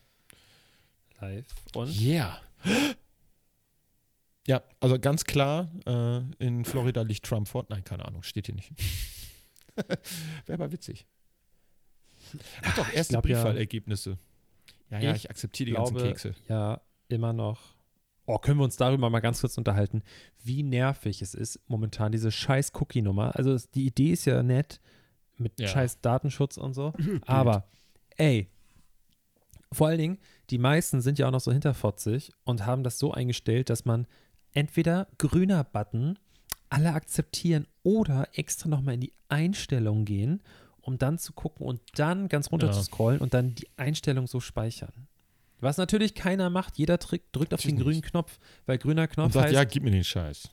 Live. 1.21 1.47
Und? 1.75 1.95
Yeah. 2.01 2.41
Ja, 4.48 4.62
also 4.79 4.96
ganz 4.98 5.24
klar, 5.24 5.72
äh, 5.87 6.20
in 6.38 6.64
Florida 6.64 7.02
liegt 7.02 7.26
Trump 7.26 7.48
fort. 7.48 7.68
Nein, 7.70 7.83
keine 7.83 8.05
Ahnung, 8.05 8.22
steht 8.22 8.46
hier 8.46 8.55
nicht. 8.55 8.70
Wäre 10.46 10.55
aber 10.62 10.70
witzig. 10.70 11.05
Ach 12.62 12.76
doch, 12.76 12.92
erste 12.92 13.14
ja- 13.14 13.20
Briefwahlergebnisse. 13.20 14.18
Ja, 14.90 15.00
ja, 15.00 15.11
Ich 15.12 15.24
ich 15.24 15.31
akzeptiere 15.31 15.66
die 15.66 15.72
glaube, 15.74 15.90
ganzen 15.94 16.07
Kekse. 16.09 16.35
ja, 16.48 16.81
immer 17.09 17.33
noch. 17.33 17.74
Oh, 18.26 18.38
können 18.38 18.59
wir 18.61 18.64
uns 18.64 18.76
darüber 18.76 19.11
mal 19.11 19.18
ganz 19.20 19.40
kurz 19.40 19.59
unterhalten, 19.59 20.02
wie 20.44 20.62
nervig 20.62 21.22
es 21.22 21.35
ist, 21.35 21.59
momentan 21.66 22.12
diese 22.12 22.31
scheiß 22.31 22.70
Cookie-Nummer. 22.74 23.35
Also 23.35 23.52
es- 23.52 23.70
die 23.72 23.87
Idee 23.87 24.12
ist 24.12 24.26
ja 24.26 24.44
nett 24.44 24.81
mit 25.38 25.59
Ja. 25.59 25.66
scheiß 25.66 26.00
Datenschutz 26.02 26.57
und 26.57 26.72
so. 26.72 26.92
Aber, 27.26 27.68
ey, 28.16 28.48
vor 29.72 29.88
allen 29.88 29.98
Dingen, 29.98 30.18
die 30.51 30.59
meisten 30.59 31.01
sind 31.01 31.19
ja 31.19 31.27
auch 31.27 31.33
noch 31.33 31.41
so 31.41 31.53
hinterfotzig 31.53 32.33
und 32.45 32.65
haben 32.67 32.83
das 32.85 32.99
so 32.99 33.13
eingestellt, 33.13 33.71
dass 33.71 33.85
man 33.85 34.07
entweder 34.53 35.09
grüner 35.19 35.65
Button, 35.65 36.19
alle 36.69 36.93
akzeptieren 36.95 37.67
oder 37.83 38.29
extra 38.35 38.69
nochmal 38.69 38.95
in 38.95 39.01
die 39.01 39.13
Einstellungen 39.29 40.05
gehen, 40.05 40.41
um 40.81 40.99
dann 40.99 41.19
zu 41.19 41.33
gucken 41.33 41.67
und 41.67 41.81
dann 41.97 42.29
ganz 42.29 42.51
runter 42.53 42.69
Ja. 42.69 42.73
zu 42.73 42.83
scrollen 42.83 43.21
und 43.21 43.35
dann 43.35 43.55
die 43.55 43.69
Einstellung 43.77 44.27
so 44.27 44.41
speichern. 44.41 44.93
Was 45.61 45.79
natürlich 45.79 46.15
keiner 46.15 46.51
macht, 46.51 46.77
jeder 46.79 46.99
drück, 46.99 47.23
drückt 47.33 47.55
auf 47.55 47.61
den 47.63 47.71
Natürlich 47.71 47.85
grünen 47.85 47.97
nicht. 48.01 48.11
Knopf, 48.11 48.39
weil 48.67 48.79
grüner 48.79 49.09
Knopf 49.09 49.27
Und 49.27 49.33
sagt, 49.33 49.47
heißt, 49.47 49.55
ja, 49.55 49.65
gib 49.65 49.83
mir 49.85 49.91
den 49.91 50.05
Scheiß. 50.05 50.51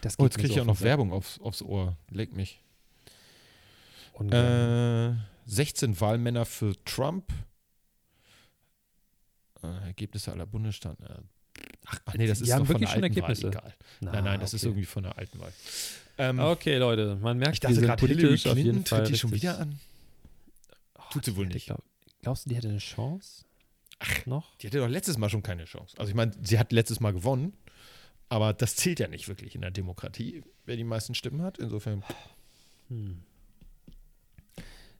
das 0.00 0.14
Oh, 0.18 0.22
geht 0.22 0.32
jetzt 0.32 0.34
kriege 0.38 0.48
ich 0.48 0.54
so 0.54 0.60
auch 0.60 0.62
auf 0.62 0.66
noch 0.68 0.76
den. 0.78 0.84
Werbung 0.84 1.12
aufs, 1.12 1.40
aufs 1.40 1.60
Ohr. 1.62 1.96
Leck 2.10 2.32
mich. 2.34 2.62
Äh, 4.20 5.12
16 5.46 6.00
Wahlmänner 6.00 6.44
für 6.44 6.74
Trump. 6.84 7.32
Äh, 9.62 9.86
Ergebnisse 9.86 10.32
aller 10.32 10.46
Bundesstaaten. 10.46 11.04
Äh, 11.06 11.18
ach, 11.86 12.14
nee, 12.14 12.26
das 12.26 12.38
die 12.38 12.44
ist 12.44 12.52
haben 12.52 12.60
doch 12.60 12.66
von 12.66 12.74
wirklich 12.80 12.88
der 12.90 12.94
schon 12.94 13.04
alten 13.04 13.16
Ergebnisse? 13.16 13.42
Wahl 13.44 13.50
egal. 13.50 13.74
Na, 14.00 14.12
nein, 14.12 14.24
nein, 14.24 14.40
das 14.40 14.54
ist 14.54 14.62
okay. 14.62 14.70
irgendwie 14.70 14.86
von 14.86 15.02
der 15.04 15.18
alten 15.18 15.38
Wahl. 15.40 15.52
Ähm, 16.18 16.38
Okay, 16.38 16.76
Leute, 16.78 17.16
man 17.20 17.38
merkt, 17.38 17.54
Ich 17.54 17.60
dachte 17.60 17.80
gerade, 17.80 18.00
Hillary 18.06 18.20
politisch 18.22 18.46
auf 18.46 18.56
jeden 18.56 18.70
Clinton 18.72 18.86
Fall 18.86 19.02
tritt 19.04 19.14
die 19.14 19.18
schon 19.18 19.32
wieder 19.32 19.58
an. 19.58 19.78
Tut 21.12 21.24
sie 21.24 21.36
wohl 21.36 21.44
Hätte 21.44 21.54
nicht. 21.54 21.62
ich 21.62 21.66
Glaub, 21.66 21.82
glaubst 22.22 22.44
du, 22.46 22.50
die 22.50 22.56
hätte 22.56 22.68
eine 22.68 22.78
Chance? 22.78 23.44
Ach, 23.98 24.26
noch? 24.26 24.56
Die 24.58 24.66
hatte 24.66 24.78
doch 24.78 24.88
letztes 24.88 25.16
Mal 25.18 25.28
schon 25.30 25.42
keine 25.42 25.64
Chance. 25.64 25.96
Also 25.98 26.08
ich 26.10 26.16
meine, 26.16 26.32
sie 26.42 26.58
hat 26.58 26.72
letztes 26.72 27.00
Mal 27.00 27.12
gewonnen, 27.12 27.52
aber 28.28 28.52
das 28.52 28.74
zählt 28.76 28.98
ja 28.98 29.08
nicht 29.08 29.28
wirklich 29.28 29.54
in 29.54 29.60
der 29.60 29.70
Demokratie, 29.70 30.42
wer 30.64 30.76
die 30.76 30.84
meisten 30.84 31.14
Stimmen 31.14 31.42
hat. 31.42 31.58
Insofern 31.58 32.02
Hm. 32.88 33.22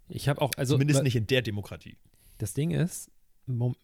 Ich 0.09 0.29
habe 0.29 0.41
auch, 0.41 0.51
also 0.57 0.75
zumindest 0.75 1.03
nicht 1.03 1.17
in 1.17 1.27
der 1.27 1.43
Demokratie. 1.43 1.97
das 2.39 2.53
Ding 2.55 2.71
ist, 2.71 3.11
mom- 3.47 3.77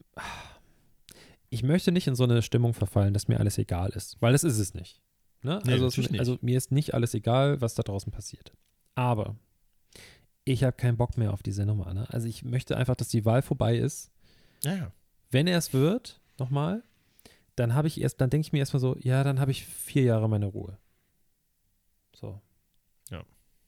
ich 1.51 1.63
möchte 1.63 1.93
nicht 1.93 2.07
in 2.07 2.15
so 2.15 2.25
eine 2.25 2.43
Stimmung 2.43 2.75
verfallen, 2.75 3.15
dass 3.15 3.29
mir 3.29 3.41
alles 3.41 3.59
egal 3.59 3.91
ist, 3.91 4.21
weil 4.21 4.33
das 4.33 4.45
ist 4.45 4.59
es 4.59 4.75
nicht. 4.75 5.01
Ne? 5.43 5.61
Nee, 5.65 5.73
also, 5.73 5.87
es, 5.87 5.97
nicht. 5.97 6.19
also 6.19 6.39
mir 6.41 6.59
ist 6.59 6.73
nicht 6.73 6.95
alles 6.95 7.15
egal, 7.15 7.61
was 7.61 7.75
da 7.75 7.83
draußen 7.83 8.13
passiert. 8.13 8.53
Aber 8.95 9.37
ich 10.45 10.65
habe 10.65 10.77
keinen 10.77 10.97
Bock 10.97 11.17
mehr 11.17 11.33
auf 11.33 11.43
diese 11.43 11.65
Nummer. 11.65 11.95
Ne? 11.95 12.07
Also 12.11 12.27
ich 12.27 12.45
möchte 12.45 12.77
einfach, 12.77 12.97
dass 12.97 13.09
die 13.09 13.25
Wahl 13.25 13.43
vorbei 13.43 13.77
ist. 13.77 14.11
Ja, 14.65 14.75
ja. 14.75 14.93
Wenn 15.31 15.47
er 15.47 15.59
es 15.59 15.73
wird, 15.73 16.21
nochmal, 16.39 16.83
dann 17.55 17.75
habe 17.75 17.89
ich 17.89 18.01
erst, 18.01 18.21
dann 18.21 18.31
denke 18.31 18.47
ich 18.47 18.53
mir 18.53 18.59
erstmal 18.59 18.81
so, 18.81 18.97
ja, 18.99 19.23
dann 19.25 19.41
habe 19.41 19.51
ich 19.51 19.65
vier 19.65 20.03
Jahre 20.03 20.29
meine 20.29 20.47
Ruhe. 20.47 20.79
So. 22.15 22.41
Ja. 23.11 23.25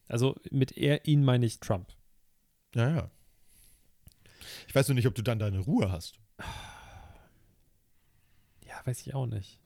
Also 0.09 0.37
mit 0.51 0.77
er, 0.77 1.07
ihn 1.07 1.25
meine 1.25 1.47
ich 1.47 1.61
Trump. 1.61 1.93
Ja, 2.75 2.91
ja. 2.91 3.11
Ich 4.67 4.75
weiß 4.75 4.89
nur 4.89 4.95
nicht, 4.95 5.07
ob 5.07 5.15
du 5.15 5.23
dann 5.23 5.39
deine 5.39 5.61
Ruhe 5.61 5.93
hast. 5.93 6.19
Ja, 8.81 8.87
weiß 8.87 9.01
ich 9.07 9.15
auch 9.15 9.27
nicht. 9.27 9.59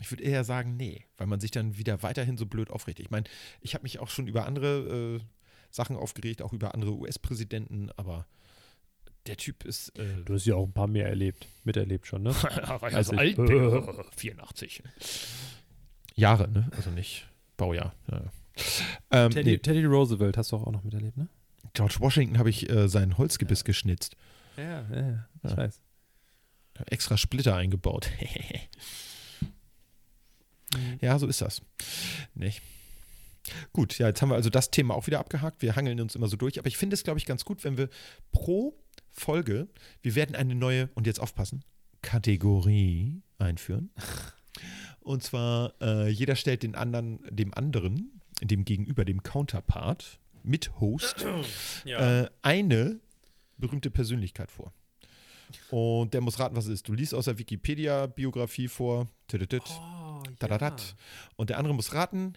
Ich 0.00 0.10
würde 0.12 0.22
eher 0.22 0.44
sagen, 0.44 0.76
nee, 0.76 1.04
weil 1.16 1.26
man 1.26 1.40
sich 1.40 1.50
dann 1.50 1.76
wieder 1.76 2.02
weiterhin 2.02 2.36
so 2.38 2.46
blöd 2.46 2.70
aufregt. 2.70 3.00
Ich 3.00 3.10
meine, 3.10 3.24
ich 3.60 3.74
habe 3.74 3.82
mich 3.82 3.98
auch 3.98 4.08
schon 4.08 4.28
über 4.28 4.46
andere 4.46 5.16
äh, 5.16 5.20
Sachen 5.70 5.96
aufgeregt, 5.96 6.40
auch 6.42 6.52
über 6.52 6.74
andere 6.74 6.92
US-Präsidenten, 6.92 7.90
aber 7.96 8.26
der 9.26 9.36
Typ 9.36 9.64
ist. 9.64 9.98
Äh, 9.98 10.22
Du 10.24 10.34
hast 10.34 10.46
ja 10.46 10.54
auch 10.54 10.66
ein 10.66 10.72
paar 10.72 10.86
mehr 10.86 11.08
erlebt, 11.08 11.46
miterlebt 11.64 12.06
schon, 12.06 12.22
ne? 12.22 12.30
war 12.30 12.90
ja 12.92 13.02
so 13.02 13.12
alt, 13.16 13.36
Digga. 13.38 14.04
84. 14.16 14.82
Jahre, 16.14 16.48
ne? 16.48 16.70
Also 16.76 16.90
nicht 16.90 17.28
Baujahr. 17.56 17.94
Ja. 18.10 18.20
ja. 18.20 18.30
Ähm, 19.10 19.30
Teddy, 19.30 19.50
nee, 19.52 19.58
Teddy 19.58 19.84
Roosevelt 19.84 20.36
hast 20.36 20.52
du 20.52 20.56
auch 20.56 20.70
noch 20.70 20.84
miterlebt, 20.84 21.16
ne? 21.16 21.28
George 21.74 21.96
Washington 21.98 22.38
habe 22.38 22.50
ich 22.50 22.68
äh, 22.70 22.88
sein 22.88 23.18
Holzgebiss 23.18 23.64
geschnitzt. 23.64 24.16
Ja, 24.56 24.86
ja, 24.90 25.00
ja. 25.00 25.28
Ich 25.44 25.50
Ja. 25.50 25.56
weiß. 25.56 25.80
Extra 26.86 27.16
Splitter 27.16 27.54
eingebaut. 27.56 28.10
ja, 31.00 31.18
so 31.18 31.26
ist 31.26 31.40
das. 31.40 31.62
Nicht? 32.34 32.62
Gut, 33.72 33.98
ja, 33.98 34.08
jetzt 34.08 34.20
haben 34.20 34.30
wir 34.30 34.34
also 34.34 34.50
das 34.50 34.70
Thema 34.70 34.94
auch 34.94 35.06
wieder 35.06 35.20
abgehakt. 35.20 35.62
Wir 35.62 35.76
hangeln 35.76 36.00
uns 36.00 36.14
immer 36.14 36.28
so 36.28 36.36
durch. 36.36 36.58
Aber 36.58 36.68
ich 36.68 36.76
finde 36.76 36.94
es, 36.94 37.04
glaube 37.04 37.18
ich, 37.18 37.26
ganz 37.26 37.44
gut, 37.44 37.64
wenn 37.64 37.78
wir 37.78 37.88
pro 38.32 38.78
Folge, 39.10 39.68
wir 40.02 40.14
werden 40.14 40.36
eine 40.36 40.54
neue, 40.54 40.88
und 40.94 41.06
jetzt 41.06 41.20
aufpassen, 41.20 41.64
Kategorie 42.02 43.22
einführen. 43.38 43.90
Und 45.00 45.22
zwar, 45.22 45.74
äh, 45.80 46.08
jeder 46.08 46.36
stellt 46.36 46.62
den 46.62 46.74
anderen, 46.74 47.20
dem 47.30 47.54
anderen, 47.54 48.20
dem 48.42 48.64
Gegenüber, 48.64 49.04
dem 49.04 49.22
Counterpart, 49.22 50.20
mit 50.42 50.80
Host, 50.80 51.26
äh, 51.84 52.26
eine 52.42 53.00
berühmte 53.56 53.90
Persönlichkeit 53.90 54.50
vor. 54.50 54.72
Und 55.70 56.14
der 56.14 56.20
muss 56.20 56.38
raten, 56.38 56.56
was 56.56 56.66
es 56.66 56.70
ist. 56.74 56.88
Du 56.88 56.92
liest 56.94 57.14
aus 57.14 57.26
der 57.26 57.38
Wikipedia-Biografie 57.38 58.68
vor. 58.68 59.08
Oh, 59.32 60.22
tadadadat. 60.38 60.94
Und 61.36 61.50
der 61.50 61.58
andere 61.58 61.74
muss 61.74 61.92
raten, 61.94 62.34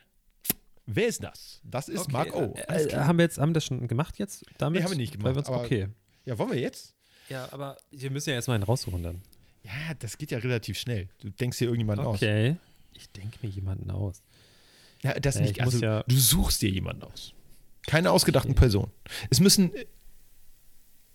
wer 0.85 1.07
ist 1.07 1.23
das? 1.23 1.61
Das 1.63 1.89
ist 1.89 2.11
Mark 2.11 2.35
O. 2.35 2.53
Äh, 2.55 2.83
äh, 2.83 2.87
klar. 2.87 3.07
haben 3.07 3.17
wir 3.17 3.23
jetzt, 3.25 3.37
haben 3.37 3.49
wir 3.49 3.55
das 3.55 3.65
schon 3.65 3.87
gemacht 3.87 4.17
jetzt 4.19 4.45
damit? 4.57 4.79
Nee, 4.79 4.83
haben 4.85 4.91
wir 4.91 4.97
nicht 4.97 5.13
gemacht, 5.13 5.33
wir 5.35 5.39
uns, 5.39 5.47
aber- 5.47 5.61
okay. 5.61 5.87
Ja, 6.25 6.37
wollen 6.37 6.51
wir 6.51 6.59
jetzt? 6.59 6.95
Ja, 7.29 7.47
aber 7.51 7.77
wir 7.91 8.11
müssen 8.11 8.29
ja 8.29 8.35
erstmal 8.35 8.55
einen 8.55 8.63
raussuchen 8.63 9.01
dann. 9.03 9.21
Ja, 9.63 9.93
das 9.99 10.17
geht 10.17 10.31
ja 10.31 10.39
relativ 10.39 10.77
schnell. 10.77 11.07
Du 11.19 11.29
denkst 11.29 11.57
dir 11.59 11.65
irgendjemanden 11.65 12.05
aus. 12.05 12.15
Okay. 12.17 12.57
Ich 12.93 13.09
denke 13.11 13.37
mir 13.41 13.49
jemanden 13.49 13.89
aus. 13.91 14.21
Ja, 15.01 15.13
das 15.19 15.35
Ja, 15.35 15.41
nicht. 15.41 15.61
Also, 15.61 15.79
ja- 15.79 16.03
du 16.07 16.15
suchst 16.15 16.61
dir 16.61 16.69
jemanden 16.69 17.03
aus. 17.03 17.33
Keine 17.87 18.11
ausgedachten 18.11 18.53
Personen. 18.53 18.91
Es 19.29 19.39
müssen 19.39 19.73
äh, 19.73 19.85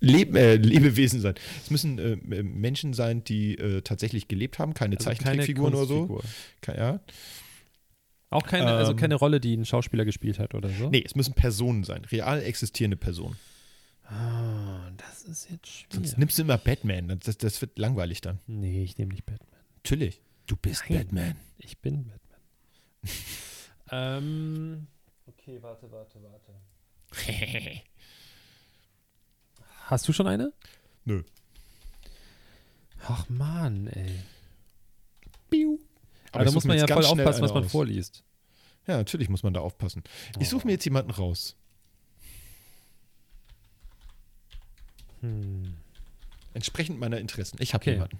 Leb 0.01 0.34
äh, 0.36 0.57
Lebewesen 0.57 1.20
sein. 1.20 1.34
Es 1.62 1.70
müssen 1.70 1.99
äh, 1.99 2.16
Menschen 2.42 2.92
sein, 2.92 3.24
die 3.24 3.57
äh, 3.59 3.80
tatsächlich 3.82 4.28
gelebt 4.28 4.59
haben, 4.59 4.74
keine 4.74 4.97
Also 4.97 5.09
Zeichentrickfiguren 5.11 5.74
oder 5.74 5.86
so. 5.86 6.20
Ke- 6.61 6.76
Ja. 6.76 7.01
Auch 8.28 8.42
keine, 8.47 8.66
also 8.72 8.90
Ähm, 8.92 8.97
keine 8.99 9.14
Rolle, 9.14 9.40
die 9.40 9.57
ein 9.57 9.64
Schauspieler 9.64 10.05
gespielt 10.05 10.38
hat 10.38 10.55
oder 10.55 10.68
so? 10.68 10.90
Nee, 10.90 11.03
es 11.07 11.14
müssen 11.14 11.32
Personen 11.34 11.84
sein. 11.84 12.05
Real 12.07 12.42
existierende 12.42 12.97
Personen. 12.97 13.36
Ah, 14.05 14.90
das 14.99 15.22
ist 15.22 15.49
jetzt 15.51 15.66
schwierig. 15.68 15.86
Sonst 15.92 16.18
nimmst 16.18 16.36
du 16.38 16.42
immer 16.42 16.59
Batman. 16.59 17.18
Das, 17.24 17.38
das 17.38 17.61
wird 17.61 17.78
langweilig 17.78 18.20
dann. 18.20 18.38
Nee, 18.47 18.82
ich 18.84 18.99
nehme 18.99 19.12
nicht 19.12 19.24
Batman. 19.26 19.49
Natürlich. 19.76 20.20
Du 20.47 20.57
bist 20.57 20.82
Nein. 20.88 20.99
Batman. 20.99 21.36
Ich 21.59 21.78
bin 21.78 22.05
Batman. 22.05 22.40
ähm, 23.90 24.86
okay, 25.26 25.59
warte, 25.62 25.90
warte, 25.90 26.18
warte. 26.22 26.53
Hast 29.87 30.07
du 30.09 30.12
schon 30.12 30.26
eine? 30.26 30.53
Nö. 31.05 31.22
Ach 33.09 33.28
man, 33.28 33.87
ey. 33.87 34.20
Biu. 35.49 35.78
Aber, 36.32 36.43
da 36.45 36.49
ich 36.51 36.55
muss 36.55 36.64
man 36.64 36.76
ja 36.76 36.89
voll 36.89 37.05
aufpassen, 37.05 37.43
was 37.43 37.55
man 37.55 37.64
aus. 37.64 37.70
vorliest. 37.70 38.24
Ja, 38.89 38.97
natürlich 38.97 39.28
muss 39.28 39.43
man 39.45 39.55
da 39.55 39.61
aufpassen. 39.61 40.03
Ich 40.41 40.49
suche 40.49 40.66
mir 40.66 40.72
jetzt 40.72 40.84
jemanden 40.84 41.12
raus. 41.12 41.57
Hm. 45.20 45.74
Entsprechend 46.53 46.99
meiner 46.99 47.18
Interessen. 47.18 47.57
Ich 47.61 47.72
habe 47.74 47.82
Okay. 47.82 47.93
jemanden. 47.93 48.18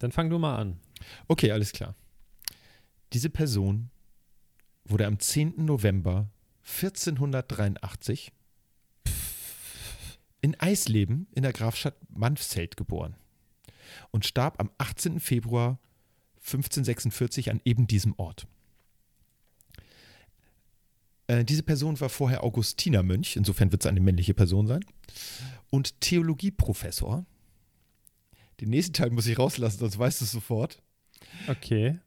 Dann 0.00 0.12
fang 0.12 0.28
du 0.28 0.38
mal 0.38 0.56
an. 0.56 0.80
Okay, 1.28 1.52
alles 1.52 1.72
klar. 1.72 1.94
Diese 3.12 3.30
Person 3.30 3.90
wurde 4.84 5.06
am 5.06 5.18
10. 5.20 5.64
November 5.64 6.28
1483 6.64 8.32
in 10.40 10.58
Eisleben 10.58 11.26
in 11.32 11.42
der 11.42 11.52
Grafschaft 11.52 11.96
Manfeld 12.10 12.76
geboren 12.76 13.16
und 14.10 14.24
starb 14.24 14.60
am 14.60 14.70
18. 14.78 15.20
Februar 15.20 15.78
1546 16.38 17.50
an 17.50 17.60
eben 17.64 17.86
diesem 17.86 18.14
Ort. 18.18 18.46
Äh, 21.26 21.44
diese 21.44 21.62
Person 21.62 22.00
war 22.00 22.08
vorher 22.08 22.42
Augustinermönch, 22.42 23.36
insofern 23.36 23.72
wird 23.72 23.84
es 23.84 23.86
eine 23.86 24.00
männliche 24.00 24.34
Person 24.34 24.66
sein, 24.66 24.84
und 25.70 26.00
Theologieprofessor. 26.00 27.24
Den 28.60 28.70
nächsten 28.70 28.94
Teil 28.94 29.10
muss 29.10 29.26
ich 29.26 29.38
rauslassen, 29.38 29.78
sonst 29.78 29.98
weißt 29.98 30.20
du 30.20 30.24
es 30.24 30.32
sofort. 30.32 30.82
Okay. 31.46 31.98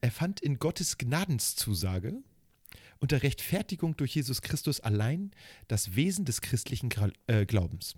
Er 0.00 0.10
fand 0.10 0.40
in 0.40 0.58
Gottes 0.58 0.98
Gnadenszusage 0.98 2.22
und 2.98 3.12
der 3.12 3.22
Rechtfertigung 3.22 3.96
durch 3.96 4.14
Jesus 4.14 4.42
Christus 4.42 4.80
allein 4.80 5.30
das 5.68 5.96
Wesen 5.96 6.24
des 6.24 6.40
christlichen 6.40 6.90
äh, 7.26 7.46
Glaubens. 7.46 7.94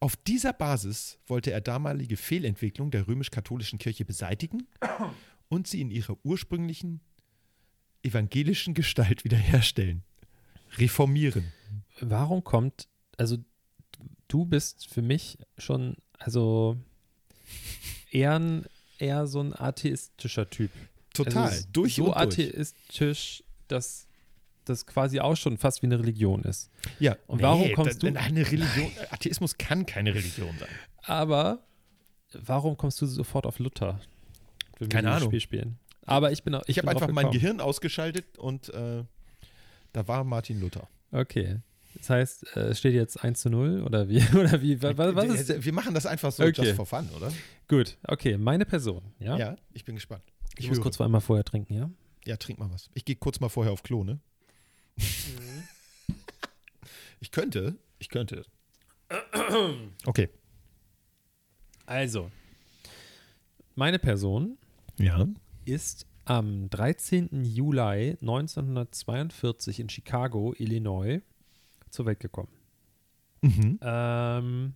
Auf 0.00 0.16
dieser 0.16 0.52
Basis 0.52 1.18
wollte 1.26 1.50
er 1.50 1.60
damalige 1.60 2.16
Fehlentwicklung 2.16 2.90
der 2.90 3.08
römisch-katholischen 3.08 3.78
Kirche 3.78 4.04
beseitigen 4.04 4.66
und 5.48 5.66
sie 5.66 5.80
in 5.80 5.90
ihrer 5.90 6.16
ursprünglichen 6.24 7.00
evangelischen 8.02 8.74
Gestalt 8.74 9.24
wiederherstellen. 9.24 10.04
Reformieren. 10.76 11.52
Warum 12.00 12.44
kommt, 12.44 12.88
also 13.16 13.38
du 14.28 14.44
bist 14.44 14.86
für 14.86 15.02
mich 15.02 15.38
schon, 15.56 15.96
also 16.18 16.76
eher, 18.10 18.38
ein, 18.38 18.66
eher 18.98 19.26
so 19.26 19.40
ein 19.40 19.58
atheistischer 19.58 20.48
Typ. 20.48 20.70
Total. 21.14 21.48
Also 21.48 21.66
durch 21.72 21.96
so 21.96 22.14
und 22.14 22.36
durch. 22.36 22.54
atheistisch, 22.54 23.42
dass 23.68 24.06
das 24.64 24.84
quasi 24.86 25.20
auch 25.20 25.36
schon 25.36 25.56
fast 25.56 25.82
wie 25.82 25.86
eine 25.86 25.98
Religion 25.98 26.42
ist. 26.42 26.70
Ja. 27.00 27.16
Und 27.26 27.40
warum 27.40 27.72
kommst 27.72 28.02
du- 28.02 28.06
Eine 28.08 28.46
Religion, 28.50 28.90
Atheismus 29.10 29.56
kann 29.56 29.86
keine 29.86 30.14
Religion 30.14 30.54
sein. 30.58 30.68
Aber 31.04 31.60
warum 32.34 32.76
kommst 32.76 33.00
du 33.00 33.06
sofort 33.06 33.46
auf 33.46 33.58
Luther? 33.58 34.00
Wenn 34.78 34.86
wir 34.86 34.88
Keine 34.90 35.10
Ahnung. 35.12 35.28
Spiel 35.30 35.40
spielen. 35.40 35.78
Aber 36.04 36.32
ich 36.32 36.42
bin 36.42 36.54
auch. 36.54 36.62
Ich, 36.66 36.78
habe 36.78 36.86
bin 36.88 36.96
einfach 36.96 37.08
mein. 37.12 37.30
Gehirn 37.30 37.60
ausgeschaltet 37.60 38.38
und 38.38 38.68
äh, 38.74 39.04
da 39.92 40.06
war 40.08 40.24
Martin 40.24 40.60
Luther. 40.60 40.88
Okay. 41.10 41.60
Das 41.94 42.10
heißt, 42.10 42.56
äh, 42.56 42.60
es 42.68 42.78
steht 42.78 42.94
jetzt 42.94 43.22
1 43.24 43.40
zu 43.40 43.50
0 43.50 43.82
oder 43.82 44.08
wie? 44.08 44.22
Oder 44.38 44.60
wie? 44.62 44.80
Was, 44.82 44.96
was 44.96 45.14
wir, 45.28 45.34
ist? 45.34 45.64
wir 45.64 45.72
machen 45.72 45.94
das 45.94 46.06
einfach 46.06 46.30
so 46.30 46.44
Okay. 46.44 46.62
just 46.62 46.76
for 46.76 46.86
fun, 46.86 47.08
oder? 47.16 47.32
Gut, 47.66 47.96
okay, 48.06 48.36
meine 48.36 48.64
Person. 48.66 49.02
Ja. 49.18 49.36
Ja, 49.36 49.56
ich 49.72 49.84
bin 49.84 49.94
gespannt. 49.96 50.22
ich 50.56 50.64
Ich 50.64 50.68
muss 50.68 50.76
höre. 50.78 50.82
kurz 50.84 51.00
einmal 51.00 51.20
vorher 51.22 51.44
trinken, 51.44 51.74
ja? 51.74 51.90
Ja, 52.28 52.36
trink 52.36 52.58
mal 52.58 52.70
was. 52.70 52.90
Ich 52.92 53.06
gehe 53.06 53.16
kurz 53.16 53.40
mal 53.40 53.48
vorher 53.48 53.72
auf 53.72 53.82
Klo, 53.82 54.04
ne? 54.04 54.20
ich 57.20 57.30
könnte, 57.30 57.78
ich 57.98 58.10
könnte. 58.10 58.44
Okay. 60.04 60.28
Also, 61.86 62.30
meine 63.76 63.98
Person 63.98 64.58
Ja. 64.98 65.26
ist 65.64 66.04
am 66.26 66.68
13. 66.68 67.46
Juli 67.46 68.18
1942 68.20 69.80
in 69.80 69.88
Chicago, 69.88 70.52
Illinois, 70.58 71.22
zur 71.88 72.04
Welt 72.04 72.20
gekommen. 72.20 72.52
Mhm. 73.40 73.78
Ähm, 73.80 74.74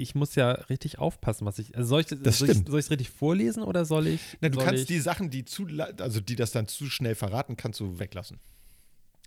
ich 0.00 0.14
muss 0.14 0.34
ja 0.34 0.50
richtig 0.52 0.98
aufpassen, 0.98 1.46
was 1.46 1.58
ich. 1.58 1.76
Also 1.76 1.88
soll 1.90 2.00
ich 2.00 2.06
Das 2.08 2.38
soll 2.38 2.48
ich 2.50 2.56
stimmt. 2.58 2.68
es 2.70 2.90
richtig 2.90 3.10
vorlesen 3.10 3.62
oder 3.62 3.84
soll 3.84 4.06
ich. 4.08 4.20
Na, 4.40 4.48
du 4.48 4.58
kannst 4.58 4.82
ich, 4.82 4.86
die 4.88 4.98
Sachen, 5.00 5.30
die 5.30 5.44
zu, 5.44 5.66
also 5.98 6.20
die 6.20 6.36
das 6.36 6.52
dann 6.52 6.66
zu 6.68 6.86
schnell 6.86 7.14
verraten, 7.14 7.56
kannst 7.56 7.80
du 7.80 7.98
weglassen. 7.98 8.38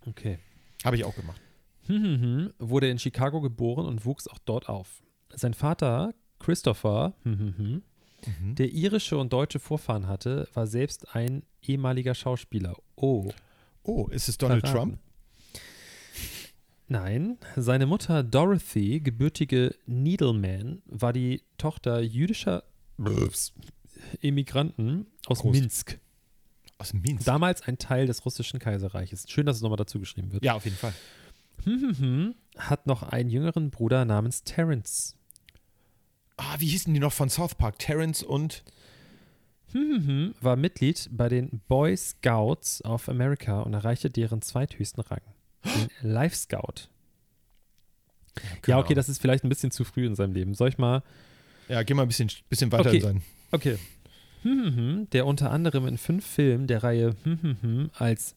Okay. 0.08 0.40
Habe 0.84 0.96
ich 0.98 1.04
auch 1.06 1.16
gemacht. 1.16 1.42
Hm, 1.88 2.04
hm, 2.04 2.22
hm, 2.22 2.54
wurde 2.60 2.90
in 2.90 3.00
Chicago 3.00 3.42
geboren 3.42 3.86
und 3.86 4.06
wuchs 4.06 4.28
auch 4.28 4.40
dort 4.40 4.70
auf. 4.70 5.02
Sein 5.34 5.54
Vater, 5.54 6.14
Christopher, 6.40 7.14
hm, 7.24 7.40
hm, 7.40 7.58
hm, 7.58 7.82
Mhm. 8.40 8.56
der 8.56 8.70
irische 8.72 9.18
und 9.18 9.34
deutsche 9.34 9.60
Vorfahren 9.60 10.08
hatte, 10.08 10.48
war 10.54 10.66
selbst 10.66 11.14
ein 11.14 11.44
ehemaliger 11.62 12.16
Schauspieler. 12.16 12.76
Oh. 12.96 13.30
Oh, 13.84 14.08
ist 14.08 14.30
es 14.30 14.38
Donald 14.38 14.62
verraten. 14.66 14.92
Trump? 14.92 15.00
Nein, 16.88 17.38
seine 17.56 17.86
Mutter 17.86 18.24
Dorothy, 18.24 19.00
gebürtige 19.00 19.76
Needleman, 19.86 20.82
war 20.86 21.14
die 21.14 21.44
Tochter 21.58 22.02
jüdischer 22.02 22.64
Immigranten 24.22 25.08
aus 25.26 25.40
Prost. 25.40 25.60
Minsk. 25.60 26.00
Aus 26.78 26.94
Minsk. 26.94 27.26
Damals 27.26 27.62
ein 27.62 27.78
Teil 27.78 28.06
des 28.08 28.26
russischen 28.26 28.60
Kaiserreiches. 28.60 29.26
Schön, 29.30 29.46
dass 29.46 29.58
es 29.58 29.62
nochmal 29.62 29.78
dazu 29.78 30.00
geschrieben 30.00 30.32
wird. 30.32 30.44
ja, 30.44 30.54
auf 30.54 30.66
jeden 30.66 30.78
Fall. 30.78 30.94
Hm, 31.64 31.82
hm, 31.82 31.98
hm, 31.98 32.36
hat 32.58 32.88
noch 32.88 33.04
einen 33.04 33.30
jüngeren 33.30 33.70
Bruder 33.72 34.04
namens 34.04 34.44
Terence. 34.44 35.16
Ah, 36.36 36.56
wie 36.60 36.68
hießen 36.68 36.94
die 36.94 37.00
noch 37.00 37.14
von 37.14 37.30
South 37.30 37.56
Park? 37.56 37.80
Terrence 37.80 38.24
und. 38.24 38.64
Hm, 39.72 39.82
hm, 39.82 40.08
hm, 40.08 40.36
war 40.42 40.56
Mitglied 40.56 41.10
bei 41.12 41.30
den 41.30 41.62
Boy 41.68 41.96
Scouts 41.96 42.84
of 42.84 43.08
America 43.10 43.62
und 43.62 43.74
erreichte 43.74 44.10
deren 44.10 44.42
zweithöchsten 44.42 45.02
Rang. 45.02 45.22
Life 46.02 46.36
Scout. 46.36 46.90
Ja, 48.66 48.80
okay, 48.80 48.94
das 48.96 49.10
ist 49.10 49.20
vielleicht 49.20 49.44
ein 49.44 49.50
bisschen 49.50 49.72
zu 49.72 49.84
früh 49.84 50.06
in 50.06 50.16
seinem 50.16 50.34
Leben. 50.34 50.54
Soll 50.56 50.70
ich 50.70 50.78
mal 50.78 51.04
Ja, 51.68 51.84
geh 51.84 51.94
mal 51.94 52.02
ein 52.04 52.08
bisschen, 52.08 52.32
bisschen 52.50 52.72
weiter 52.72 52.90
Okay. 52.90 52.98
in 52.98 53.02
sein. 53.02 53.24
Okay. 53.52 53.78
Hm, 54.42 54.66
hm, 54.66 54.76
hm, 54.76 55.10
der 55.12 55.26
unter 55.26 55.52
anderem 55.52 55.88
in 55.88 55.98
fünf 55.98 56.26
Filmen 56.26 56.68
der 56.68 56.84
Reihe 56.84 57.16
hm, 57.24 57.40
hm, 57.42 57.58
hm, 57.62 57.90
als 57.94 58.36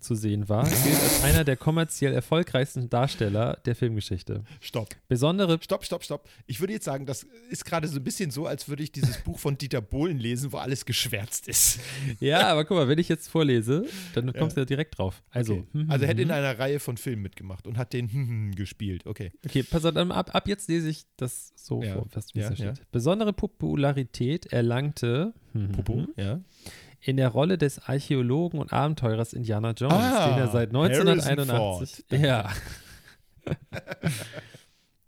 zu 0.00 0.14
sehen 0.14 0.48
war, 0.48 0.64
gilt 0.64 1.00
als 1.02 1.22
einer 1.24 1.44
der 1.44 1.56
kommerziell 1.56 2.12
erfolgreichsten 2.12 2.88
Darsteller 2.88 3.58
der 3.64 3.74
Filmgeschichte. 3.74 4.44
Stopp. 4.60 4.88
Besondere. 5.08 5.58
Stopp, 5.62 5.84
stopp, 5.84 6.04
stopp. 6.04 6.28
Ich 6.46 6.60
würde 6.60 6.72
jetzt 6.72 6.84
sagen, 6.84 7.06
das 7.06 7.26
ist 7.50 7.64
gerade 7.64 7.88
so 7.88 7.96
ein 7.96 8.04
bisschen 8.04 8.30
so, 8.30 8.46
als 8.46 8.68
würde 8.68 8.82
ich 8.82 8.92
dieses 8.92 9.18
Buch 9.18 9.38
von 9.38 9.58
Dieter 9.58 9.80
Bohlen 9.80 10.18
lesen, 10.18 10.52
wo 10.52 10.58
alles 10.58 10.84
geschwärzt 10.84 11.48
ist. 11.48 11.80
Ja, 12.20 12.48
aber 12.48 12.64
guck 12.64 12.76
mal, 12.76 12.88
wenn 12.88 12.98
ich 12.98 13.08
jetzt 13.08 13.28
vorlese, 13.28 13.84
dann 14.14 14.32
kommst 14.32 14.56
du 14.56 14.60
ja 14.62 14.64
direkt 14.64 14.98
drauf. 14.98 15.22
Also, 15.30 15.52
Okay. 15.52 15.66
hm, 15.72 15.90
also 15.90 16.04
er 16.04 16.08
hätte 16.08 16.22
in 16.22 16.28
hm. 16.28 16.34
einer 16.36 16.58
Reihe 16.58 16.80
von 16.80 16.96
Filmen 16.96 17.22
mitgemacht 17.22 17.66
und 17.66 17.76
hat 17.76 17.92
den 17.92 18.10
hm, 18.12 18.28
hm, 18.28 18.54
gespielt. 18.54 19.06
Okay. 19.06 19.32
Okay, 19.44 19.62
pass 19.62 19.84
auf, 19.84 19.96
ab, 19.96 20.34
ab 20.34 20.48
jetzt 20.48 20.68
lese 20.68 20.88
ich 20.88 21.04
das 21.16 21.52
so 21.56 21.82
Ja, 21.82 21.94
vor, 21.94 22.06
was 22.12 22.34
wie 22.34 22.38
es 22.40 22.44
ja, 22.44 22.50
da 22.50 22.56
steht. 22.56 22.78
ja. 22.78 22.84
Besondere 22.90 23.32
Popularität 23.32 24.46
erlangte 24.46 25.34
hm, 25.52 25.66
hm, 25.66 25.72
Popo, 25.72 26.06
ja. 26.16 26.40
In 27.04 27.16
der 27.16 27.28
Rolle 27.28 27.58
des 27.58 27.78
Archäologen 27.80 28.60
und 28.60 28.72
Abenteurers 28.72 29.32
Indiana 29.32 29.72
Jones, 29.72 29.94
Ah, 29.94 30.28
den 30.30 30.38
er 30.38 30.48
seit 30.48 30.72
Harrison 30.72 31.08
1981. 31.08 32.04
Ford. 32.08 32.20
Ja. 32.22 32.52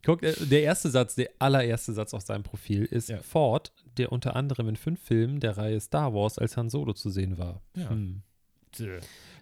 Guck, 0.04 0.22
äh, 0.22 0.34
der 0.46 0.62
erste 0.64 0.90
Satz, 0.90 1.14
der 1.14 1.30
allererste 1.38 1.92
Satz 1.92 2.12
auf 2.12 2.22
seinem 2.22 2.42
Profil 2.42 2.84
ist 2.84 3.08
Ja. 3.08 3.22
Ford, 3.22 3.72
der 3.96 4.12
unter 4.12 4.36
anderem 4.36 4.68
in 4.68 4.76
fünf 4.76 5.00
Filmen 5.02 5.40
der 5.40 5.56
Reihe 5.56 5.80
Star 5.80 6.12
Wars 6.12 6.36
als 6.38 6.56
Han 6.56 6.68
Solo 6.68 6.92
zu 6.92 7.10
sehen 7.10 7.38
war. 7.38 7.62
Ja. 7.74 7.90
Hm. 7.90 8.22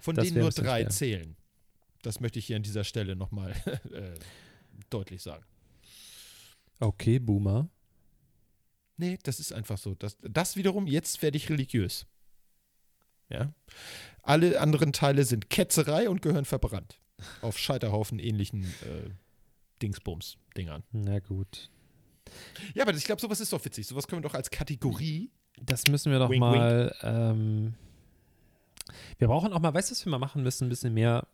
Von 0.00 0.14
Das 0.14 0.26
denen 0.28 0.40
nur 0.40 0.50
drei 0.50 0.80
schwer. 0.82 0.90
zählen. 0.90 1.36
Das 2.02 2.20
möchte 2.20 2.38
ich 2.38 2.46
hier 2.46 2.56
an 2.56 2.62
dieser 2.62 2.84
Stelle 2.84 3.16
nochmal 3.16 3.52
äh, 3.92 4.14
deutlich 4.90 5.22
sagen. 5.22 5.44
Okay, 6.80 7.18
Boomer. 7.18 7.68
Nee, 8.98 9.18
das 9.22 9.40
ist 9.40 9.52
einfach 9.52 9.78
so. 9.78 9.94
Das, 9.94 10.18
das 10.20 10.56
wiederum, 10.56 10.86
jetzt 10.86 11.22
werde 11.22 11.38
ich 11.38 11.48
religiös. 11.48 12.06
Ja. 13.32 13.52
Alle 14.22 14.60
anderen 14.60 14.92
Teile 14.92 15.24
sind 15.24 15.50
Ketzerei 15.50 16.08
und 16.08 16.22
gehören 16.22 16.44
verbrannt. 16.44 17.00
Auf 17.40 17.58
Scheiterhaufen 17.58 18.18
ähnlichen 18.18 18.64
äh, 18.64 19.10
Dingsbums-Dingern. 19.80 20.82
Na 20.92 21.18
gut. 21.20 21.70
Ja, 22.74 22.84
aber 22.84 22.94
ich 22.94 23.04
glaube, 23.04 23.20
sowas 23.20 23.40
ist 23.40 23.52
doch 23.52 23.64
witzig. 23.64 23.86
Sowas 23.86 24.06
können 24.06 24.22
wir 24.22 24.28
doch 24.28 24.34
als 24.34 24.50
Kategorie. 24.50 25.30
Das 25.60 25.84
müssen 25.88 26.12
wir 26.12 26.18
doch 26.18 26.30
Wink, 26.30 26.40
mal. 26.40 26.94
Ähm, 27.02 27.74
wir 29.18 29.28
brauchen 29.28 29.52
auch 29.52 29.60
mal, 29.60 29.74
weißt 29.74 29.90
du, 29.90 29.92
was 29.92 30.04
wir 30.04 30.10
mal 30.10 30.18
machen 30.18 30.42
müssen? 30.42 30.66
Ein 30.66 30.70
bisschen 30.70 30.94
mehr 30.94 31.26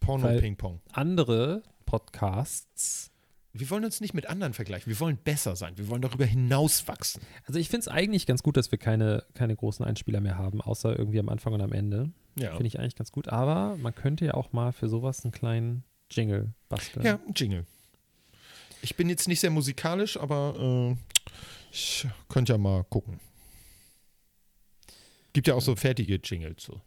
Porno-Ping-Pong. 0.00 0.80
andere 0.92 1.62
Podcasts. 1.86 3.10
Wir 3.58 3.70
wollen 3.70 3.84
uns 3.84 4.00
nicht 4.00 4.14
mit 4.14 4.26
anderen 4.26 4.54
vergleichen. 4.54 4.90
Wir 4.90 5.00
wollen 5.00 5.16
besser 5.16 5.56
sein. 5.56 5.76
Wir 5.76 5.88
wollen 5.88 6.02
darüber 6.02 6.24
hinauswachsen. 6.24 7.22
Also 7.46 7.58
ich 7.58 7.68
finde 7.68 7.80
es 7.80 7.88
eigentlich 7.88 8.26
ganz 8.26 8.42
gut, 8.42 8.56
dass 8.56 8.70
wir 8.70 8.78
keine, 8.78 9.24
keine 9.34 9.56
großen 9.56 9.84
Einspieler 9.84 10.20
mehr 10.20 10.38
haben, 10.38 10.60
außer 10.60 10.96
irgendwie 10.98 11.18
am 11.18 11.28
Anfang 11.28 11.52
und 11.52 11.60
am 11.60 11.72
Ende. 11.72 12.10
Ja. 12.36 12.50
Finde 12.52 12.66
ich 12.66 12.78
eigentlich 12.78 12.96
ganz 12.96 13.12
gut. 13.12 13.28
Aber 13.28 13.76
man 13.76 13.94
könnte 13.94 14.24
ja 14.26 14.34
auch 14.34 14.52
mal 14.52 14.72
für 14.72 14.88
sowas 14.88 15.24
einen 15.24 15.32
kleinen 15.32 15.84
Jingle 16.10 16.52
basteln. 16.68 17.04
Ja, 17.04 17.18
ein 17.26 17.34
Jingle. 17.34 17.66
Ich 18.82 18.96
bin 18.96 19.08
jetzt 19.08 19.26
nicht 19.28 19.40
sehr 19.40 19.50
musikalisch, 19.50 20.16
aber 20.16 20.54
äh, 20.92 20.96
ich 21.72 22.06
könnte 22.28 22.52
ja 22.52 22.58
mal 22.58 22.84
gucken. 22.84 23.18
Gibt 25.32 25.48
ja 25.48 25.54
auch 25.54 25.62
so 25.62 25.74
fertige 25.76 26.16
Jingles. 26.16 26.64
So. 26.64 26.80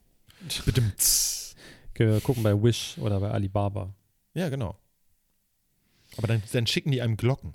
Bedimmt. 0.65 1.55
Können 1.93 2.13
wir 2.13 2.21
gucken 2.21 2.43
bei 2.43 2.53
Wish 2.53 2.97
oder 2.97 3.19
bei 3.19 3.29
Alibaba. 3.29 3.93
Ja, 4.33 4.49
genau. 4.49 4.75
Aber 6.17 6.27
dann, 6.27 6.41
dann 6.51 6.67
schicken 6.67 6.91
die 6.91 7.01
einem 7.01 7.17
Glocken. 7.17 7.53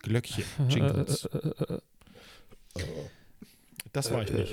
Glöckchen, 0.00 0.44
Jingles. 0.68 1.28
Das 3.92 4.10
war 4.10 4.22
ich 4.22 4.32
nicht. 4.32 4.52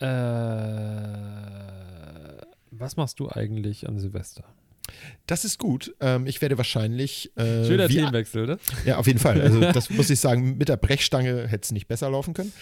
äh, 0.00 0.06
was 2.70 2.96
machst 2.96 3.20
du 3.20 3.28
eigentlich 3.30 3.86
an 3.88 3.98
Silvester? 3.98 4.44
Das 5.26 5.44
ist 5.44 5.58
gut. 5.58 5.94
Ähm, 6.00 6.26
ich 6.26 6.42
werde 6.42 6.58
wahrscheinlich. 6.58 7.36
Äh, 7.36 7.64
Schöner 7.64 7.88
Themenwechsel, 7.88 8.46
ne? 8.46 8.58
Ja, 8.84 8.98
auf 8.98 9.06
jeden 9.06 9.18
Fall. 9.18 9.40
Also, 9.40 9.60
das 9.60 9.90
muss 9.90 10.10
ich 10.10 10.20
sagen, 10.20 10.56
mit 10.58 10.68
der 10.68 10.76
Brechstange 10.76 11.46
hätte 11.48 11.64
es 11.64 11.72
nicht 11.72 11.88
besser 11.88 12.10
laufen 12.10 12.34
können. 12.34 12.52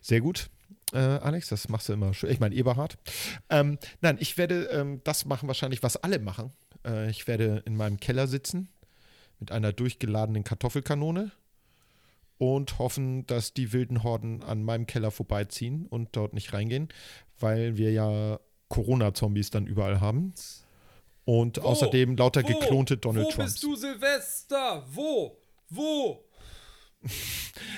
Sehr 0.00 0.20
gut. 0.20 0.48
Äh, 0.92 0.98
Alex, 0.98 1.48
das 1.48 1.68
machst 1.68 1.88
du 1.88 1.94
immer 1.94 2.12
schön. 2.14 2.30
Ich 2.30 2.38
meine, 2.38 2.54
Eberhard. 2.54 2.98
Ähm, 3.50 3.78
nein, 4.00 4.18
ich 4.20 4.36
werde 4.36 4.64
ähm, 4.66 5.00
das 5.04 5.24
machen, 5.24 5.48
wahrscheinlich, 5.48 5.82
was 5.82 5.96
alle 5.96 6.18
machen. 6.18 6.52
Äh, 6.84 7.10
ich 7.10 7.26
werde 7.26 7.62
in 7.64 7.76
meinem 7.76 7.98
Keller 7.98 8.26
sitzen 8.26 8.68
mit 9.40 9.52
einer 9.52 9.72
durchgeladenen 9.72 10.44
Kartoffelkanone 10.44 11.32
und 12.38 12.78
hoffen, 12.78 13.26
dass 13.26 13.54
die 13.54 13.72
wilden 13.72 14.02
Horden 14.02 14.42
an 14.42 14.62
meinem 14.62 14.86
Keller 14.86 15.10
vorbeiziehen 15.10 15.86
und 15.86 16.10
dort 16.12 16.34
nicht 16.34 16.52
reingehen, 16.52 16.88
weil 17.38 17.76
wir 17.76 17.92
ja 17.92 18.40
Corona-Zombies 18.68 19.50
dann 19.50 19.66
überall 19.66 20.00
haben. 20.00 20.34
Und 21.24 21.60
außerdem 21.60 22.16
lauter 22.16 22.42
geklonte 22.42 22.96
Donald 22.96 23.30
Trumps. 23.30 23.60
du, 23.60 23.76
Silvester? 23.76 24.84
Wo? 24.92 25.38
Wo? 25.68 26.24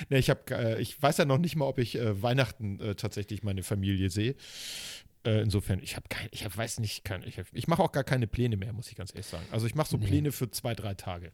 Nee, 0.09 0.17
ich, 0.17 0.29
hab, 0.29 0.51
äh, 0.51 0.79
ich 0.79 1.01
weiß 1.01 1.17
ja 1.17 1.25
noch 1.25 1.37
nicht 1.37 1.55
mal, 1.55 1.65
ob 1.65 1.79
ich 1.79 1.95
äh, 1.95 2.21
Weihnachten 2.21 2.79
äh, 2.79 2.95
tatsächlich 2.95 3.43
meine 3.43 3.63
Familie 3.63 4.09
sehe. 4.09 4.35
Äh, 5.25 5.41
insofern, 5.41 5.79
ich 5.81 5.95
habe 5.95 6.07
kein, 6.09 6.27
ich 6.31 6.45
hab, 6.45 6.55
weiß 6.55 6.79
nicht, 6.79 7.03
kein, 7.03 7.23
ich, 7.23 7.39
hab- 7.39 7.47
ich 7.51 7.67
mache 7.67 7.81
auch 7.81 7.91
gar 7.91 8.03
keine 8.03 8.27
Pläne 8.27 8.57
mehr, 8.57 8.71
muss 8.73 8.89
ich 8.89 8.95
ganz 8.95 9.11
ehrlich 9.11 9.25
sagen. 9.25 9.45
Also 9.51 9.65
ich 9.67 9.75
mache 9.75 9.89
so 9.89 9.97
Nee. 9.97 10.05
Pläne 10.07 10.31
für 10.31 10.49
zwei, 10.51 10.73
drei 10.75 10.93
Tage. 10.93 11.31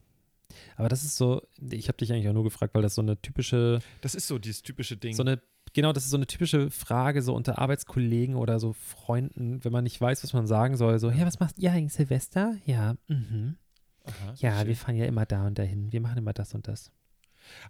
Aber 0.75 0.89
das 0.89 1.03
ist 1.03 1.15
so, 1.17 1.41
ich 1.69 1.87
habe 1.87 1.97
dich 1.97 2.11
eigentlich 2.11 2.27
auch 2.27 2.33
nur 2.33 2.43
gefragt, 2.43 2.73
weil 2.73 2.81
das 2.81 2.95
so 2.95 3.01
eine 3.01 3.21
typische, 3.21 3.79
Das 4.01 4.15
ist 4.15 4.27
so 4.27 4.37
dieses 4.39 4.61
typische 4.61 4.97
Ding. 4.97 5.13
so 5.13 5.23
eine, 5.23 5.41
genau, 5.73 5.93
das 5.93 6.03
ist 6.05 6.09
so 6.09 6.17
eine 6.17 6.27
typische 6.27 6.69
Frage 6.69 7.21
so 7.21 7.33
unter 7.33 7.57
Arbeitskollegen 7.59 8.35
oder 8.35 8.59
so 8.59 8.73
Freunden, 8.73 9.63
wenn 9.63 9.71
man 9.71 9.83
nicht 9.85 9.99
weiß, 9.99 10.23
was 10.23 10.33
man 10.33 10.47
sagen 10.47 10.75
soll, 10.77 10.99
so, 10.99 11.09
ja, 11.09 11.25
was 11.25 11.39
macht 11.39 11.57
ihr 11.59 11.71
eigentlich 11.71 11.93
Silvester? 11.93 12.55
Ja, 12.65 12.95
mhm. 13.07 13.57
Aha, 14.03 14.33
Ja, 14.37 14.57
schön. 14.59 14.67
wir 14.67 14.75
fahren 14.75 14.95
ja 14.95 15.05
immer 15.05 15.25
da 15.25 15.47
und 15.47 15.57
dahin. 15.59 15.91
Wir 15.91 16.01
machen 16.01 16.17
immer 16.17 16.33
das 16.33 16.53
und 16.53 16.67
das. 16.67 16.91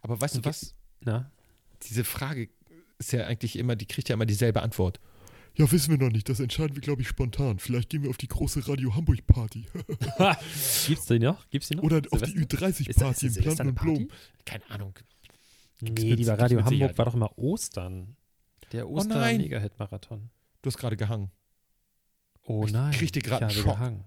Aber 0.01 0.19
weißt 0.19 0.38
du 0.38 0.45
was? 0.45 0.74
Na? 1.01 1.30
Diese 1.84 2.03
Frage 2.03 2.49
ist 2.99 3.11
ja 3.11 3.26
eigentlich 3.28 3.57
immer, 3.57 3.76
die 3.76 3.86
kriegt 3.86 4.07
ja 4.09 4.13
immer 4.13 4.26
dieselbe 4.26 4.61
Antwort. 4.61 4.99
Ja, 5.56 5.70
wissen 5.72 5.91
wir 5.91 5.97
noch 5.97 6.12
nicht. 6.14 6.30
Das 6.30 6.39
entscheiden 6.39 6.76
wir, 6.76 6.82
glaube 6.82 7.02
ich, 7.02 7.08
spontan. 7.10 7.60
Vielleicht 7.60 7.89
gehen 7.89 8.04
wir 8.04 8.10
auf 8.10 8.18
die 8.18 8.28
große 8.28 8.68
Radio 8.68 8.95
Hamburg 8.95 9.26
Party. 9.28 9.66
Gibt's 10.88 11.06
die 11.08 11.20
noch? 11.20 11.47
Gibt's 11.49 11.68
die 11.68 11.76
noch? 11.76 11.84
Oder 11.84 11.97
auf 12.12 12.20
Silvester? 12.20 12.39
die 12.39 12.45
Ü30 12.45 12.80
Ist 12.89 12.89
das- 12.89 12.95
Party 13.04 13.28
ist 13.28 13.38
in 13.38 13.43
Planten 13.43 13.68
und? 13.70 13.76
Blumen. 13.76 14.12
Keine 14.45 14.70
Ahnung. 14.70 14.93
Gibt's 14.93 16.04
Nee, 16.04 16.10
mit- 16.12 16.20
die 16.20 16.24
bei 16.26 16.32
gibt's 16.32 16.41
Radio 16.43 16.58
Hamburg 16.60 16.70
Sicherheit. 16.74 16.97
war 16.97 17.06
doch 17.06 17.14
immer 17.16 17.38
Ostern. 17.38 18.16
Der 18.72 18.88
Oh 18.88 18.95
nein. 19.04 19.08
Oster-Mega-Hit-Marathon. 19.12 20.30
Du 20.62 20.68
hast 20.68 20.78
gerade 20.78 20.95
gehangen. 20.95 21.32
Oh 22.43 22.64
Ich 22.66 22.72
nein. 22.72 22.91
kriegte 22.93 23.20
gerade 23.20 23.45
ich 23.47 23.56
einen 23.58 23.64
Schock. 23.64 23.76
gehangen. 23.78 24.04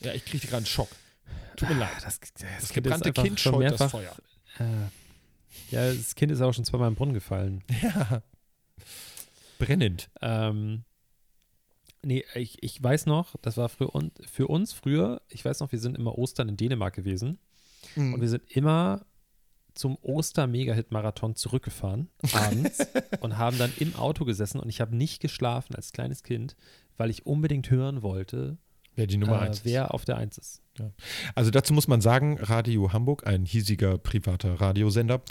Ja, 0.00 0.12
ich 0.14 0.24
kriegte 0.24 0.46
gerade 0.46 0.58
einen 0.58 0.66
Schock. 0.66 0.88
Tut 1.56 1.68
mir 1.70 1.74
leid. 1.76 1.90
Das, 2.02 2.20
das, 2.20 2.30
Das 2.60 2.68
Kind 2.70 2.84
gebrannte 2.84 3.12
Kind 3.12 3.40
schon 3.40 3.54
scheut 3.54 3.64
das 3.72 3.80
mehrfach, 3.80 3.90
Feuer. 3.90 4.16
Äh, 4.60 5.74
ja, 5.74 5.92
das 5.92 6.14
Kind 6.14 6.30
ist 6.30 6.40
auch 6.42 6.52
schon 6.52 6.64
zweimal 6.64 6.88
im 6.88 6.94
Brunnen 6.94 7.14
gefallen. 7.14 7.64
Ja. 7.82 8.22
Brennend. 9.58 10.10
Ähm, 10.20 10.84
nee, 12.02 12.24
ich, 12.34 12.62
ich 12.62 12.82
weiß 12.82 13.06
noch, 13.06 13.36
das 13.42 13.56
war 13.56 13.68
für, 13.68 13.94
un, 13.94 14.12
für 14.30 14.48
uns 14.48 14.72
früher, 14.72 15.22
ich 15.28 15.44
weiß 15.44 15.60
noch, 15.60 15.72
wir 15.72 15.78
sind 15.78 15.96
immer 15.96 16.16
Ostern 16.18 16.48
in 16.48 16.56
Dänemark 16.56 16.94
gewesen 16.94 17.38
Mhm. 17.94 18.14
und 18.14 18.20
wir 18.20 18.28
sind 18.28 18.42
immer 18.50 19.06
zum 19.74 19.96
Oster-Mega-Hit-Marathon 20.02 21.36
zurückgefahren, 21.36 22.08
abends, 22.32 22.78
und 23.20 23.38
haben 23.38 23.58
dann 23.58 23.72
im 23.78 23.94
Auto 23.94 24.24
gesessen 24.24 24.58
und 24.58 24.68
ich 24.68 24.80
habe 24.80 24.96
nicht 24.96 25.20
geschlafen 25.20 25.74
als 25.76 25.92
kleines 25.92 26.22
Kind, 26.22 26.56
weil 26.96 27.10
ich 27.10 27.26
unbedingt 27.26 27.70
hören 27.70 28.02
wollte, 28.02 28.58
Wer 28.96 29.06
die 29.06 29.18
Nummer 29.18 29.36
äh, 29.42 29.44
eins 29.46 29.58
ist. 29.58 29.64
wer 29.66 29.92
auf 29.94 30.04
der 30.06 30.16
Eins 30.16 30.38
ist. 30.38 30.62
Also 31.34 31.50
dazu 31.50 31.74
muss 31.74 31.86
man 31.86 32.00
sagen, 32.00 32.38
Radio 32.40 32.92
Hamburg, 32.94 33.26
ein 33.26 33.44
hiesiger 33.44 33.98
privater 33.98 34.54
Radiosender, 34.60 35.22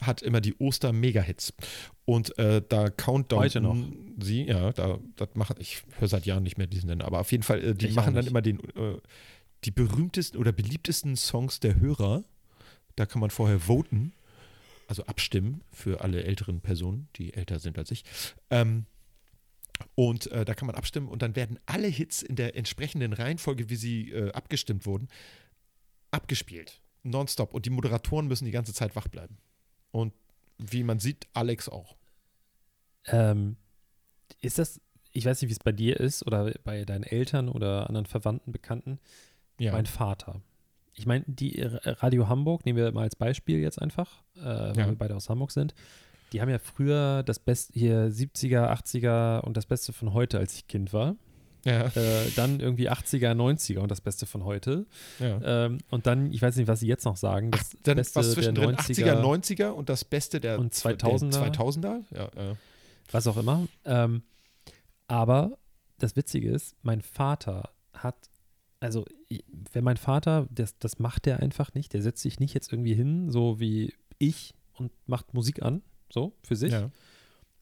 hat 0.00 0.20
immer 0.22 0.42
die 0.42 0.54
Oster-Mega-Hits. 0.60 1.54
Und 2.06 2.38
äh, 2.38 2.62
da 2.66 2.88
Countdown 2.88 3.40
Heute 3.40 3.60
noch. 3.60 3.76
sie, 4.20 4.44
ja, 4.44 4.72
da 4.72 4.98
das 5.16 5.28
machen, 5.34 5.56
ich 5.58 5.82
höre 5.98 6.06
seit 6.06 6.24
Jahren 6.24 6.44
nicht 6.44 6.56
mehr 6.56 6.68
diesen 6.68 6.88
Sender, 6.88 7.04
aber 7.04 7.18
auf 7.18 7.32
jeden 7.32 7.42
Fall, 7.42 7.62
äh, 7.62 7.74
die 7.74 7.88
Ich 7.88 7.94
machen 7.94 8.14
dann 8.14 8.26
immer 8.26 8.40
den, 8.40 8.60
äh, 8.60 8.98
die 9.64 9.72
berühmtesten 9.72 10.38
oder 10.38 10.52
beliebtesten 10.52 11.16
Songs 11.16 11.58
der 11.58 11.80
Hörer. 11.80 12.22
Da 12.94 13.06
kann 13.06 13.20
man 13.20 13.30
vorher 13.30 13.58
voten, 13.58 14.12
also 14.86 15.04
abstimmen 15.06 15.62
für 15.72 16.00
alle 16.00 16.22
älteren 16.22 16.60
Personen, 16.60 17.08
die 17.16 17.34
älter 17.34 17.58
sind 17.58 17.76
als 17.76 17.90
ich. 17.90 18.04
Ähm, 18.50 18.86
und 19.96 20.30
äh, 20.30 20.44
da 20.44 20.54
kann 20.54 20.66
man 20.66 20.76
abstimmen 20.76 21.08
und 21.08 21.22
dann 21.22 21.34
werden 21.34 21.58
alle 21.66 21.88
Hits 21.88 22.22
in 22.22 22.36
der 22.36 22.56
entsprechenden 22.56 23.12
Reihenfolge, 23.12 23.68
wie 23.68 23.76
sie 23.76 24.12
äh, 24.12 24.30
abgestimmt 24.30 24.86
wurden, 24.86 25.08
abgespielt. 26.12 26.80
Nonstop. 27.02 27.52
Und 27.52 27.66
die 27.66 27.70
Moderatoren 27.70 28.28
müssen 28.28 28.44
die 28.44 28.52
ganze 28.52 28.72
Zeit 28.72 28.94
wach 28.94 29.08
bleiben. 29.08 29.38
Und 29.90 30.12
wie 30.58 30.82
man 30.82 30.98
sieht, 30.98 31.26
Alex 31.32 31.68
auch. 31.68 31.96
Ähm, 33.06 33.56
ist 34.40 34.58
das, 34.58 34.80
ich 35.12 35.24
weiß 35.24 35.40
nicht, 35.42 35.48
wie 35.48 35.52
es 35.52 35.58
bei 35.60 35.72
dir 35.72 35.98
ist 36.00 36.26
oder 36.26 36.52
bei 36.64 36.84
deinen 36.84 37.04
Eltern 37.04 37.48
oder 37.48 37.88
anderen 37.88 38.06
Verwandten, 38.06 38.52
Bekannten, 38.52 38.98
Ja. 39.58 39.72
mein 39.72 39.86
Vater. 39.86 40.40
Ich 40.94 41.06
meine, 41.06 41.24
die 41.26 41.60
Radio 41.62 42.28
Hamburg, 42.28 42.64
nehmen 42.64 42.78
wir 42.78 42.90
mal 42.92 43.02
als 43.02 43.16
Beispiel 43.16 43.58
jetzt 43.58 43.80
einfach, 43.80 44.22
äh, 44.36 44.40
weil 44.44 44.76
Ja. 44.78 44.86
wir 44.86 44.94
beide 44.96 45.14
aus 45.14 45.28
Hamburg 45.28 45.50
sind. 45.52 45.74
Die 46.32 46.40
haben 46.40 46.48
ja 46.48 46.58
früher 46.58 47.22
das 47.22 47.38
Beste, 47.38 47.72
hier 47.78 48.10
70er, 48.10 48.70
80er 48.70 49.40
und 49.42 49.56
das 49.56 49.66
Beste 49.66 49.92
von 49.92 50.12
heute, 50.12 50.38
als 50.38 50.54
ich 50.54 50.66
Kind 50.66 50.92
war. 50.92 51.16
Ja. 51.66 51.86
Äh, 51.88 52.30
dann 52.36 52.60
irgendwie 52.60 52.90
80er, 52.90 53.32
90er 53.32 53.80
und 53.80 53.90
das 53.90 54.00
Beste 54.00 54.24
von 54.26 54.44
heute. 54.44 54.86
ja. 55.18 55.66
Ähm, 55.66 55.78
und 55.90 56.06
dann, 56.06 56.32
ich 56.32 56.40
weiß 56.40 56.56
nicht, 56.56 56.68
was 56.68 56.80
sie 56.80 56.86
jetzt 56.86 57.04
noch 57.04 57.16
sagen, 57.16 57.50
das 57.50 57.70
Dann 57.82 57.96
Beste 57.96 58.20
was 58.20 58.26
der 58.26 58.34
zwischendrin 58.34 58.76
90er, 58.76 59.20
80er, 59.20 59.20
90er 59.20 59.68
und 59.68 59.88
das 59.88 60.04
Beste 60.04 60.40
der 60.40 60.58
Und 60.58 60.72
der 60.84 60.98
2000er. 60.98 61.52
2000er. 61.52 62.04
Ja, 62.14 62.30
ja. 62.36 62.56
was 63.10 63.26
auch 63.26 63.36
immer. 63.36 63.66
Ähm, 63.84 64.22
aber 65.08 65.58
das 65.98 66.16
Witzige 66.16 66.50
ist, 66.50 66.76
mein 66.82 67.02
Vater 67.02 67.70
hat, 67.92 68.16
also 68.80 69.04
wenn 69.72 69.84
mein 69.84 69.96
Vater, 69.96 70.46
das, 70.50 70.78
das 70.78 70.98
macht 70.98 71.26
der 71.26 71.40
einfach 71.40 71.74
nicht, 71.74 71.92
der 71.92 72.02
setzt 72.02 72.22
sich 72.22 72.40
nicht 72.40 72.54
jetzt 72.54 72.72
irgendwie 72.72 72.94
hin, 72.94 73.30
so 73.30 73.58
wie 73.60 73.94
ich, 74.18 74.54
und 74.74 74.92
macht 75.06 75.34
Musik 75.34 75.62
an, 75.62 75.82
so 76.10 76.36
für 76.42 76.56
sich, 76.56 76.72
ja. 76.72 76.90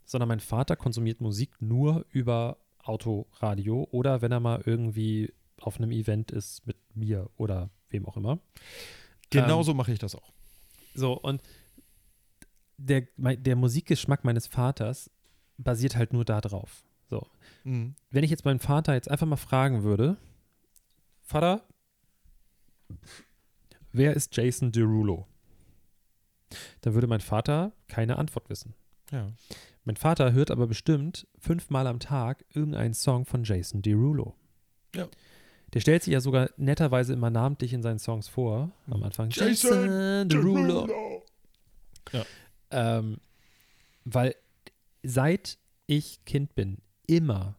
sondern 0.04 0.28
mein 0.28 0.40
Vater 0.40 0.76
konsumiert 0.76 1.20
Musik 1.20 1.50
nur 1.60 2.04
über 2.10 2.58
Autoradio 2.84 3.88
oder 3.90 4.22
wenn 4.22 4.32
er 4.32 4.40
mal 4.40 4.62
irgendwie 4.64 5.32
auf 5.60 5.76
einem 5.78 5.90
Event 5.92 6.30
ist 6.30 6.66
mit 6.66 6.76
mir 6.94 7.28
oder 7.36 7.70
wem 7.90 8.06
auch 8.06 8.16
immer. 8.16 8.38
Genauso 9.30 9.74
mache 9.74 9.92
ich 9.92 9.98
das 9.98 10.14
auch. 10.14 10.32
So, 10.94 11.12
und 11.14 11.42
der, 12.76 13.06
mei- 13.16 13.36
der 13.36 13.56
Musikgeschmack 13.56 14.24
meines 14.24 14.46
Vaters 14.46 15.10
basiert 15.56 15.96
halt 15.96 16.12
nur 16.12 16.24
da 16.24 16.40
drauf. 16.40 16.84
So. 17.08 17.26
Mhm. 17.64 17.94
Wenn 18.10 18.24
ich 18.24 18.30
jetzt 18.30 18.44
meinen 18.44 18.58
Vater 18.60 18.94
jetzt 18.94 19.10
einfach 19.10 19.26
mal 19.26 19.36
fragen 19.36 19.82
würde, 19.82 20.16
Vater, 21.22 21.62
wer 23.92 24.14
ist 24.14 24.36
Jason 24.36 24.72
Derulo? 24.72 25.26
Dann 26.82 26.94
würde 26.94 27.06
mein 27.06 27.20
Vater 27.20 27.72
keine 27.88 28.18
Antwort 28.18 28.48
wissen. 28.50 28.74
Ja. 29.10 29.32
Mein 29.84 29.96
Vater 29.96 30.32
hört 30.32 30.50
aber 30.50 30.66
bestimmt 30.66 31.26
fünfmal 31.38 31.86
am 31.86 32.00
Tag 32.00 32.44
irgendeinen 32.54 32.94
Song 32.94 33.24
von 33.26 33.44
Jason 33.44 33.82
Derulo. 33.82 34.34
Ja. 34.94 35.08
Der 35.74 35.80
stellt 35.80 36.02
sich 36.04 36.12
ja 36.12 36.20
sogar 36.20 36.50
netterweise 36.56 37.12
immer 37.12 37.30
namentlich 37.30 37.72
in 37.72 37.82
seinen 37.82 37.98
Songs 37.98 38.28
vor. 38.28 38.70
Am 38.88 39.02
Anfang. 39.02 39.30
Jason 39.30 40.28
Derulo. 40.28 41.22
Ähm, 42.70 43.18
weil 44.04 44.34
seit 45.02 45.58
ich 45.86 46.24
Kind 46.24 46.54
bin, 46.54 46.78
immer 47.06 47.56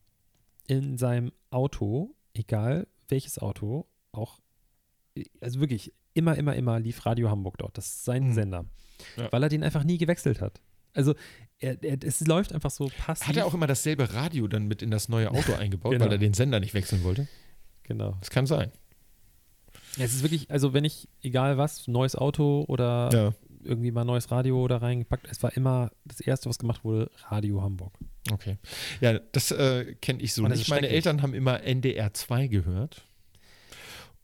in 0.67 0.97
seinem 0.97 1.31
Auto, 1.51 2.15
egal 2.33 2.87
welches 3.07 3.37
Auto, 3.37 3.85
auch, 4.11 4.39
also 5.41 5.59
wirklich, 5.59 5.93
immer, 6.13 6.35
immer, 6.37 6.55
immer 6.55 6.79
lief 6.79 7.05
Radio 7.05 7.29
Hamburg 7.29 7.57
dort. 7.59 7.77
Das 7.77 7.85
ist 7.85 8.05
sein 8.05 8.29
Mhm. 8.29 8.33
Sender. 8.33 8.65
Ja. 9.17 9.31
Weil 9.31 9.43
er 9.43 9.49
den 9.49 9.63
einfach 9.63 9.83
nie 9.83 9.97
gewechselt 9.97 10.41
hat. 10.41 10.59
Also, 10.95 11.13
er, 11.59 11.81
er, 11.83 11.97
es 12.03 12.21
läuft 12.27 12.53
einfach 12.53 12.71
so 12.71 12.89
passiv. 12.97 13.27
Hat 13.27 13.37
er 13.37 13.45
auch 13.45 13.53
immer 13.53 13.67
dasselbe 13.67 14.13
Radio 14.13 14.47
dann 14.47 14.67
mit 14.67 14.81
in 14.81 14.91
das 14.91 15.07
neue 15.09 15.29
Auto 15.31 15.53
eingebaut, 15.59 15.91
Genau. 15.93 16.05
weil 16.05 16.11
er 16.13 16.17
den 16.17 16.33
Sender 16.33 16.59
nicht 16.59 16.73
wechseln 16.73 17.03
wollte? 17.03 17.27
Genau. 17.83 18.17
Das 18.19 18.29
kann 18.29 18.45
sein. 18.47 18.71
Ja, 19.97 20.03
es 20.05 20.13
ist 20.15 20.23
wirklich, 20.23 20.49
also 20.51 20.73
wenn 20.73 20.83
ich, 20.83 21.07
egal 21.21 21.57
was, 21.57 21.87
neues 21.87 22.15
Auto 22.15 22.65
oder 22.67 23.09
Ja. 23.13 23.33
irgendwie 23.63 23.91
mal 23.91 24.03
neues 24.03 24.29
Radio 24.31 24.67
da 24.67 24.77
reingepackt, 24.77 25.27
es 25.31 25.41
war 25.43 25.55
immer 25.55 25.91
das 26.03 26.19
erste, 26.19 26.49
was 26.49 26.57
gemacht 26.59 26.83
wurde, 26.83 27.09
Radio 27.29 27.61
Hamburg. 27.61 27.93
Okay. 28.31 28.57
Ja, 28.99 29.19
das 29.19 29.51
äh, 29.51 29.95
kenne 30.01 30.21
ich 30.21 30.33
so 30.33 30.43
Und 30.43 30.51
nicht. 30.51 30.67
Meine. 30.69 30.89
Eltern 30.89 31.21
haben 31.21 31.33
immer 31.33 31.61
NDR 31.63 32.13
2 32.13 32.47
gehört. 32.47 33.05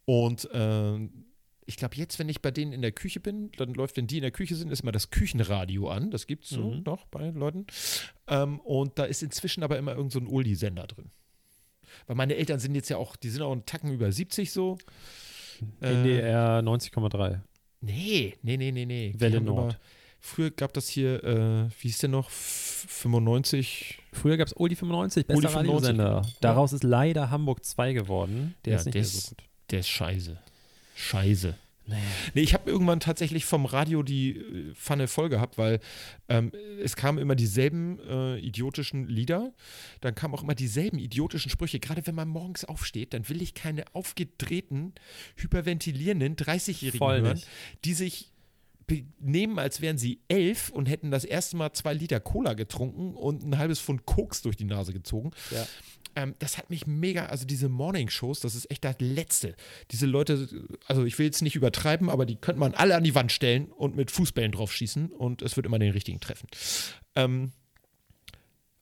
Und 0.05 0.49
ähm, 0.53 1.25
ich 1.65 1.77
glaube, 1.77 1.95
jetzt, 1.95 2.17
wenn 2.19 2.27
ich 2.29 2.41
bei 2.41 2.51
denen 2.51 2.73
in 2.73 2.81
der 2.81 2.91
Küche 2.91 3.19
bin, 3.19 3.51
dann 3.57 3.73
läuft, 3.73 3.97
wenn 3.97 4.07
die 4.07 4.17
in 4.17 4.23
der 4.23 4.31
Küche 4.31 4.55
sind, 4.55 4.71
ist 4.71 4.83
mal 4.83 4.91
das 4.91 5.09
Küchenradio 5.11 5.89
an. 5.89 6.11
Das 6.11 6.27
gibt 6.27 6.43
es 6.45 6.49
so 6.51 6.71
Mhm. 6.71 6.83
noch 6.83 7.05
bei 7.07 7.29
Leuten. 7.29 7.67
Ähm, 8.27 8.59
und 8.61 8.97
da 8.99 9.03
ist 9.05 9.21
inzwischen 9.23 9.63
aber 9.63 9.77
immer 9.77 9.95
irgend 9.95 10.11
so 10.11 10.19
ein 10.19 10.27
Oldie-Sender 10.27 10.87
drin. 10.87 11.11
Weil 12.07 12.15
meine 12.15 12.35
Eltern 12.35 12.59
sind 12.59 12.73
jetzt 12.75 12.89
ja 12.89 12.97
auch, 12.97 13.15
die 13.15 13.29
sind 13.29 13.41
auch 13.41 13.51
einen 13.51 13.65
Tacken 13.65 13.91
über 13.91 14.11
70 14.11 14.51
so. 14.51 14.77
Äh, 15.81 15.93
NDR 15.93 16.61
90,3. 16.61 17.39
Nee, 17.81 18.35
nee, 18.41 18.57
nee, 18.57 18.71
nee, 18.71 18.85
nee. 18.85 19.13
Welle 19.17 19.41
Nord. 19.41 19.77
Früher 20.19 20.51
gab 20.51 20.73
das 20.73 20.87
hier, 20.87 21.23
äh, 21.23 21.69
wie 21.79 21.87
hieß 21.87 21.99
der 21.99 22.09
noch? 22.09 22.27
F 22.29 22.85
95. 22.89 23.99
Früher 24.13 24.37
gab 24.37 24.47
es 24.47 24.55
Oldie 24.57 24.75
95, 24.75 25.25
bester 25.25 25.35
Oldie 25.37 25.47
95. 25.47 25.89
Radiosender. 25.99 26.21
Daraus 26.41 26.73
ist 26.73 26.83
leider 26.83 27.29
Hamburg 27.31 27.65
2 27.65 27.93
geworden. 27.93 28.55
Der 28.65 28.73
Ja, 28.73 28.79
ist 28.79 28.85
nicht 28.85 28.95
der 28.95 29.01
mehr 29.01 29.09
so 29.09 29.29
gut. 29.29 29.43
Der 29.71 29.79
ist 29.79 29.89
scheiße. 29.89 30.37
Scheiße. 31.01 31.55
Nee. 31.87 31.97
Nee, 32.35 32.41
ich 32.41 32.53
habe 32.53 32.69
irgendwann 32.69 32.99
tatsächlich 32.99 33.45
vom 33.45 33.65
Radio 33.65 34.03
die 34.03 34.37
äh, 34.37 34.73
Pfanne 34.75 35.07
voll 35.07 35.29
gehabt, 35.29 35.57
weil 35.57 35.79
ähm, 36.29 36.51
es 36.81 36.95
kamen 36.95 37.17
immer 37.17 37.35
dieselben 37.35 37.99
äh, 38.07 38.37
idiotischen 38.37 39.07
Lieder, 39.07 39.51
dann 39.99 40.13
kamen 40.13 40.33
auch 40.33 40.43
immer 40.43 40.55
dieselben 40.55 40.99
idiotischen 40.99 41.49
Sprüche. 41.49 41.79
Gerade 41.79 42.05
wenn 42.05 42.15
man 42.15 42.27
morgens 42.27 42.65
aufsteht, 42.65 43.13
dann 43.13 43.27
will 43.29 43.41
ich 43.41 43.55
keine 43.55 43.83
aufgedrehten, 43.93 44.93
hyperventilierenden 45.37 46.35
30-Jährigen 46.35 46.99
Voll 46.99 47.21
hören, 47.21 47.41
die 47.83 47.93
sich 47.93 48.30
benehmen, 48.91 49.59
als 49.59 49.81
wären 49.81 49.97
sie 49.97 50.21
elf 50.27 50.69
und 50.69 50.87
hätten 50.87 51.11
das 51.11 51.23
erste 51.23 51.57
Mal 51.57 51.73
zwei 51.73 51.93
Liter 51.93 52.19
Cola 52.19 52.53
getrunken 52.53 53.15
und 53.15 53.43
ein 53.43 53.57
halbes 53.57 53.79
Pfund 53.79 54.05
Koks 54.05 54.41
durch 54.41 54.57
die 54.57 54.65
Nase 54.65 54.93
gezogen. 54.93 55.31
Ja. 55.51 55.65
Ähm, 56.15 56.35
das 56.39 56.57
hat 56.57 56.69
mich 56.69 56.87
mega, 56.87 57.27
also 57.27 57.45
diese 57.45 57.69
Morning-Shows, 57.69 58.41
das 58.41 58.55
ist 58.55 58.69
echt 58.69 58.83
das 58.83 58.95
Letzte. 58.99 59.55
Diese 59.91 60.05
Leute, 60.05 60.47
also 60.85 61.05
ich 61.05 61.17
will 61.17 61.25
jetzt 61.25 61.41
nicht 61.41 61.55
übertreiben, 61.55 62.09
aber 62.09 62.25
die 62.25 62.35
könnte 62.35 62.59
man 62.59 62.73
alle 62.73 62.95
an 62.95 63.03
die 63.03 63.15
Wand 63.15 63.31
stellen 63.31 63.71
und 63.71 63.95
mit 63.95 64.11
Fußbällen 64.11 64.51
drauf 64.51 64.73
schießen 64.73 65.11
und 65.11 65.41
es 65.41 65.55
wird 65.55 65.65
immer 65.65 65.79
den 65.79 65.91
richtigen 65.91 66.19
treffen. 66.19 66.47
Ähm, 67.15 67.51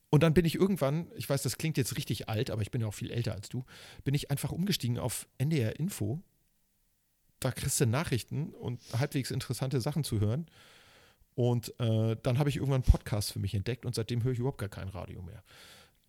und 0.09 0.23
dann 0.23 0.33
bin 0.33 0.45
ich 0.45 0.55
irgendwann, 0.55 1.07
ich 1.15 1.29
weiß, 1.29 1.43
das 1.43 1.57
klingt 1.57 1.77
jetzt 1.77 1.95
richtig 1.95 2.29
alt, 2.29 2.49
aber 2.49 2.63
ich 2.63 2.71
bin 2.71 2.81
ja 2.81 2.87
auch 2.87 2.93
viel 2.93 3.11
älter 3.11 3.33
als 3.33 3.49
du, 3.49 3.63
bin 4.03 4.15
ich 4.15 4.31
einfach 4.31 4.51
umgestiegen 4.51 4.97
auf 4.97 5.27
NDR 5.37 5.79
Info. 5.79 6.23
Da 7.39 7.51
kriegst 7.51 7.79
du 7.79 7.85
Nachrichten 7.85 8.49
und 8.49 8.81
halbwegs 8.97 9.31
interessante 9.31 9.79
Sachen 9.81 10.03
zu 10.03 10.19
hören. 10.19 10.47
Und 11.35 11.73
äh, 11.79 12.17
dann 12.21 12.37
habe 12.37 12.49
ich 12.49 12.57
irgendwann 12.57 12.83
einen 12.83 12.91
Podcast 12.91 13.31
für 13.31 13.39
mich 13.39 13.53
entdeckt 13.55 13.85
und 13.85 13.95
seitdem 13.95 14.23
höre 14.23 14.33
ich 14.33 14.39
überhaupt 14.39 14.57
gar 14.57 14.67
kein 14.69 14.89
Radio 14.89 15.21
mehr. 15.21 15.41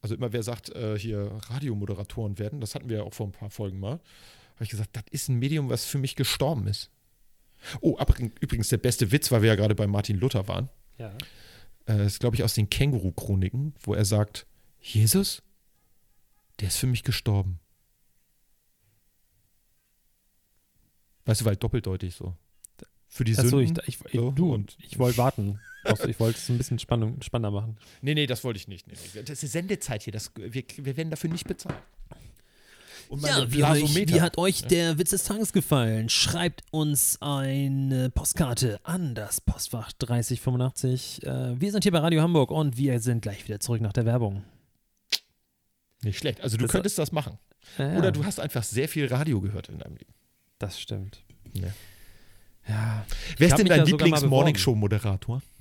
Also 0.02 0.14
immer 0.14 0.32
wer 0.32 0.42
sagt, 0.42 0.70
äh, 0.70 0.98
hier 0.98 1.38
Radiomoderatoren 1.50 2.38
werden, 2.38 2.60
das 2.60 2.74
hatten 2.74 2.88
wir 2.88 2.98
ja 2.98 3.02
auch 3.04 3.14
vor 3.14 3.26
ein 3.26 3.32
paar 3.32 3.50
Folgen 3.50 3.78
mal, 3.78 4.00
habe 4.54 4.64
ich 4.64 4.70
gesagt, 4.70 4.96
das 4.96 5.04
ist 5.10 5.28
ein 5.28 5.38
Medium, 5.38 5.68
was 5.70 5.84
für 5.84 5.98
mich 5.98 6.16
gestorben 6.16 6.66
ist. 6.66 6.90
Oh, 7.80 7.96
übrigens 8.40 8.70
der 8.70 8.78
beste 8.78 9.12
Witz, 9.12 9.30
weil 9.30 9.42
wir 9.42 9.48
ja 9.50 9.54
gerade 9.54 9.74
bei 9.74 9.86
Martin 9.86 10.18
Luther 10.18 10.48
waren, 10.48 10.68
Ja. 10.98 11.12
äh, 11.86 12.06
ist 12.06 12.18
glaube 12.18 12.34
ich 12.34 12.42
aus 12.42 12.54
den 12.54 12.68
Känguru-Chroniken, 12.70 13.74
wo 13.82 13.94
er 13.94 14.04
sagt, 14.06 14.46
Jesus, 14.80 15.42
der 16.58 16.68
ist 16.68 16.78
für 16.78 16.86
mich 16.86 17.04
gestorben. 17.04 17.59
Weißt 21.30 21.40
du, 21.42 21.44
weil 21.44 21.56
doppeldeutig 21.56 22.14
so. 22.14 22.34
Für 23.08 23.24
die 23.24 23.32
Achso, 23.36 23.58
ich, 23.60 23.68
Sünden. 23.68 23.84
ich, 23.86 23.98
ich, 24.04 24.20
so, 24.20 24.30
du, 24.30 24.52
und- 24.54 24.76
ich 24.80 24.98
wollte 24.98 25.18
warten. 25.18 25.60
Also, 25.84 26.04
ich 26.08 26.20
wollte 26.20 26.38
es 26.38 26.48
ein 26.48 26.58
bisschen 26.58 26.78
spannend, 26.78 27.24
spannender 27.24 27.50
machen. 27.50 27.76
Nee, 28.02 28.14
nee, 28.14 28.26
das 28.26 28.44
wollte 28.44 28.58
ich 28.58 28.68
nicht. 28.68 28.86
Nee, 28.86 28.94
nee. 29.14 29.22
Das 29.22 29.42
ist 29.42 29.52
Sendezeit 29.52 30.02
hier. 30.02 30.12
Das, 30.12 30.30
wir, 30.36 30.62
wir 30.76 30.96
werden 30.96 31.10
dafür 31.10 31.30
nicht 31.30 31.46
bezahlt. 31.46 31.74
Ja, 33.22 33.50
wie, 33.50 33.64
euch, 33.64 33.94
wie 34.08 34.20
hat 34.20 34.38
euch 34.38 34.62
der 34.62 34.98
Witz 34.98 35.10
des 35.10 35.24
Tages 35.24 35.52
gefallen? 35.52 36.08
Schreibt 36.08 36.62
uns 36.70 37.18
eine 37.20 38.08
Postkarte 38.10 38.78
an 38.84 39.16
das 39.16 39.40
Postfach 39.40 39.90
3085. 39.94 41.24
Äh, 41.24 41.60
wir 41.60 41.72
sind 41.72 41.82
hier 41.82 41.90
bei 41.92 41.98
Radio 41.98 42.22
Hamburg 42.22 42.50
und 42.52 42.76
wir 42.76 43.00
sind 43.00 43.22
gleich 43.22 43.44
wieder 43.48 43.58
zurück 43.58 43.80
nach 43.80 43.92
der 43.92 44.04
Werbung. 44.04 44.44
Nicht 46.02 46.18
schlecht. 46.18 46.40
Also 46.40 46.56
du 46.56 46.64
Das- 46.64 46.72
könntest 46.72 46.98
das 46.98 47.10
machen. 47.10 47.38
Ja, 47.78 47.96
Oder 47.98 48.12
du 48.12 48.24
hast 48.24 48.38
einfach 48.40 48.62
sehr 48.62 48.88
viel 48.88 49.06
Radio 49.06 49.40
gehört 49.40 49.68
in 49.68 49.78
deinem 49.78 49.96
Leben. 49.96 50.12
Das 50.60 50.80
stimmt. 50.80 51.24
Ja. 51.54 51.68
Ja. 52.68 53.04
Wer 53.38 53.48
ist 53.48 53.56
denn 53.58 53.66
dein 53.66 53.84
Lieblings-Morningshow-Moderator? 53.84 55.42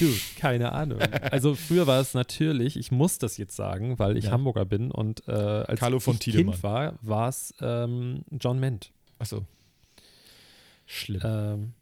Du, 0.00 0.12
keine 0.38 0.72
Ahnung. 0.72 1.00
Also 1.00 1.54
früher 1.54 1.86
war 1.86 2.00
es 2.00 2.12
natürlich, 2.14 2.76
ich 2.76 2.90
muss 2.90 3.18
das 3.18 3.36
jetzt 3.36 3.54
sagen, 3.54 3.98
weil 3.98 4.16
ich 4.16 4.24
Ja. 4.26 4.30
Hamburger 4.32 4.64
bin 4.64 4.90
und 4.90 5.22
äh, 5.28 5.32
als 5.32 5.78
Carlo 5.78 6.00
von 6.00 6.14
ich 6.14 6.20
Tiedemann. 6.20 6.52
Kind 6.54 6.62
war, 6.64 6.98
war 7.02 7.28
es 7.28 7.54
ähm, 7.60 8.24
John 8.32 8.58
Ment. 8.58 8.90
Achso. 9.18 9.44
Schlimm. 10.86 11.22
Ähm, 11.24 11.72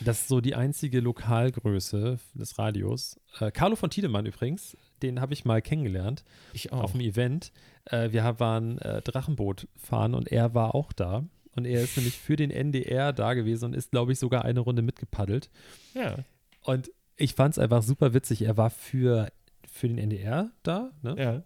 das 0.00 0.22
ist 0.22 0.28
so 0.28 0.40
die 0.40 0.54
einzige 0.56 1.00
Lokalgröße 1.00 2.18
des 2.34 2.58
Radios. 2.58 3.18
Äh, 3.38 3.52
Carlo 3.52 3.76
von 3.76 3.90
Tiedemann 3.90 4.26
übrigens, 4.26 4.76
den 5.04 5.20
habe 5.20 5.34
ich 5.34 5.44
mal 5.44 5.62
kennengelernt 5.62 6.24
ich 6.52 6.72
auf 6.72 6.84
auch. 6.84 6.92
dem 6.92 7.00
Event. 7.00 7.52
Äh, 7.84 8.10
wir 8.12 8.24
waren 8.40 8.78
äh, 8.78 9.02
Drachenboot 9.02 9.68
fahren 9.76 10.14
und 10.14 10.32
er 10.32 10.54
war 10.54 10.74
auch 10.74 10.92
da. 10.92 11.24
Und 11.56 11.66
er 11.66 11.82
ist 11.82 11.96
nämlich 11.96 12.18
für 12.18 12.36
den 12.36 12.50
NDR 12.50 13.12
da 13.12 13.34
gewesen 13.34 13.66
und 13.66 13.74
ist, 13.74 13.92
glaube 13.92 14.12
ich, 14.12 14.18
sogar 14.18 14.44
eine 14.44 14.60
Runde 14.60 14.82
mitgepaddelt. 14.82 15.50
Ja. 15.94 16.16
Und 16.62 16.90
ich 17.16 17.34
fand 17.34 17.54
es 17.54 17.58
einfach 17.58 17.82
super 17.82 18.12
witzig. 18.12 18.42
Er 18.42 18.56
war 18.56 18.70
für, 18.70 19.30
für 19.70 19.86
den 19.86 19.98
NDR 19.98 20.50
da, 20.62 20.90
ne? 21.02 21.14
ja. 21.16 21.42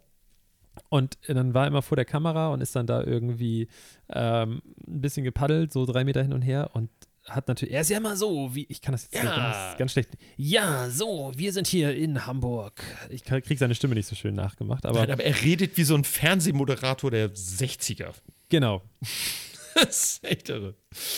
Und 0.87 1.17
dann 1.27 1.53
war 1.53 1.65
er 1.65 1.67
immer 1.67 1.81
vor 1.81 1.97
der 1.97 2.05
Kamera 2.05 2.53
und 2.53 2.61
ist 2.61 2.75
dann 2.75 2.87
da 2.87 3.03
irgendwie 3.03 3.67
ähm, 4.09 4.61
ein 4.87 5.01
bisschen 5.01 5.25
gepaddelt, 5.25 5.73
so 5.73 5.85
drei 5.85 6.05
Meter 6.05 6.21
hin 6.21 6.31
und 6.31 6.41
her 6.41 6.71
und 6.73 6.89
hat 7.29 7.47
natürlich, 7.47 7.73
er 7.73 7.81
ist 7.81 7.89
ja 7.89 7.97
immer 7.97 8.15
so, 8.15 8.53
wie, 8.55 8.65
ich 8.69 8.81
kann 8.81 8.91
das 8.93 9.03
jetzt 9.11 9.15
Ja. 9.15 9.35
ganz, 9.69 9.77
ganz 9.77 9.91
schlecht. 9.93 10.09
Ja, 10.37 10.89
so, 10.89 11.31
wir 11.35 11.53
sind 11.53 11.67
hier 11.67 11.95
in 11.95 12.25
Hamburg. 12.25 12.81
Ich 13.09 13.23
kann- 13.23 13.41
krieg 13.41 13.57
seine 13.59 13.75
Stimme 13.75 13.95
nicht 13.95 14.07
so 14.07 14.15
schön 14.15 14.35
nachgemacht, 14.35 14.85
aber 14.85 14.99
Nein, 14.99 15.11
aber 15.11 15.23
er 15.23 15.41
redet 15.43 15.77
wie 15.77 15.83
so 15.83 15.95
ein 15.95 16.03
Fernsehmoderator 16.03 17.11
der 17.11 17.33
60er. 17.33 18.13
genau. 18.49 18.81
Das 19.75 20.03
ist 20.15 20.23
echt 20.25 20.49
irre. 20.49 20.75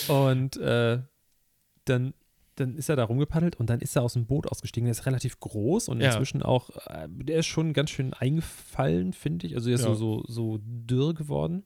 Und 0.08 0.56
äh, 0.58 1.00
dann, 1.86 2.14
dann 2.54 2.76
ist 2.76 2.88
er 2.90 2.96
da 2.96 3.04
rumgepaddelt 3.04 3.56
und 3.58 3.70
dann 3.70 3.80
ist 3.80 3.96
er 3.96 4.02
aus 4.02 4.12
dem 4.12 4.26
Boot 4.26 4.46
ausgestiegen. 4.46 4.84
Der 4.84 4.92
ist 4.92 5.06
relativ 5.06 5.40
groß 5.40 5.88
und 5.88 6.00
Ja. 6.00 6.08
inzwischen 6.12 6.42
auch, 6.42 6.70
äh, 6.86 7.08
der 7.08 7.38
ist 7.38 7.46
schon 7.46 7.72
ganz 7.72 7.90
schön 7.90 8.12
eingefallen, 8.12 9.14
finde 9.14 9.46
ich. 9.48 9.54
Also 9.56 9.70
er 9.70 9.76
ist 9.76 9.80
Ja. 9.82 9.94
so, 9.94 10.22
so, 10.22 10.24
so 10.28 10.58
dürr 10.62 11.14
geworden. 11.14 11.64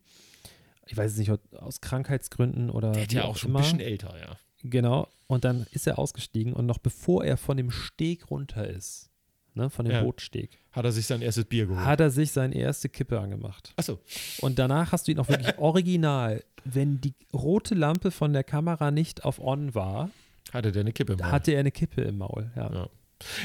Ich 0.89 0.97
weiß 0.97 1.13
es 1.13 1.19
nicht, 1.19 1.31
aus 1.57 1.81
Krankheitsgründen 1.81 2.71
oder. 2.71 2.93
Der 2.93 3.03
ist 3.03 3.13
ja 3.13 3.25
auch 3.25 3.37
schon 3.37 3.51
immer. 3.51 3.59
ein 3.61 3.63
bisschen 3.65 3.81
älter, 3.81 4.15
ja. 4.21 4.37
Genau. 4.63 5.09
Und 5.27 5.45
dann 5.45 5.67
ist 5.73 5.87
er 5.87 5.99
ausgestiegen 5.99 6.53
und 6.53 6.67
noch 6.67 6.79
bevor 6.79 7.25
er 7.25 7.37
von 7.37 7.57
dem 7.57 7.71
Steg 7.71 8.31
runter 8.31 8.67
ist, 8.69 9.11
ne, 9.55 9.69
von 9.71 9.85
dem 9.85 9.95
Ja. 9.95 10.03
Bootsteg, 10.03 10.59
Hat 10.73 10.85
er 10.85 10.93
sich 10.93 11.07
sein 11.07 11.21
erstes 11.23 11.45
Bier 11.47 11.67
geholt. 11.67 11.85
hat 11.85 12.01
er 12.01 12.11
sich 12.11 12.31
seine 12.33 12.55
erste 12.55 12.89
Kippe 12.89 13.19
angemacht. 13.21 13.73
Achso. 13.77 13.99
Und 14.41 14.59
danach 14.59 14.93
hast 14.93 15.09
du 15.09 15.13
ihn 15.13 15.19
auch 15.19 15.29
wirklich 15.29 15.57
original, 15.59 16.43
wenn 16.65 17.01
die 17.01 17.15
rote 17.33 17.75
Lampe 17.75 18.11
von 18.13 18.33
der 18.33 18.45
Kamera 18.45 18.91
nicht 18.93 19.25
auf 19.25 19.41
On 19.41 19.75
war, 19.75 20.11
Hatte 20.53 20.71
der 20.73 20.81
eine 20.83 20.93
Kippe 20.93 21.15
im 21.15 21.19
Maul. 21.19 21.33
hatte 21.33 21.53
er 21.53 21.61
eine 21.61 21.73
Kippe 21.73 22.03
im 22.03 22.19
Maul. 22.19 22.51
Ja. 22.57 22.73
Ja. 22.73 22.89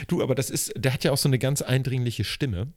Du, 0.08 0.22
aber 0.22 0.36
das 0.36 0.50
ist, 0.50 0.74
der 0.76 0.94
hat 0.94 1.04
ja 1.04 1.12
auch 1.12 1.18
so 1.18 1.30
eine 1.30 1.40
ganz 1.40 1.62
eindringliche 1.62 2.24
Stimme 2.24 2.74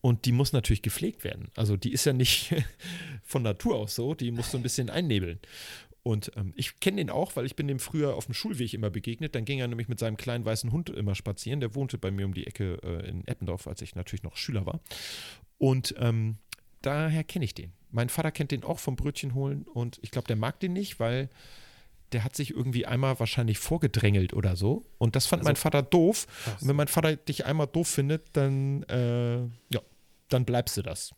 und 0.00 0.24
die 0.24 0.32
muss 0.32 0.52
natürlich 0.52 0.82
gepflegt 0.82 1.24
werden. 1.24 1.50
Also 1.56 1.76
die 1.76 1.92
ist 1.92 2.04
ja 2.04 2.12
nicht 2.12 2.54
von 3.22 3.42
Natur 3.42 3.76
aus 3.76 3.94
so, 3.94 4.14
die 4.14 4.30
musst 4.30 4.52
du 4.52 4.58
ein 4.58 4.62
bisschen 4.62 4.90
einnebeln. 4.90 5.40
Und 6.02 6.32
ähm, 6.36 6.54
ich 6.56 6.80
kenne 6.80 6.98
den 6.98 7.10
auch, 7.10 7.36
weil 7.36 7.44
ich 7.44 7.54
bin 7.54 7.68
dem 7.68 7.80
früher 7.80 8.14
auf 8.14 8.26
dem 8.26 8.34
Schulweg 8.34 8.72
immer 8.72 8.88
begegnet. 8.88 9.34
Dann 9.34 9.44
ging 9.44 9.58
er 9.58 9.68
nämlich 9.68 9.88
mit 9.88 9.98
seinem 9.98 10.16
kleinen 10.16 10.44
weißen 10.44 10.72
Hund 10.72 10.88
immer 10.90 11.14
spazieren. 11.14 11.60
Der 11.60 11.74
wohnte 11.74 11.98
bei 11.98 12.10
mir 12.10 12.24
um 12.24 12.32
die 12.32 12.46
Ecke 12.46 12.78
äh, 12.82 13.08
in 13.08 13.26
Eppendorf, 13.26 13.66
als 13.66 13.82
ich 13.82 13.94
natürlich 13.94 14.22
noch 14.22 14.36
Schüler 14.36 14.64
war. 14.64 14.80
Und 15.58 15.94
ähm, 15.98 16.38
daher 16.80 17.24
kenne 17.24 17.44
ich 17.44 17.54
den. 17.54 17.72
Mein 17.90 18.08
Vater 18.08 18.30
kennt 18.30 18.52
den 18.52 18.64
auch 18.64 18.78
vom 18.78 18.96
Brötchen 18.96 19.34
holen 19.34 19.62
und 19.62 19.98
ich 20.02 20.10
glaube, 20.10 20.28
der 20.28 20.36
mag 20.36 20.60
den 20.60 20.72
nicht, 20.72 21.00
weil 21.00 21.28
der 22.12 22.24
hat 22.24 22.34
sich 22.36 22.50
irgendwie 22.50 22.86
einmal 22.86 23.18
wahrscheinlich 23.20 23.58
vorgedrängelt 23.58 24.32
oder 24.32 24.56
so. 24.56 24.86
Und 24.98 25.16
das 25.16 25.26
fand 25.26 25.40
Also- 25.40 25.48
mein 25.48 25.56
Vater 25.56 25.82
doof. 25.82 26.26
Und 26.60 26.68
wenn 26.68 26.76
mein 26.76 26.88
Vater 26.88 27.16
dich 27.16 27.44
einmal 27.46 27.66
doof 27.66 27.88
findet, 27.88 28.28
dann, 28.34 28.82
äh, 28.84 29.40
ja, 29.72 29.80
dann 30.28 30.44
bleibst 30.44 30.76
du 30.76 30.82
das. 30.82 31.14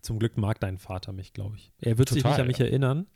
Zum 0.00 0.18
Glück 0.18 0.36
mag 0.36 0.58
dein 0.58 0.78
Vater 0.78 1.12
mich, 1.12 1.32
glaube 1.32 1.56
ich. 1.56 1.70
Er 1.80 1.96
wird 1.96 2.08
sich 2.08 2.22
Total, 2.22 2.32
nicht 2.32 2.40
an 2.40 2.46
mich 2.48 2.58
ja. 2.58 2.66
erinnern. 2.66 3.06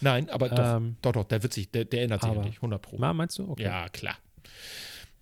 Nein, 0.00 0.30
aber 0.30 0.48
doch, 0.48 0.76
Ähm, 0.76 0.96
doch, 1.02 1.12
doch, 1.12 1.24
der 1.24 1.42
wird 1.42 1.52
sich, 1.52 1.70
der, 1.70 1.84
der 1.84 2.00
erinnert 2.00 2.22
sich 2.22 2.30
an 2.30 2.42
dich, 2.42 2.56
100 2.62 2.80
Pro. 2.80 2.96
Na, 2.98 3.12
meinst 3.12 3.38
du? 3.38 3.50
Okay. 3.50 3.64
Ja, 3.64 3.88
klar. 3.90 4.16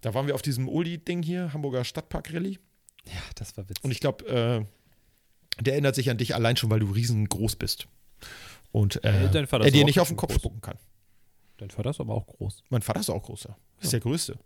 Da 0.01 0.14
waren 0.14 0.29
wir 0.29 0.35
auf 0.37 0.43
diesem 0.43 0.69
Uli-Ding 0.69 1.23
hier, 1.25 1.53
Hamburger 1.53 1.83
Stadtpark-Rallye. 1.85 2.59
Ja, 3.07 3.21
das 3.35 3.57
war 3.57 3.69
witzig. 3.69 3.85
Und 3.85 3.91
ich 3.91 3.99
glaube, 4.01 4.27
äh, 4.27 4.64
der 5.62 5.73
erinnert 5.73 5.97
sich 5.97 6.09
an 6.11 6.19
dich 6.19 6.37
allein 6.37 6.57
schon, 6.57 6.71
weil 6.71 6.79
du 6.81 6.91
riesengroß 6.91 7.57
bist. 7.57 7.89
Und 8.73 9.03
äh, 9.05 9.25
Ja, 9.33 9.47
Vater 9.47 9.64
er 9.64 9.71
dir 9.71 9.85
nicht 9.85 10.01
auf 10.01 10.09
den 10.09 10.16
Kopf 10.16 10.31
groß. 10.33 10.41
spucken 10.41 10.61
kann. 10.61 10.77
Dein 11.59 11.71
Vater 11.71 11.91
ist 11.91 12.01
aber 12.01 12.14
auch 12.14 12.27
groß. 12.27 12.62
Mein 12.69 12.83
Vater 12.83 13.01
ist 13.01 13.11
auch 13.11 13.23
großer. 13.23 13.57
Ist 13.81 13.93
der 13.93 14.01
Größte. 14.01 14.39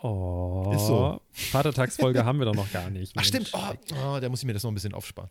Oh. 0.00 0.70
Ist 0.74 0.86
so. 0.86 1.20
Vatertagsfolge 1.32 2.24
haben 2.24 2.38
wir 2.38 2.46
doch 2.46 2.54
noch 2.54 2.70
gar 2.70 2.88
nicht. 2.90 3.12
Ach, 3.16 3.24
stimmt. 3.24 3.52
Mensch. 3.52 3.92
Oh, 3.92 3.94
oh, 4.16 4.20
da 4.20 4.28
muss 4.28 4.40
ich 4.40 4.46
mir 4.46 4.52
das 4.52 4.62
noch 4.62 4.70
ein 4.70 4.74
bisschen 4.74 4.94
aufsparen. 4.94 5.30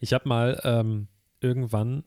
Ich 0.00 0.12
habe 0.12 0.28
mal 0.28 0.60
ähm, 0.64 1.08
irgendwann, 1.40 2.04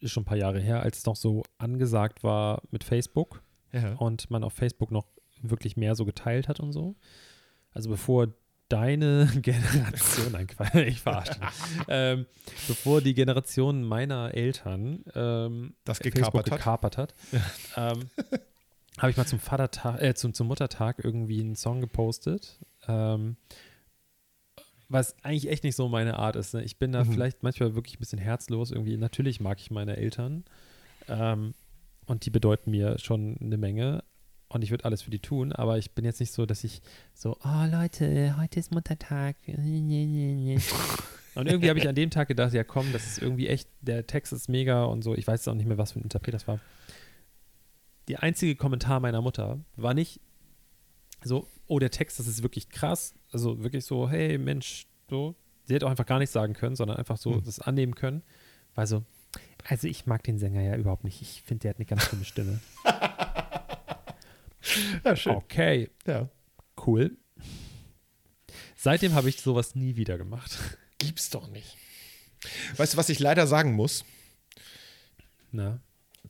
ist 0.00 0.12
schon 0.12 0.22
ein 0.22 0.26
paar 0.26 0.36
Jahre 0.36 0.60
her, 0.60 0.82
als 0.82 0.98
es 0.98 1.06
noch 1.06 1.16
so 1.16 1.42
angesagt 1.56 2.22
war 2.22 2.62
mit 2.70 2.84
Facebook 2.84 3.42
Ja. 3.72 3.94
und 3.94 4.30
man 4.30 4.44
auf 4.44 4.52
Facebook 4.52 4.90
noch 4.90 5.06
wirklich 5.42 5.76
mehr 5.76 5.94
so 5.94 6.04
geteilt 6.04 6.46
hat 6.48 6.60
und 6.60 6.72
so. 6.72 6.94
Also 7.72 7.88
bevor 7.90 8.28
deine 8.68 9.26
Generation, 9.42 10.32
nein, 10.32 10.46
ich 10.86 11.00
verarsche. 11.00 11.38
ähm, 11.88 12.26
bevor 12.66 13.00
die 13.00 13.14
Generation 13.14 13.82
meiner 13.84 14.34
Eltern 14.34 15.04
ähm, 15.14 15.74
Das 15.84 15.98
Facebook 15.98 16.44
gekapert 16.44 16.50
hat. 16.50 16.58
gekapert 16.58 16.96
hat, 16.98 17.14
ähm, 17.76 18.10
habe 18.98 19.10
ich 19.10 19.16
mal 19.16 19.26
zum 19.26 19.38
Vatertag, 19.38 20.02
äh, 20.02 20.14
zum, 20.14 20.34
zum 20.34 20.48
Muttertag 20.48 21.02
irgendwie 21.04 21.40
einen 21.40 21.56
Song 21.56 21.80
gepostet. 21.80 22.58
Ähm, 22.86 23.36
was 24.90 25.14
eigentlich 25.22 25.50
echt 25.50 25.64
nicht 25.64 25.76
so 25.76 25.88
meine 25.88 26.18
Art 26.18 26.34
ist. 26.36 26.54
Ne? 26.54 26.62
Ich 26.64 26.78
bin 26.78 26.92
da 26.92 27.04
Mhm. 27.04 27.12
vielleicht 27.12 27.42
manchmal 27.42 27.74
wirklich 27.74 27.96
ein 27.96 28.00
bisschen 28.00 28.18
herzlos. 28.18 28.70
Irgendwie, 28.70 28.96
natürlich 28.96 29.38
mag 29.40 29.60
ich 29.60 29.70
meine 29.70 29.96
Eltern. 29.98 30.44
Ähm, 31.08 31.52
und 32.06 32.24
die 32.24 32.30
bedeuten 32.30 32.70
mir 32.70 32.98
schon 32.98 33.36
eine 33.40 33.58
Menge. 33.58 34.02
Und 34.50 34.64
ich 34.64 34.70
würde 34.70 34.86
alles 34.86 35.02
für 35.02 35.10
die 35.10 35.18
tun, 35.18 35.52
aber 35.52 35.76
ich 35.76 35.90
bin 35.92 36.06
jetzt 36.06 36.20
nicht 36.20 36.32
so, 36.32 36.46
dass 36.46 36.64
ich 36.64 36.80
so, 37.12 37.36
oh 37.44 37.64
Leute, 37.70 38.34
heute 38.38 38.58
ist 38.58 38.72
Muttertag. 38.72 39.36
Und 39.46 39.58
irgendwie 41.46 41.68
habe 41.68 41.78
ich 41.78 41.86
an 41.86 41.94
dem 41.94 42.10
Tag 42.10 42.28
gedacht, 42.28 42.54
ja 42.54 42.64
komm, 42.64 42.92
das 42.92 43.06
ist 43.06 43.22
irgendwie 43.22 43.46
echt, 43.46 43.68
der 43.80 44.06
Text 44.06 44.32
ist 44.32 44.48
mega 44.48 44.84
und 44.84 45.02
so. 45.02 45.14
Ich 45.14 45.26
weiß 45.26 45.46
auch 45.48 45.54
nicht 45.54 45.66
mehr, 45.66 45.78
was 45.78 45.92
für 45.92 46.00
ein 46.00 46.02
Interpret 46.02 46.34
das 46.34 46.48
war. 46.48 46.58
Die 48.08 48.16
einzige 48.16 48.56
Kommentar 48.56 49.00
meiner 49.00 49.20
Mutter 49.20 49.60
war 49.76 49.94
nicht 49.94 50.20
so, 51.22 51.46
oh, 51.66 51.78
der 51.78 51.90
Text, 51.90 52.18
das 52.18 52.26
ist 52.26 52.42
wirklich 52.42 52.70
krass. 52.70 53.14
Also 53.30 53.62
wirklich 53.62 53.84
so, 53.84 54.08
hey 54.08 54.38
Mensch, 54.38 54.86
so. 55.08 55.36
Sie 55.64 55.74
hätte 55.74 55.86
auch 55.86 55.90
einfach 55.90 56.06
gar 56.06 56.18
nichts 56.18 56.32
sagen 56.32 56.54
können, 56.54 56.74
sondern 56.74 56.96
einfach 56.96 57.18
so 57.18 57.34
Hm. 57.34 57.44
das 57.44 57.60
annehmen 57.60 57.94
können. 57.94 58.22
Weil 58.74 58.86
so, 58.86 59.04
also 59.68 59.86
ich 59.86 60.06
mag 60.06 60.24
den 60.24 60.38
Sänger 60.38 60.62
ja 60.62 60.76
überhaupt 60.76 61.04
nicht. 61.04 61.20
Ich 61.20 61.42
finde, 61.42 61.62
der 61.62 61.70
hat 61.70 61.76
eine 61.76 61.86
ganz 61.86 62.04
schlimme 62.04 62.24
Stimme. 62.24 62.60
Ja, 65.04 65.16
schön. 65.16 65.34
Okay, 65.34 65.90
Ja. 66.06 66.28
cool. 66.86 67.16
Seitdem 68.76 69.14
habe 69.14 69.28
ich 69.28 69.40
sowas 69.40 69.74
nie 69.74 69.96
wieder 69.96 70.18
gemacht. 70.18 70.58
Gibt's 70.98 71.30
doch 71.30 71.48
nicht. 71.48 71.76
Weißt 72.76 72.94
du, 72.94 72.96
was 72.96 73.08
ich 73.08 73.18
leider 73.18 73.46
sagen 73.46 73.72
muss? 73.72 74.04
Na? 75.50 75.80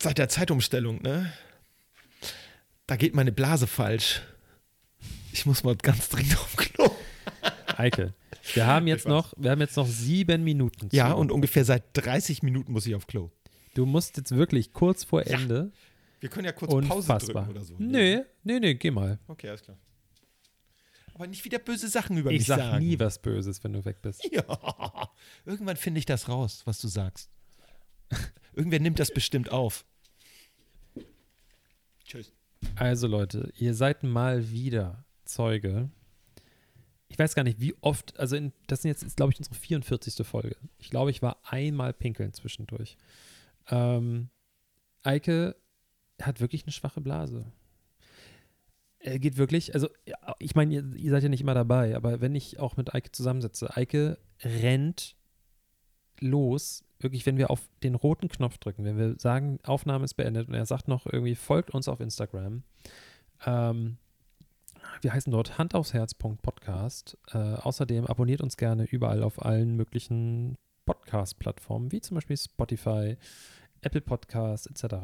Seit 0.01 0.17
der 0.17 0.29
Zeitumstellung, 0.29 1.01
ne? 1.01 1.31
Da 2.87 2.95
geht 2.95 3.13
meine 3.13 3.31
Blase 3.31 3.67
falsch. 3.67 4.21
Ich 5.31 5.45
muss 5.45 5.63
mal 5.63 5.75
ganz 5.75 6.09
dringend 6.09 6.37
auf 6.39 6.55
Klo. 6.55 6.89
Eike, 7.77 8.13
wir 8.55 8.65
haben 8.65 8.87
jetzt 8.87 9.07
noch, 9.07 9.33
wir 9.37 9.51
haben 9.51 9.61
jetzt 9.61 9.77
noch 9.77 9.87
sieben 9.87 10.43
Minuten. 10.43 10.89
Ja, 10.91 11.11
und 11.13 11.31
ungefähr 11.31 11.63
seit 11.65 11.83
30 11.93 12.41
Minuten 12.43 12.71
muss 12.71 12.85
ich 12.87 12.95
auf 12.95 13.05
Klo. 13.07 13.29
du 13.75 13.85
musst 13.85 14.17
jetzt 14.17 14.31
wirklich 14.35 14.73
kurz 14.73 15.03
vor 15.03 15.25
Ja. 15.27 15.37
Wir 16.19 16.29
können 16.29 16.45
ja 16.45 16.51
kurz 16.51 16.71
Pause 16.71 16.87
Unfassbar. 16.95 17.43
drücken 17.45 17.57
oder 17.57 17.65
so. 17.65 17.75
Nee, 17.77 18.21
nee, 18.43 18.59
nee, 18.59 18.73
geh 18.75 18.91
mal. 18.91 19.19
Okay, 19.27 19.49
alles 19.49 19.61
klar. 19.63 19.77
Aber 21.13 21.27
nicht 21.27 21.43
wieder 21.43 21.59
böse 21.59 21.87
Sachen 21.89 22.17
über 22.17 22.31
Ich 22.31 22.39
mich 22.39 22.47
sag 22.47 22.59
sagen. 22.59 22.85
nie 22.85 22.97
was 22.99 23.21
Böses, 23.21 23.63
wenn 23.63 23.73
du 23.73 23.83
weg 23.85 24.01
bist. 24.01 24.23
Ja. 24.31 25.09
Irgendwann 25.45 25.75
finde 25.77 25.99
ich 25.99 26.05
das 26.05 26.29
raus, 26.29 26.61
was 26.65 26.79
du 26.79 26.87
sagst. 26.87 27.29
Irgendwer 28.53 28.79
nimmt 28.79 28.99
das 28.99 29.11
bestimmt 29.13 29.51
auf. 29.51 29.85
Tschüss. 32.05 32.33
Also 32.75 33.07
Leute, 33.07 33.51
ihr 33.57 33.73
seid 33.73 34.03
mal 34.03 34.49
wieder 34.51 35.05
Zeuge. 35.25 35.89
Ich 37.07 37.17
weiß 37.17 37.35
gar 37.35 37.43
nicht, 37.43 37.59
wie 37.59 37.75
oft, 37.81 38.19
also 38.19 38.35
in, 38.35 38.53
das 38.67 38.81
sind 38.81 38.89
jetzt, 38.89 39.15
glaube 39.17 39.31
ich, 39.33 39.39
unsere 39.39 39.55
44. 39.55 40.25
Folge. 40.25 40.55
Ich 40.77 40.89
glaube, 40.89 41.11
ich 41.11 41.21
war 41.21 41.39
einmal 41.43 41.93
pinkeln 41.93 42.33
zwischendurch. 42.33 42.97
Ähm, 43.69 44.29
Eike 45.03 45.55
hat 46.21 46.41
wirklich 46.41 46.63
eine 46.63 46.71
schwache 46.71 47.01
Blase. 47.01 47.51
Er 48.99 49.19
geht 49.19 49.37
wirklich, 49.37 49.73
also 49.73 49.87
ich 50.39 50.55
meine, 50.55 50.73
ihr, 50.73 50.95
ihr 50.95 51.11
seid 51.11 51.23
ja 51.23 51.29
nicht 51.29 51.41
immer 51.41 51.53
dabei, 51.53 51.95
aber 51.95 52.19
wenn 52.19 52.35
ich 52.35 52.59
auch 52.59 52.75
mit 52.75 52.93
Eike 52.93 53.11
zusammensitze, 53.11 53.75
Eike 53.75 54.17
rennt 54.43 55.15
los, 56.19 56.83
wirklich, 56.99 57.25
wenn 57.25 57.37
wir 57.37 57.49
auf 57.49 57.69
den 57.81 57.95
roten 57.95 58.27
Knopf 58.27 58.57
drücken, 58.57 58.83
wenn 58.83 58.97
wir 58.97 59.15
sagen, 59.17 59.59
Aufnahme 59.63 60.03
ist 60.03 60.15
beendet 60.15 60.49
und 60.49 60.53
er 60.53 60.65
sagt 60.65 60.87
noch 60.87 61.05
irgendwie, 61.05 61.35
folgt 61.35 61.71
uns 61.71 61.87
auf 61.87 62.01
Instagram. 62.01 62.63
Ähm, 63.45 63.97
wir 65.01 65.13
heißen 65.13 65.31
dort 65.31 65.57
Hand 65.57 65.75
aufs 65.75 65.93
Herz 65.93 66.13
Podcast. 66.13 67.17
Äh, 67.31 67.37
außerdem 67.37 68.05
abonniert 68.05 68.41
uns 68.41 68.57
gerne 68.57 68.83
überall 68.83 69.23
auf 69.23 69.43
allen 69.43 69.75
möglichen 69.75 70.57
Podcast-Plattformen, 70.85 71.91
wie 71.91 72.01
zum 72.01 72.15
Beispiel 72.15 72.37
Spotify, 72.37 73.17
Apple 73.81 74.01
Podcasts 74.01 74.67
etc. 74.67 74.95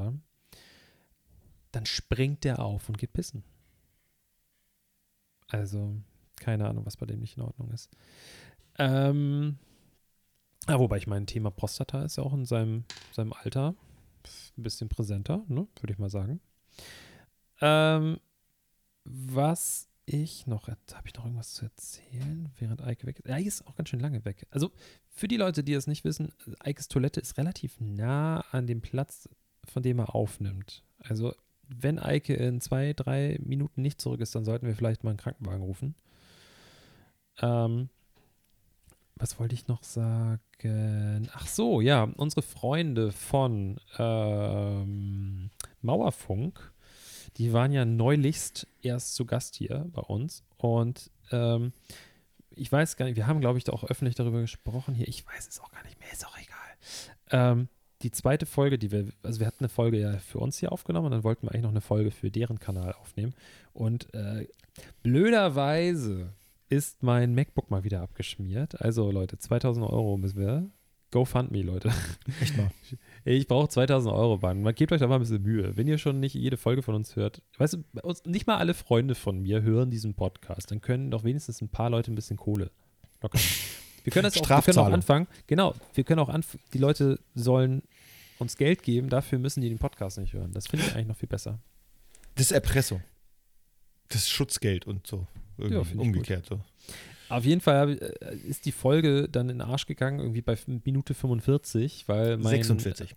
Dann 1.75 1.85
springt 1.85 2.45
der 2.45 2.59
auf 2.59 2.87
und 2.87 2.97
geht 2.97 3.11
pissen. 3.11 3.43
Also, 5.49 5.93
keine 6.37 6.69
Ahnung, 6.69 6.85
was 6.85 6.95
bei 6.95 7.05
dem 7.05 7.19
nicht 7.19 7.35
in 7.35 7.43
Ordnung 7.43 7.69
ist. 7.71 7.89
Ähm, 8.77 9.57
ja, 10.69 10.79
wobei 10.79 10.95
ich 10.95 11.05
mein 11.05 11.27
Thema 11.27 11.51
Prostata 11.51 12.03
ist 12.03 12.15
ja 12.15 12.23
auch 12.23 12.33
in 12.33 12.45
seinem, 12.45 12.85
seinem 13.11 13.33
Alter 13.33 13.75
ein 14.57 14.63
bisschen 14.63 14.87
präsenter, 14.87 15.43
ne? 15.49 15.67
würde 15.81 15.91
ich 15.91 15.99
mal 15.99 16.09
sagen. 16.09 16.39
Ähm, 17.59 18.21
was 19.03 19.89
ich 20.05 20.47
noch, 20.47 20.69
habe 20.69 20.79
ich 21.07 21.13
noch 21.15 21.25
irgendwas 21.25 21.55
zu 21.55 21.65
erzählen, 21.65 22.53
während 22.57 22.81
Eike 22.83 23.05
weg 23.05 23.19
ist? 23.19 23.29
Eike 23.29 23.49
ist 23.49 23.67
auch 23.67 23.75
ganz 23.75 23.89
schön 23.89 23.99
lange 23.99 24.23
weg. 24.23 24.47
Also 24.49 24.71
für 25.09 25.27
die 25.27 25.37
Leute, 25.37 25.61
die 25.61 25.73
es 25.73 25.87
nicht 25.87 26.05
wissen, 26.05 26.31
Eikes 26.59 26.87
Toilette 26.87 27.19
ist 27.19 27.37
relativ 27.37 27.81
nah 27.81 28.45
an 28.51 28.65
dem 28.65 28.79
Platz, 28.79 29.27
von 29.65 29.83
dem 29.83 29.99
er 29.99 30.15
aufnimmt. 30.15 30.85
Also 30.99 31.35
wenn 31.69 31.99
Eike 31.99 32.33
in 32.33 32.61
zwei, 32.61 32.93
drei 32.93 33.39
Minuten 33.43 33.81
nicht 33.81 34.01
zurück 34.01 34.21
ist, 34.21 34.35
dann 34.35 34.45
sollten 34.45 34.67
wir 34.67 34.75
vielleicht 34.75 35.03
mal 35.03 35.11
einen 35.11 35.17
Krankenwagen 35.17 35.63
rufen. 35.63 35.95
Ähm, 37.41 37.89
was 39.15 39.39
wollte 39.39 39.55
ich 39.55 39.67
noch 39.67 39.83
sagen? 39.83 41.29
Ach 41.33 41.47
so, 41.47 41.81
ja, 41.81 42.03
unsere 42.03 42.41
Freunde 42.41 43.11
von 43.11 43.79
ähm, 43.97 45.51
Mauerfunk, 45.81 46.73
die 47.37 47.53
waren 47.53 47.71
ja 47.71 47.85
neulichst 47.85 48.67
erst 48.81 49.15
zu 49.15 49.25
Gast 49.25 49.55
hier 49.55 49.85
bei 49.93 50.01
uns 50.01 50.43
und 50.57 51.11
ähm, 51.31 51.73
ich 52.57 52.71
weiß 52.71 52.95
gar 52.95 53.05
nicht, 53.05 53.15
wir 53.15 53.27
haben, 53.27 53.41
glaube 53.41 53.57
ich, 53.57 53.65
da 53.65 53.73
auch 53.73 53.83
öffentlich 53.83 54.15
darüber 54.15 54.39
gesprochen 54.41 54.95
hier. 54.95 55.07
Ich 55.07 55.25
weiß 55.27 55.47
es 55.47 55.59
auch 55.59 55.71
gar 55.71 55.83
nicht 55.83 55.99
mehr, 55.99 56.11
ist 56.11 56.25
auch 56.25 56.37
egal. 56.37 56.55
Ähm, 57.31 57.69
die 58.05 58.11
zweite 58.11 58.45
Folge, 58.45 58.77
die 58.77 58.91
wir, 58.91 59.07
also 59.23 59.39
wir 59.39 59.47
hatten 59.47 59.61
eine 59.61 59.69
Folge 59.69 59.99
ja 59.99 60.19
für 60.19 60.37
uns 60.37 60.59
hier 60.59 60.71
aufgenommen 60.71 61.07
und 61.07 61.11
dann 61.11 61.23
wollten 61.23 61.47
wir 61.47 61.51
eigentlich 61.51 61.63
noch 61.63 61.71
eine 61.71 61.81
Folge 61.81 62.11
für 62.11 62.29
deren 62.29 62.59
Kanal 62.59 62.93
aufnehmen. 62.93 63.33
Und 63.73 64.13
äh, 64.13 64.47
blöderweise 65.01 66.29
ist 66.69 67.01
mein 67.01 67.33
MacBook 67.33 67.71
mal 67.71 67.83
wieder 67.83 68.01
abgeschmiert. 68.01 68.79
Also 68.79 69.09
Leute, 69.09 69.39
2000 69.39 69.89
Euro 69.89 70.17
müssen 70.17 70.39
wir 70.39 70.69
GoFundMe, 71.09 71.63
Leute. 71.63 71.91
Echt 72.41 72.55
mal. 72.55 72.69
Ich 73.27 73.47
brauche 73.47 73.69
2000 73.69 74.13
Euro, 74.13 74.37
Mann. 74.37 74.61
Man 74.61 74.75
gebt 74.75 74.91
euch 74.91 74.99
da 74.99 75.07
mal 75.07 75.15
ein 75.15 75.21
bisschen 75.21 75.41
Mühe. 75.41 75.75
Wenn 75.75 75.87
ihr 75.87 75.97
schon 75.97 76.19
nicht 76.19 76.35
jede 76.35 76.57
Folge 76.57 76.83
von 76.83 76.93
uns 76.93 77.15
hört, 77.15 77.41
weißt 77.57 77.73
du, 77.73 78.13
nicht 78.25 78.45
mal 78.45 78.57
alle 78.57 78.75
Freunde 78.75 79.15
von 79.15 79.41
mir 79.41 79.63
hören 79.63 79.89
diesen 79.89 80.13
Podcast, 80.13 80.69
dann 80.69 80.79
können 80.79 81.09
doch 81.09 81.23
wenigstens 81.23 81.59
ein 81.59 81.69
paar 81.69 81.89
Leute 81.89 82.11
ein 82.11 82.15
bisschen 82.15 82.37
Kohle 82.37 82.69
lockern. 83.23 83.41
Wir 84.03 84.11
können 84.11 84.25
das 84.25 84.37
auch, 84.39 84.47
wir 84.47 84.61
können 84.61 84.77
auch 84.77 84.93
anfangen. 84.93 85.25
Genau, 85.47 85.73
wir 85.95 86.03
können 86.03 86.19
auch 86.19 86.29
anfangen. 86.29 86.61
Die 86.73 86.77
Leute 86.77 87.19
sollen 87.33 87.81
uns 88.39 88.57
Geld 88.57 88.83
geben, 88.83 89.09
dafür 89.09 89.39
müssen 89.39 89.61
die 89.61 89.69
den 89.69 89.79
Podcast 89.79 90.17
nicht 90.17 90.33
hören. 90.33 90.51
Das 90.51 90.67
finde 90.67 90.85
ich 90.85 90.93
eigentlich 90.93 91.07
noch 91.07 91.17
viel 91.17 91.29
besser. 91.29 91.59
Das 92.35 92.47
ist 92.47 92.51
Erpressung. 92.51 93.01
Das 94.09 94.21
ist 94.21 94.29
Schutzgeld 94.29 94.85
und 94.85 95.07
so. 95.07 95.25
Irgendwie 95.57 95.95
Ja, 95.95 96.01
umgekehrt 96.01 96.45
so. 96.45 96.59
Auf 97.29 97.43
jeden 97.45 97.61
Fall 97.61 97.97
äh, 98.21 98.35
ist 98.47 98.65
die 98.65 98.71
Folge 98.71 99.27
dann 99.29 99.49
in 99.49 99.59
den 99.59 99.67
Arsch 99.67 99.85
gegangen, 99.85 100.19
irgendwie 100.19 100.41
bei 100.41 100.57
Minute 100.83 101.13
45, 101.13 102.07
weil 102.07 102.37
mein. 102.37 102.51
46. 102.51 103.15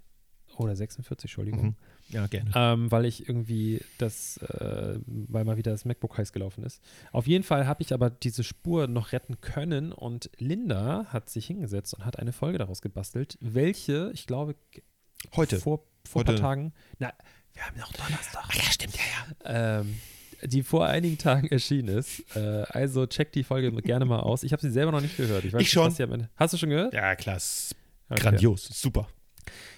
Oder 0.56 0.74
46, 0.74 1.24
Entschuldigung. 1.30 1.62
Mhm. 1.62 1.74
Ja, 2.08 2.26
gerne. 2.26 2.50
ähm, 2.54 2.90
weil 2.90 3.04
ich 3.04 3.28
irgendwie 3.28 3.80
das, 3.98 4.38
äh, 4.38 4.98
weil 5.06 5.44
mal 5.44 5.56
wieder 5.56 5.70
das 5.70 5.84
MacBook 5.84 6.18
heiß 6.18 6.32
gelaufen 6.32 6.64
ist. 6.64 6.82
Auf 7.12 7.26
jeden 7.28 7.44
Fall 7.44 7.66
habe 7.66 7.82
ich 7.82 7.92
aber 7.92 8.10
diese 8.10 8.42
Spur 8.42 8.88
noch 8.88 9.12
retten 9.12 9.40
können 9.40 9.92
und 9.92 10.30
Linda 10.38 11.06
hat 11.10 11.28
sich 11.30 11.46
hingesetzt 11.46 11.94
und 11.94 12.04
hat 12.04 12.18
eine 12.18 12.32
Folge 12.32 12.58
daraus 12.58 12.80
gebastelt, 12.82 13.36
welche, 13.40 14.10
ich 14.14 14.26
glaube, 14.26 14.56
Heute. 15.36 15.58
vor, 15.60 15.84
vor 16.08 16.22
ein 16.22 16.24
paar 16.26 16.34
Heute. 16.34 16.42
Tagen, 16.42 16.72
na, 16.98 17.12
wir 17.54 17.64
haben 17.66 17.78
noch 17.78 17.92
Donnerstag, 17.92 18.44
Ach 18.48 18.54
ja, 18.54 18.62
stimmt, 18.70 18.94
ja, 18.96 19.50
ja. 19.52 19.80
ähm, 19.80 19.98
die 20.44 20.62
vor 20.62 20.86
einigen 20.86 21.18
Tagen 21.18 21.48
erschienen 21.48 21.88
ist. 21.98 22.22
Äh, 22.36 22.64
also 22.68 23.06
check 23.06 23.32
die 23.32 23.42
Folge 23.42 23.72
gerne 23.82 24.04
mal 24.04 24.20
aus. 24.20 24.44
Ich 24.44 24.52
habe 24.52 24.62
sie 24.62 24.70
selber 24.70 24.92
noch 24.92 25.00
nicht 25.00 25.16
gehört. 25.16 25.44
Ich, 25.44 25.52
weiß 25.52 25.60
Ich 25.60 25.66
nicht, 25.66 25.72
schon. 25.72 25.86
was 25.86 25.96
sie 25.96 26.04
am 26.04 26.12
Ende- 26.12 26.28
Hast 26.36 26.54
du 26.54 26.58
schon 26.58 26.70
gehört? 26.70 26.94
Ja, 26.94 27.16
klar. 27.16 27.38
Okay. 28.08 28.20
Grandios. 28.20 28.64
Super. 28.64 29.08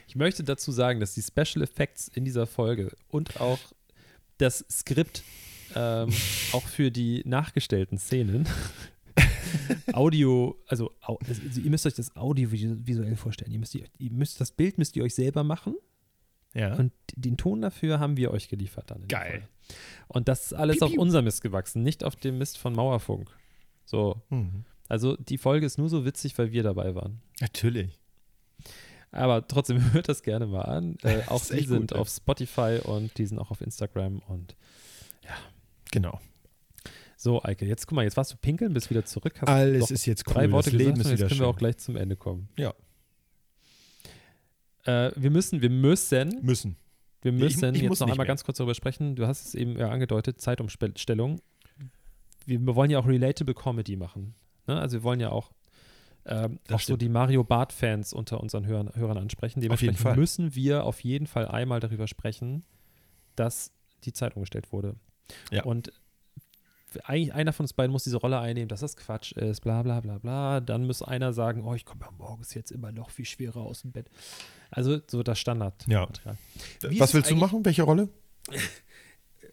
Ich 0.07 0.16
möchte 0.16 0.45
dazu 0.45 0.70
sagen, 0.72 1.01
dass 1.01 1.14
die 1.14 1.22
Special 1.22 1.62
Effects 1.62 2.09
in 2.09 2.24
dieser 2.24 2.47
Folge 2.47 2.93
und 3.09 3.41
auch 3.41 3.59
das 4.38 4.64
Skript 4.70 5.22
ähm, 5.74 6.11
auch 6.53 6.66
für 6.66 6.91
die 6.91 7.22
nachgestellten 7.24 7.97
Szenen 7.99 8.47
Audio, 9.93 10.59
also, 10.66 10.93
also 11.01 11.61
ihr 11.61 11.71
müsst 11.71 11.87
euch 11.87 11.95
das 11.95 12.14
audiovisuell 12.16 13.16
vorstellen. 13.16 13.53
Ihr 13.53 13.59
müsst, 13.59 13.75
ihr 13.75 13.87
müsst 14.11 14.41
das 14.41 14.53
Bild 14.53 14.79
müsst 14.79 14.97
ihr 14.97 15.03
euch 15.05 15.14
selber 15.14 15.45
machen 15.45 15.75
Ja. 16.55 16.75
und 16.77 16.93
den 17.16 17.37
Ton 17.37 17.61
dafür 17.62 17.99
haben 18.01 18.16
wir 18.16 18.31
euch 18.31 18.49
geliefert 18.49 18.91
dann. 18.91 19.07
Geil. 19.09 19.49
Und 20.09 20.29
das 20.29 20.47
ist 20.47 20.53
alles 20.55 20.79
Piu, 20.79 20.87
auf 20.87 20.93
piu. 20.93 21.01
unser 21.01 21.23
Mist 21.23 21.43
gewachsen, 21.43 21.83
nicht 21.83 22.03
auf 22.05 22.16
dem 22.16 22.39
Mist 22.39 22.59
von 22.59 22.73
Mauerfunk. 22.75 23.31
So, 23.85 24.21
Mhm. 24.31 24.64
also 24.89 25.16
die 25.16 25.39
Folge 25.39 25.66
ist 25.66 25.79
nur 25.79 25.89
so 25.89 26.05
witzig, 26.05 26.37
weil 26.39 26.53
wir 26.53 26.62
dabei 26.62 26.95
waren. 26.95 27.21
Natürlich. 27.41 27.99
Aber 29.12 29.47
trotzdem 29.49 29.79
hört 29.93 30.09
das 30.09 30.23
gerne 30.23 30.47
mal 30.47 30.62
an. 30.62 30.97
Äh, 31.03 31.23
auch 31.27 31.45
die 31.45 31.64
sind 31.66 31.91
gut, 31.91 31.95
auf 31.95 32.09
Spotify 32.09 32.79
und 32.85 33.16
die 33.18 33.27
sind 33.27 33.39
auch 33.39 33.51
auf 33.51 33.61
Instagram. 33.61 34.21
Und 34.29 34.57
Genau. 35.93 36.21
So, 37.23 37.43
Eike, 37.43 37.66
jetzt 37.66 37.87
guck 37.87 37.97
mal, 37.97 38.03
jetzt 38.05 38.16
warst 38.16 38.33
du 38.33 38.37
pinkeln, 38.39 38.73
bist 38.73 38.89
wieder 38.89 39.05
zurück. 39.05 39.35
Hast 39.43 39.49
Alles 39.49 39.91
ist 39.91 40.07
jetzt 40.07 40.27
cool. 40.27 40.33
drei 40.35 40.51
Worte 40.53 40.71
das 40.71 40.79
Leben 40.79 40.95
gesagt 40.95 41.05
ist 41.07 41.11
jetzt 41.11 41.18
wieder 41.18 41.29
können 41.29 41.37
schön. 41.39 41.45
wir 41.47 41.49
auch 41.51 41.59
gleich 41.59 41.77
zum 41.77 41.97
Ende 41.97 42.16
kommen. 42.16 42.49
Ja. 42.57 42.73
Äh, 44.85 45.12
wir 45.16 45.31
müssen, 45.31 45.61
wir 45.61 45.71
müssen, 45.71 46.41
Müssen. 46.43 46.77
wir 47.23 47.33
Ich- 47.35 47.39
müssen 47.39 47.75
ich 47.75 47.83
jetzt 47.83 47.89
muss 47.91 48.01
noch 48.01 48.07
einmal 48.07 48.18
mehr. 48.25 48.27
ganz 48.27 48.45
kurz 48.45 48.59
darüber 48.59 48.75
sprechen. 48.75 49.16
Du 49.16 49.27
hast 49.27 49.47
es 49.49 49.55
eben 49.55 49.77
ja 49.79 49.91
angedeutet, 49.91 50.41
Zeitumstellung. 50.41 51.41
Wir 52.47 52.64
wollen 52.75 52.91
ja 52.91 52.99
auch 52.99 53.07
Relatable 53.07 53.55
Comedy 53.55 53.97
machen. 53.97 54.35
Ne? 54.66 54.81
Also 54.81 54.99
wir 54.99 55.03
wollen 55.03 55.21
ja 55.21 55.31
auch 55.31 55.51
ähm, 56.27 56.59
auch 56.71 56.81
so 56.81 56.97
die 56.97 57.09
Mario 57.09 57.45
Bart-Fans 57.45 58.12
unter 58.12 58.41
unseren 58.41 58.66
Hörern, 58.66 58.91
Hörern 58.95 59.16
ansprechen. 59.18 59.59
Auf 59.61 59.62
jeden 59.62 59.77
Dementsprechend 59.79 59.99
Fall. 60.01 60.16
müssen 60.16 60.55
wir 60.55 60.85
auf 60.85 61.01
jeden 61.01 61.27
Fall 61.27 61.49
einmal 61.49 61.81
darüber 61.81 62.07
sprechen, 62.07 62.64
dass 63.37 63.73
die 64.05 64.12
Zeit 64.12 64.37
umgestellt 64.37 64.73
wurde. 64.73 64.97
Ja. 65.51 65.64
Und 65.64 65.93
eigentlich 67.05 67.32
einer 67.34 67.53
von 67.53 67.64
uns 67.64 67.72
beiden 67.72 67.93
muss 67.93 68.05
diese 68.05 68.16
Rolle 68.16 68.38
einnehmen, 68.38 68.68
dass 68.68 68.80
das 68.80 68.97
Quatsch 68.97 69.32
ist, 69.32 69.61
bla 69.61 69.82
bla 69.82 70.01
bla 70.01 70.18
bla. 70.18 70.61
Dann 70.61 70.86
muss 70.86 71.03
einer 71.03 71.32
sagen, 71.32 71.64
oh, 71.64 71.74
ich 71.74 71.84
komme 71.84 72.03
ja 72.05 72.11
morgens 72.18 72.55
jetzt 72.55 72.70
immer 72.72 72.93
noch 72.93 73.11
viel 73.11 73.24
schwerer 73.24 73.61
aus 73.61 73.82
dem 73.82 73.93
Bett. 73.93 74.09
Also 74.70 75.01
so 75.07 75.22
das 75.22 75.38
Standard. 75.38 75.86
Ja. 75.86 76.09
Was 76.99 77.14
willst 77.14 77.30
du 77.30 77.36
machen? 77.36 77.64
Welche 77.64 77.82
Rolle? 77.82 78.09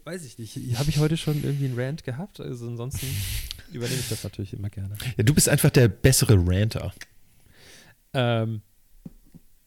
Weiß 0.04 0.24
ich 0.26 0.38
nicht. 0.38 0.56
Habe 0.80 0.90
ich 0.90 1.00
heute 1.00 1.18
schon 1.18 1.44
irgendwie 1.44 1.66
einen 1.66 1.78
Rant 1.80 2.04
gehabt? 2.04 2.40
Also 2.40 2.68
ansonsten 2.68 3.08
übernehme 3.74 4.00
ich 4.00 4.08
das 4.10 4.24
natürlich 4.24 4.54
immer 4.54 4.70
gerne. 4.70 4.96
Ja, 5.18 5.24
du 5.24 5.34
bist 5.34 5.50
einfach 5.50 5.70
der 5.70 5.90
bessere 5.90 6.36
Ranter. 6.36 6.94
Ähm, 8.14 8.62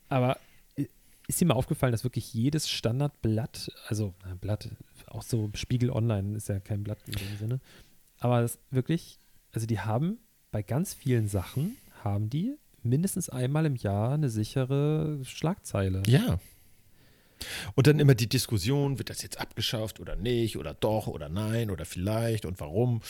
aber 0.09 0.39
i- 0.79 0.89
ist 1.29 1.41
dir 1.41 1.45
mal 1.47 1.55
aufgefallen, 1.55 1.93
dass 1.93 2.05
wirklich 2.05 2.33
jedes 2.33 2.71
Standardblatt, 2.71 3.71
also 3.87 4.15
Blatt, 4.41 4.71
auch 5.11 5.23
so 5.23 5.51
Spiegel 5.55 5.91
Online 5.91 6.37
ist 6.37 6.49
ja 6.49 6.61
kein 6.61 6.83
Blatt 6.83 6.99
in 7.07 7.15
dem 7.15 7.37
Sinne, 7.39 7.61
aber 8.19 8.41
das 8.41 8.59
wirklich, 8.71 9.19
also 9.53 9.67
die 9.67 9.81
haben 9.81 10.19
bei 10.51 10.63
ganz 10.63 10.95
vielen 10.95 11.29
Sachen, 11.29 11.77
haben 12.03 12.31
die 12.31 12.57
mindestens 12.83 13.29
einmal 13.29 13.67
im 13.67 13.77
Jahr 13.77 14.13
eine 14.15 14.31
sichere 14.31 15.21
Schlagzeile. 15.25 16.03
Ja. 16.07 16.39
Und 17.75 17.87
dann 17.87 17.99
immer 17.99 18.15
die 18.15 18.29
Diskussion, 18.29 18.99
wird 18.99 19.11
das 19.11 19.23
jetzt 19.23 19.41
abgeschafft 19.41 20.01
oder 20.01 20.17
nicht 20.17 20.57
oder 20.57 20.75
doch 20.75 21.07
oder 21.07 21.29
nein 21.29 21.71
oder 21.71 21.85
vielleicht 21.85 22.45
und 22.45 22.61
warum. 22.61 23.01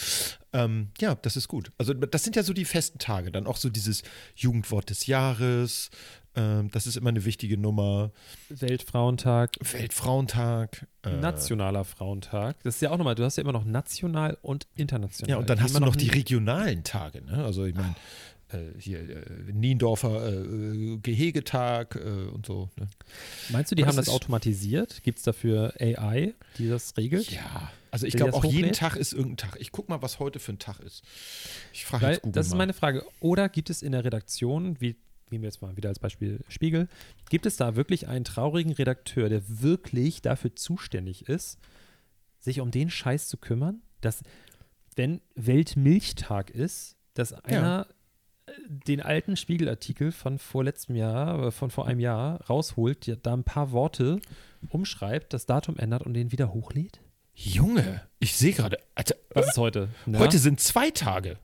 Ähm, 0.52 0.88
ja, 1.00 1.14
das 1.14 1.36
ist 1.36 1.48
gut. 1.48 1.72
Also 1.78 1.94
das 1.94 2.24
sind 2.24 2.36
ja 2.36 2.42
so 2.42 2.52
die 2.52 2.64
festen 2.64 2.98
Tage. 2.98 3.30
Dann 3.30 3.46
auch 3.46 3.56
so 3.56 3.68
dieses 3.68 4.02
Jugendwort 4.34 4.90
des 4.90 5.06
Jahres. 5.06 5.90
Ähm, 6.36 6.70
das 6.70 6.86
ist 6.86 6.96
immer 6.96 7.08
eine 7.10 7.24
wichtige 7.24 7.58
Nummer. 7.58 8.12
Weltfrauentag, 8.48 9.56
Weltfrauentag. 9.60 10.86
Äh, 11.02 11.16
Nationaler 11.16 11.84
Frauentag. 11.84 12.62
Das 12.62 12.76
ist 12.76 12.82
ja 12.82 12.90
auch 12.90 12.98
nochmal, 12.98 13.14
du 13.14 13.24
hast 13.24 13.36
ja 13.36 13.42
immer 13.42 13.52
noch 13.52 13.64
national 13.64 14.38
und 14.42 14.66
international. 14.76 15.30
Ja, 15.30 15.36
und 15.38 15.50
dann 15.50 15.60
hast 15.60 15.74
du 15.74 15.80
noch 15.80 15.96
die 15.96 16.08
regionalen 16.08 16.84
Tage. 16.84 17.24
Ne? 17.24 17.44
Also 17.44 17.64
ich 17.64 17.74
meine, 17.74 17.96
hier 18.78 19.00
äh, 19.00 19.52
Niendorfer 19.52 20.28
äh, 20.28 20.96
Gehegetag 20.98 21.96
äh, 21.96 22.00
und 22.00 22.46
so. 22.46 22.70
Ne? 22.76 22.88
Meinst 23.50 23.70
du, 23.70 23.74
die 23.74 23.82
Aber 23.82 23.90
haben 23.90 23.96
das 23.96 24.06
das 24.06 24.14
automatisiert? 24.14 25.02
Gibt 25.02 25.18
es 25.18 25.24
dafür 25.24 25.74
AI, 25.80 26.34
die 26.58 26.68
das 26.68 26.96
regelt? 26.96 27.30
Ja, 27.30 27.70
also 27.90 28.06
ich 28.06 28.14
glaube 28.14 28.32
das 28.32 28.40
auch 28.40 28.44
jeden 28.44 28.70
hochlädt? 28.70 28.76
Tag 28.76 28.96
ist 28.96 29.12
irgendein 29.12 29.48
Tag. 29.48 29.60
Ich 29.60 29.72
guck 29.72 29.88
mal, 29.88 30.02
was 30.02 30.18
heute 30.18 30.38
für 30.38 30.52
ein 30.52 30.58
Tag 30.58 30.80
ist. 30.80 31.02
Ich 31.72 31.84
frage 31.84 32.06
jetzt 32.08 32.22
Google 32.22 32.32
das 32.32 32.46
ist 32.46 32.52
mal. 32.52 32.58
meine 32.58 32.72
Frage. 32.72 33.04
Oder 33.20 33.48
gibt 33.48 33.70
es 33.70 33.82
in 33.82 33.92
der 33.92 34.04
Redaktion, 34.04 34.80
wie 34.80 34.96
nehmen 35.30 35.42
wir 35.42 35.48
jetzt 35.48 35.62
mal 35.62 35.76
wieder 35.76 35.88
als 35.88 35.98
Beispiel 35.98 36.40
Spiegel, 36.48 36.88
gibt 37.28 37.46
es 37.46 37.56
da 37.56 37.76
wirklich 37.76 38.08
einen 38.08 38.24
traurigen 38.24 38.72
Redakteur, 38.72 39.28
der 39.28 39.42
wirklich 39.46 40.22
dafür 40.22 40.54
zuständig 40.56 41.28
ist, 41.28 41.58
sich 42.38 42.60
um 42.60 42.70
den 42.70 42.90
Scheiß 42.90 43.28
zu 43.28 43.36
kümmern, 43.36 43.82
dass, 44.00 44.22
wenn 44.96 45.20
Weltmilchtag 45.34 46.50
ist, 46.50 46.96
dass 47.14 47.32
einer 47.32 47.86
äh, 47.88 47.92
den 48.68 49.00
alten 49.00 49.36
Spiegelartikel 49.36 50.12
von 50.12 50.38
vorletztem 50.38 50.96
Jahr, 50.96 51.46
äh, 51.46 51.50
von 51.50 51.70
vor 51.70 51.86
einem 51.86 52.00
Jahr 52.00 52.40
rausholt, 52.46 53.18
da 53.22 53.32
ein 53.32 53.44
paar 53.44 53.72
Worte 53.72 54.20
umschreibt, 54.68 55.32
das 55.32 55.46
Datum 55.46 55.76
ändert 55.76 56.02
und 56.02 56.14
den 56.14 56.32
wieder 56.32 56.52
hochlädt? 56.52 57.00
Junge, 57.34 58.02
ich 58.18 58.36
sehe 58.36 58.52
gerade. 58.52 58.78
Alter, 58.94 59.16
Was 59.34 59.48
ist 59.48 59.58
heute? 59.58 59.88
Na? 60.06 60.18
Heute 60.18 60.38
sind 60.38 60.60
zwei 60.60 60.90
Tage. 60.90 61.38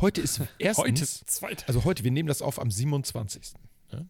Heute 0.00 0.20
ist 0.20 0.40
erstens. 0.58 0.84
Heute 0.84 1.02
ist 1.02 1.30
Zweitag. 1.30 1.68
Also 1.68 1.84
heute, 1.84 2.04
wir 2.04 2.10
nehmen 2.10 2.28
das 2.28 2.42
auf 2.42 2.60
am 2.60 2.70
27. 2.70 3.54
Ne? 3.92 4.08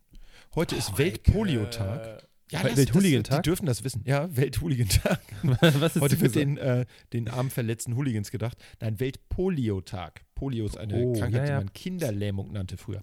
Heute 0.54 0.76
ist 0.76 0.98
Weltpoliotag. 0.98 2.25
Ja, 2.50 2.62
Welthooligan-Tag? 2.62 3.42
Die 3.42 3.48
dürfen 3.48 3.66
das 3.66 3.82
wissen. 3.82 4.02
Ja, 4.06 4.34
Welthooligan-Tag. 4.36 5.20
Was 5.80 5.96
ist 5.96 6.02
Heute 6.02 6.20
wird 6.20 6.34
den, 6.36 6.56
äh, 6.58 6.86
den 7.12 7.28
armen 7.28 7.50
verletzten 7.50 7.96
Hooligans 7.96 8.30
gedacht. 8.30 8.56
Nein, 8.80 9.00
Weltpoliotag. 9.00 10.24
Polio 10.36 10.66
ist 10.66 10.76
eine 10.78 10.94
Oh, 10.94 11.12
Krankheit, 11.14 11.32
ja, 11.40 11.44
die 11.44 11.50
ja. 11.50 11.56
man 11.58 11.72
Kinderlähmung 11.72 12.52
nannte 12.52 12.76
früher. 12.76 13.02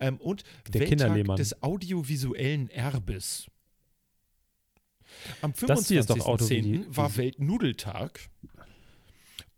Ähm, 0.00 0.16
und 0.18 0.42
Der 0.72 0.80
Welttag 0.82 1.36
des 1.36 1.62
audiovisuellen 1.62 2.70
Erbes. 2.70 3.46
Am 5.42 5.52
Das 5.66 5.88
hier 5.88 6.00
ist 6.00 6.08
doch 6.10 6.16
25.10. 6.16 6.24
Autovisi- 6.26 6.96
war 6.96 7.16
Weltnudeltag 7.16 8.20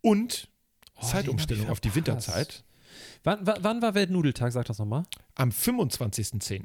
und 0.00 0.48
Oh, 0.96 1.02
Zeitumstellung 1.06 1.68
auf 1.68 1.80
die. 1.80 1.94
Winterzeit. 1.94 2.64
Wann, 3.24 3.46
wann, 3.46 3.58
wann 3.62 3.82
war 3.82 3.94
Weltnudeltag? 3.94 4.52
Sag 4.52 4.66
das 4.66 4.78
nochmal. 4.78 5.04
Am 5.34 5.50
25.10. 5.50 6.64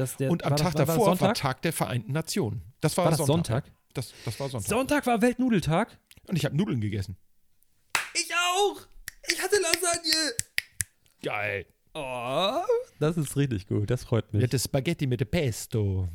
Das 0.00 0.16
der- 0.16 0.30
Und 0.30 0.44
am 0.44 0.50
war 0.52 0.56
Tag 0.56 0.74
war 0.74 0.84
das 0.84 0.86
davor 0.86 1.06
war 1.08 1.16
Sonntag? 1.16 1.36
Tag 1.36 1.62
der 1.62 1.72
Vereinten 1.72 2.12
Nationen. 2.12 2.62
Das 2.80 2.96
war, 2.96 3.04
War 3.04 3.10
das 3.12 3.18
Sonntag. 3.26 3.64
Sonntag? 3.66 3.72
Das, 3.94 4.12
das 4.24 4.40
war 4.40 4.48
Sonntag. 4.48 4.68
Sonntag 4.68 5.06
war 5.06 5.20
Weltnudeltag. 5.22 5.98
Und 6.28 6.36
ich 6.36 6.44
habe 6.44 6.56
Nudeln 6.56 6.80
gegessen. 6.80 7.16
Ich 8.14 8.30
auch. 8.34 8.80
Ich 9.28 9.40
hatte 9.42 9.56
Lasagne. 9.56 10.34
Geil. 11.22 11.66
Oh, 11.92 12.62
das 13.00 13.16
ist 13.16 13.36
richtig 13.36 13.66
gut. 13.66 13.90
Das 13.90 14.04
freut 14.04 14.32
mich. 14.32 14.48
Das 14.48 14.64
Spaghetti 14.64 15.06
mit 15.06 15.28
Pesto. 15.30 16.08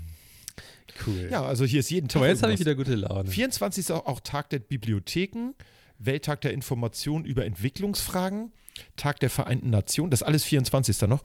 cool. 1.05 1.27
Ja, 1.29 1.43
also 1.45 1.65
hier 1.65 1.81
ist 1.81 1.89
jeden 1.91 2.07
Tag. 2.07 2.17
Aber 2.21 2.29
jetzt 2.29 2.41
habe 2.43 2.53
ich 2.53 2.59
wieder 2.59 2.75
gute 2.75 2.95
Laune. 2.95 3.29
24 3.29 3.81
ist 3.81 3.91
auch, 3.91 4.05
auch 4.05 4.21
Tag 4.21 4.49
der 4.51 4.59
Bibliotheken, 4.59 5.53
Welttag 5.99 6.41
der 6.41 6.53
Information 6.53 7.25
über 7.25 7.45
Entwicklungsfragen, 7.45 8.53
Tag 8.95 9.19
der 9.19 9.30
Vereinten 9.30 9.69
Nationen. 9.69 10.11
Das 10.11 10.21
ist 10.21 10.28
alles 10.28 10.43
24. 10.43 11.01
noch. 11.03 11.23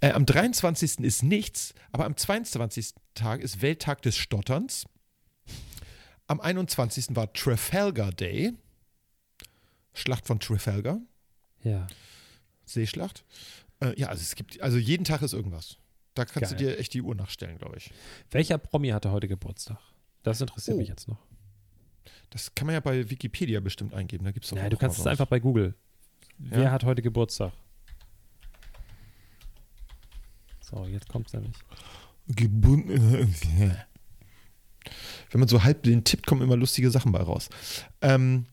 Äh, 0.00 0.12
am 0.12 0.26
23. 0.26 1.00
ist 1.00 1.22
nichts, 1.22 1.74
aber 1.92 2.04
am 2.04 2.16
22. 2.16 2.94
Tag 3.14 3.40
ist 3.40 3.62
Welttag 3.62 4.02
des 4.02 4.16
Stotterns. 4.16 4.84
Am 6.26 6.40
21. 6.40 7.16
war 7.16 7.32
Trafalgar 7.32 8.12
Day. 8.12 8.52
Schlacht 9.94 10.26
von 10.26 10.38
Trafalgar. 10.40 11.00
Ja. 11.64 11.86
Seeschlacht. 12.64 13.24
Äh, 13.80 13.98
ja, 13.98 14.08
also 14.08 14.22
es 14.22 14.34
gibt, 14.36 14.60
also 14.60 14.78
jeden 14.78 15.04
Tag 15.04 15.22
ist 15.22 15.32
irgendwas. 15.32 15.76
Da 16.14 16.24
kannst 16.24 16.50
Geil. 16.52 16.58
du 16.58 16.64
dir 16.72 16.78
echt 16.78 16.94
die 16.94 17.02
Uhr 17.02 17.14
nachstellen, 17.14 17.58
glaube 17.58 17.76
ich. 17.78 17.90
Welcher 18.30 18.58
Promi 18.58 18.88
hatte 18.88 19.10
heute 19.10 19.26
Geburtstag? 19.28 19.78
Das 20.22 20.40
interessiert 20.40 20.76
Oh. 20.76 20.78
mich 20.80 20.88
jetzt 20.88 21.08
noch. 21.08 21.18
Das 22.30 22.54
kann 22.54 22.66
man 22.66 22.74
ja 22.74 22.80
bei 22.80 23.10
Wikipedia 23.10 23.58
bestimmt 23.60 23.94
eingeben. 23.94 24.24
Da 24.24 24.30
gibt's 24.32 24.50
doch 24.50 24.56
Nein, 24.56 24.66
auch 24.66 24.70
du 24.70 24.76
kannst 24.76 24.98
es 25.00 25.06
einfach 25.06 25.26
bei 25.26 25.40
Google. 25.40 25.74
Wer 26.42 26.62
Ja. 26.62 26.70
hat 26.70 26.84
heute 26.84 27.02
Geburtstag? 27.02 27.52
So, 30.62 30.86
jetzt 30.86 31.08
kommt 31.08 31.26
es 31.28 31.32
nämlich. 31.34 31.56
Gebunden. 32.28 33.34
Wenn 35.30 35.40
man 35.40 35.48
so 35.48 35.62
halb 35.62 35.82
den 35.82 36.04
tippt, 36.04 36.26
kommen 36.26 36.42
immer 36.42 36.56
lustige 36.56 36.90
Sachen 36.90 37.12
bei 37.12 37.20
raus. 37.20 37.48
Ähm, 38.00 38.46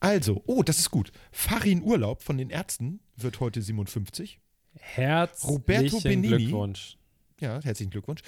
also, 0.00 0.42
oh, 0.46 0.62
das 0.62 0.78
ist 0.78 0.90
gut. 0.90 1.12
Farin 1.32 1.82
Urlaub 1.82 2.22
von 2.22 2.38
den 2.38 2.50
Ärzten 2.50 3.00
wird 3.16 3.40
heute 3.40 3.60
57. 3.62 4.40
Herzlichen 4.78 5.48
Roberto 5.52 6.00
Benigni. 6.00 6.36
Glückwunsch. 6.38 6.96
Ja, 7.40 7.60
herzlichen 7.62 7.90
Glückwunsch. 7.90 8.22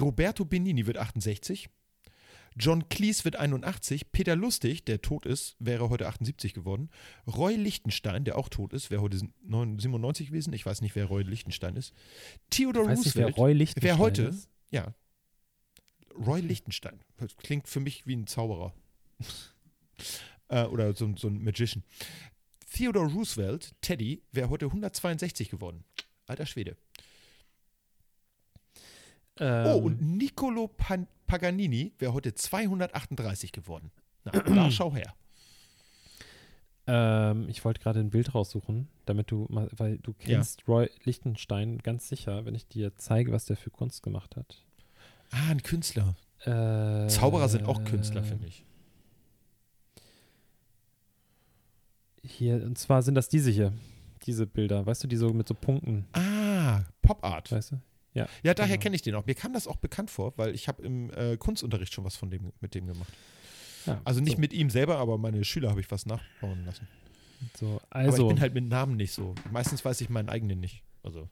Roberto 0.00 0.44
Benini 0.44 0.86
wird 0.86 0.98
68. 0.98 1.68
John 2.58 2.88
Cleese 2.88 3.24
wird 3.24 3.36
81. 3.36 4.12
Peter 4.12 4.34
Lustig, 4.34 4.84
der 4.86 5.02
tot 5.02 5.26
ist, 5.26 5.56
wäre 5.58 5.90
heute 5.90 6.08
78 6.08 6.54
geworden. 6.54 6.90
Roy 7.26 7.54
Lichtenstein, 7.54 8.24
der 8.24 8.38
auch 8.38 8.48
tot 8.48 8.72
ist, 8.72 8.90
wäre 8.90 9.02
heute 9.02 9.18
97 9.18 10.28
gewesen. 10.28 10.54
Ich 10.54 10.64
weiß 10.64 10.80
nicht, 10.80 10.94
wer 10.94 11.04
Roy 11.04 11.22
Lichtenstein 11.22 11.76
ist. 11.76 11.92
Theodore 12.48 12.88
Weiß 12.88 13.04
nicht, 13.04 13.14
wer 13.14 13.26
Roosevelt. 13.26 13.38
Roy 13.38 13.52
Lichtenstein 13.52 13.88
wer 13.88 13.98
heute? 13.98 14.22
ist? 14.22 14.48
Ja. 14.70 14.94
Roy 16.14 16.40
Lichtenstein. 16.40 17.00
Klingt 17.38 17.68
für 17.68 17.80
mich 17.80 18.06
wie 18.06 18.16
ein 18.16 18.26
Zauberer. 18.26 18.72
äh, 20.48 20.64
oder 20.64 20.94
so, 20.94 21.14
so 21.16 21.28
ein 21.28 21.44
Magician. 21.44 21.84
Theodore 22.72 23.12
Roosevelt, 23.12 23.74
Teddy, 23.82 24.22
wäre 24.32 24.48
heute 24.48 24.66
162 24.66 25.50
geworden. 25.50 25.84
Alter 26.26 26.46
Schwede. 26.46 26.76
Ähm, 29.38 29.66
Oh, 29.66 29.76
und 29.78 30.00
Niccolo 30.00 30.68
Pan 30.68 31.06
Paganini 31.26 31.92
wäre 31.98 32.12
heute 32.14 32.34
238 32.34 33.52
geworden. 33.52 33.90
Na, 34.24 34.32
da 34.32 34.70
schau 34.70 34.94
her. 34.94 35.14
ähm, 36.86 37.48
ich 37.48 37.64
wollte 37.64 37.80
gerade 37.80 38.00
ein 38.00 38.10
Bild 38.10 38.34
raussuchen, 38.34 38.88
damit 39.06 39.30
du 39.30 39.46
mal, 39.50 39.68
weil 39.76 39.98
du 39.98 40.12
Ja. 40.20 40.36
kennst 40.36 40.66
Roy 40.68 40.88
Lichtenstein 41.04 41.78
ganz 41.78 42.08
sicher, 42.08 42.44
wenn 42.44 42.54
ich 42.54 42.66
dir 42.68 42.94
zeige, 42.96 43.32
was 43.32 43.44
der 43.44 43.56
für 43.56 43.70
Kunst 43.70 44.02
gemacht 44.02 44.36
hat. 44.36 44.62
Ah, 45.30 45.50
ein 45.50 45.62
Künstler. 45.62 46.14
Äh, 46.44 47.08
Zauberer 47.08 47.48
sind 47.48 47.64
auch 47.66 47.82
Künstler, 47.84 48.22
finde 48.22 48.46
ich. 48.46 48.64
Hier, 52.22 52.56
und 52.64 52.78
zwar 52.78 53.02
sind 53.02 53.14
das 53.14 53.28
diese 53.28 53.50
hier. 53.50 53.72
Diese 54.24 54.46
Bilder, 54.46 54.84
weißt 54.86 55.04
du, 55.04 55.08
die 55.08 55.16
so 55.16 55.32
mit 55.32 55.46
so 55.46 55.54
Punkten, 55.54 56.06
Ah, 56.12 56.82
Pop 57.02 57.22
Art. 57.24 57.52
weißt 57.52 57.72
du? 57.72 57.76
Ja, 58.16 58.26
Ja, 58.42 58.54
daher 58.54 58.76
genau. 58.76 58.82
kenne 58.82 58.96
ich 58.96 59.02
den 59.02 59.14
auch. 59.14 59.26
Mir 59.26 59.34
kam 59.34 59.52
das 59.52 59.66
auch 59.68 59.76
bekannt 59.76 60.10
vor, 60.10 60.32
weil 60.36 60.54
ich 60.54 60.68
habe 60.68 60.82
im 60.82 61.10
äh, 61.10 61.36
Kunstunterricht 61.36 61.92
schon 61.92 62.04
was 62.04 62.16
von 62.16 62.30
dem, 62.30 62.52
mit 62.60 62.74
dem 62.74 62.86
gemacht. 62.86 63.12
Ja, 63.84 64.00
Also 64.04 64.20
nicht 64.20 64.36
so, 64.36 64.40
mit 64.40 64.52
ihm 64.52 64.70
selber, 64.70 64.96
aber 64.98 65.18
meine 65.18 65.44
Schüler 65.44 65.70
habe 65.70 65.80
ich 65.80 65.90
was 65.90 66.06
nachbauen 66.06 66.64
lassen. 66.64 66.88
So, 67.58 67.80
aber 67.90 68.04
ich 68.06 68.12
also, 68.12 68.28
bin 68.28 68.40
halt 68.40 68.54
mit 68.54 68.64
Namen 68.64 68.96
nicht 68.96 69.12
so. 69.12 69.34
Meistens 69.50 69.84
weiß 69.84 70.00
ich 70.00 70.08
meinen 70.08 70.30
eigenen 70.30 70.58
nicht. 70.58 70.82
Also, 71.02 71.28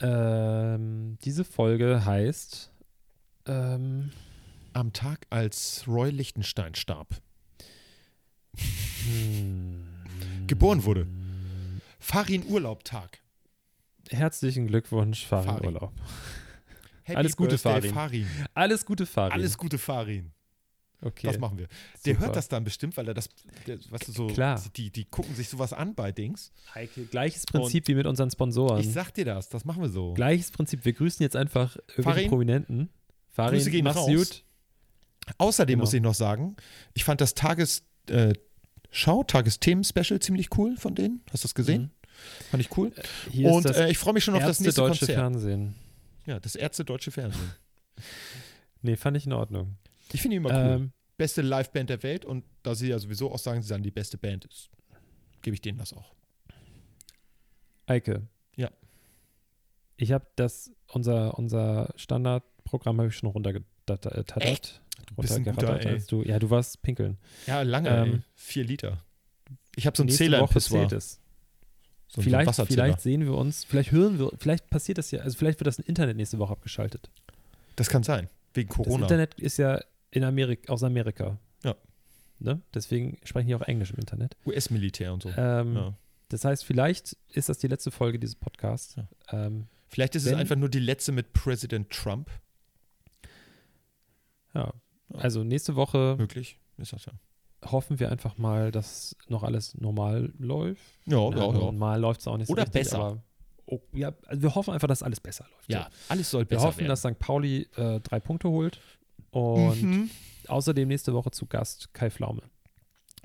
ähm, 0.00 1.18
diese 1.22 1.44
Folge 1.44 2.04
heißt, 2.04 2.72
ähm, 3.46 4.10
am 4.72 4.92
Tag, 4.92 5.26
als 5.28 5.84
Roy 5.86 6.10
Lichtenstein 6.10 6.74
starb. 6.74 7.20
hm, 8.56 9.86
Geboren 10.46 10.84
wurde. 10.84 11.06
Farin 11.98 12.44
Urlaubtag. 12.46 13.19
Herzlichen 14.10 14.66
Glückwunsch, 14.66 15.26
Farin 15.26 15.46
Farin. 15.48 15.66
Urlaub. 15.66 15.92
Happy 17.04 17.16
Alles 17.16 17.36
Gute, 17.36 17.58
Farin. 17.58 17.94
Farin. 17.94 18.26
Alles 18.54 18.84
Gute, 18.84 19.06
Farin. 19.06 19.32
Alles 19.32 19.56
Gute, 19.58 19.78
Farin. 19.78 20.32
okay. 21.00 21.26
Das 21.28 21.38
machen 21.38 21.58
wir. 21.58 21.68
Der 22.04 22.14
super. 22.14 22.26
hört 22.26 22.36
das 22.36 22.48
dann 22.48 22.64
bestimmt, 22.64 22.96
weil 22.96 23.08
er 23.08 23.14
das, 23.14 23.28
der, 23.66 23.78
weißt 23.90 24.08
du, 24.08 24.12
so, 24.12 24.26
Klar. 24.28 24.62
Die, 24.76 24.90
die 24.90 25.04
gucken 25.04 25.34
sich 25.34 25.48
sowas 25.48 25.72
an 25.72 25.94
bei 25.94 26.12
Dings. 26.12 26.52
Heike, 26.74 27.04
gleiches 27.06 27.46
Prinzip 27.46 27.88
wie 27.88 27.94
mit 27.94 28.06
unseren 28.06 28.30
Sponsoren. 28.30 28.80
Ich 28.80 28.92
sag 28.92 29.12
dir 29.14 29.24
das, 29.24 29.48
das 29.48 29.64
machen 29.64 29.82
wir 29.82 29.88
so. 29.88 30.12
Gleiches 30.14 30.50
Prinzip. 30.50 30.84
Wir 30.84 30.92
grüßen 30.92 31.22
jetzt 31.22 31.36
einfach 31.36 31.76
irgendwelche 31.76 32.02
Farin. 32.02 32.28
Prominenten. 32.28 32.88
Farin, 33.30 33.54
Grüße 33.58 33.70
gehen 33.70 33.84
mach's 33.84 33.96
raus. 33.96 34.08
gut. 34.08 34.44
Außerdem 35.38 35.74
Genau. 35.74 35.82
muss 35.84 35.94
ich 35.94 36.02
noch 36.02 36.14
sagen, 36.14 36.56
ich 36.94 37.04
fand 37.04 37.20
das 37.20 37.34
Tages, 37.34 37.84
äh, 38.08 38.32
Schau, 38.92 39.22
Tagesthemen-Special 39.22 40.18
ziemlich 40.18 40.48
cool 40.58 40.76
von 40.76 40.96
denen. 40.96 41.22
Hast 41.32 41.44
du 41.44 41.46
das 41.46 41.54
gesehen? 41.54 41.82
Mhm. 41.82 41.90
Fand 42.50 42.62
ich 42.62 42.76
cool. 42.76 42.92
Hier 43.30 43.50
Und 43.50 43.64
das 43.64 43.76
äh, 43.76 43.90
ich 43.90 43.98
freue 43.98 44.14
mich 44.14 44.24
schon 44.24 44.34
auf 44.34 44.40
das 44.40 44.48
Ärzte 44.48 44.62
nächste 44.64 44.80
Deutsche 44.80 44.98
Konzert. 45.00 45.18
Fernsehen. 45.18 45.74
Ja, 46.26 46.40
das 46.40 46.54
Ärzte-Deutsche 46.56 47.10
Fernsehen. 47.10 47.52
Nee, 48.82 48.96
fand 48.96 49.14
ich 49.18 49.26
in 49.26 49.34
Ordnung. 49.34 49.76
Ich 50.10 50.22
finde 50.22 50.36
ihn 50.36 50.42
immer 50.42 50.54
cool. 50.54 50.74
Ähm, 50.76 50.92
Beste 51.18 51.42
Liveband 51.42 51.90
der 51.90 52.02
Welt 52.02 52.24
und 52.24 52.44
da 52.62 52.74
sie 52.74 52.88
ja 52.88 52.98
sowieso 52.98 53.30
auch 53.30 53.38
sagen, 53.38 53.60
sie 53.60 53.68
sagen, 53.68 53.82
die 53.82 53.90
beste 53.90 54.16
Band 54.16 54.46
ist, 54.46 54.70
gebe 55.42 55.54
ich 55.54 55.60
denen 55.60 55.76
das 55.76 55.92
auch. 55.92 56.14
Eike. 57.86 58.22
Ja. 58.56 58.70
Ich 59.98 60.12
habe 60.12 60.26
das, 60.36 60.72
unser, 60.86 61.36
unser 61.38 61.92
Standardprogramm 61.96 62.98
habe 62.98 63.08
ich 63.08 63.16
schon 63.16 63.28
runtergetattert. 63.28 64.36
Echt? 64.38 64.80
Du 65.08 65.14
bist 65.16 65.34
ein 65.34 65.44
guter, 65.44 65.50
runtergerattert, 65.50 65.92
als 65.92 66.06
du, 66.06 66.22
ja, 66.22 66.38
du 66.38 66.48
warst 66.48 66.80
pinkeln. 66.80 67.18
Ja, 67.46 67.60
lange, 67.62 67.90
Ähm. 67.90 68.22
Vier 68.34 68.64
Liter. 68.64 69.04
Ich 69.76 69.86
habe 69.86 69.96
so 69.96 70.04
einen 70.04 70.10
Zähler 70.10 70.38
im 70.38 70.44
Woche 70.44 70.60
zählt 70.60 70.92
es. 70.92 71.20
So, 72.12 72.22
vielleicht, 72.22 72.52
vielleicht 72.66 73.00
sehen 73.00 73.24
wir 73.24 73.34
uns, 73.34 73.62
vielleicht 73.62 73.92
hören 73.92 74.18
wir, 74.18 74.32
vielleicht 74.36 74.68
passiert 74.68 74.98
das 74.98 75.12
ja, 75.12 75.20
also 75.20 75.38
vielleicht 75.38 75.60
wird 75.60 75.68
das 75.68 75.78
Internet 75.78 76.16
nächste 76.16 76.40
Woche 76.40 76.52
abgeschaltet. 76.52 77.08
Das 77.76 77.88
kann 77.88 78.02
sein. 78.02 78.28
Wegen 78.52 78.68
Corona. 78.68 78.94
Das 78.96 79.02
Internet 79.02 79.34
ist 79.38 79.58
ja 79.58 79.80
in 80.10 80.24
Amerika, 80.24 80.72
aus 80.72 80.82
Amerika. 80.82 81.38
Ja. 81.62 81.76
Ne? 82.40 82.60
Deswegen 82.74 83.18
sprechen 83.22 83.46
die 83.46 83.54
auch 83.54 83.62
Englisch 83.62 83.92
im 83.92 83.98
Internet. 84.00 84.36
US-Militär 84.44 85.12
und 85.14 85.22
so. 85.22 85.28
Ähm, 85.36 85.76
ja. 85.76 85.94
Das 86.30 86.44
heißt, 86.44 86.64
vielleicht 86.64 87.16
ist 87.32 87.48
das 87.48 87.58
die 87.58 87.68
letzte 87.68 87.92
Folge 87.92 88.18
dieses 88.18 88.34
Podcasts. 88.34 88.96
Ja. 88.96 89.06
Ähm, 89.46 89.68
Vielleicht 89.88 90.16
ist 90.16 90.24
es 90.24 90.32
wenn- 90.32 90.38
einfach 90.38 90.56
nur 90.56 90.68
die 90.68 90.80
letzte 90.80 91.12
mit 91.12 91.32
Präsident 91.32 91.90
Trump. 91.90 92.28
ja. 94.54 94.72
Also 95.12 95.42
nächste 95.44 95.74
Woche 95.76 96.16
Möglich. 96.18 96.58
Ist 96.76 96.92
das 96.92 97.04
ja. 97.04 97.12
Hoffen 97.66 97.98
wir 98.00 98.10
einfach 98.10 98.38
mal, 98.38 98.70
dass 98.72 99.16
noch 99.28 99.42
alles 99.42 99.74
normal 99.78 100.32
läuft. 100.38 100.82
Ja, 101.06 101.18
Ja, 101.30 101.52
Normal 101.52 102.00
läuft 102.00 102.20
es 102.20 102.26
auch 102.28 102.36
nicht 102.36 102.46
so 102.48 102.52
Oder 102.54 102.62
richtig, 102.62 102.82
besser. 102.82 103.22
Oh, 103.66 103.80
ja, 103.92 104.12
also 104.26 104.42
wir 104.42 104.54
hoffen 104.54 104.74
einfach, 104.74 104.88
dass 104.88 105.02
alles 105.02 105.20
besser 105.20 105.44
läuft. 105.54 105.68
Ja, 105.70 105.84
So. 105.84 106.12
alles 106.12 106.30
soll 106.30 106.40
Wir 106.42 106.46
besser 106.48 106.62
hoffen, 106.62 106.78
werden. 106.80 106.88
dass 106.88 107.00
St. 107.02 107.18
Pauli 107.18 107.68
äh, 107.76 108.00
drei 108.00 108.18
Punkte 108.18 108.48
holt. 108.48 108.80
Und 109.30 109.82
Mhm. 109.82 110.10
außerdem 110.48 110.88
nächste 110.88 111.12
Woche 111.14 111.30
zu 111.30 111.46
Gast 111.46 111.92
Kai 111.94 112.10
Pflaume. 112.10 112.42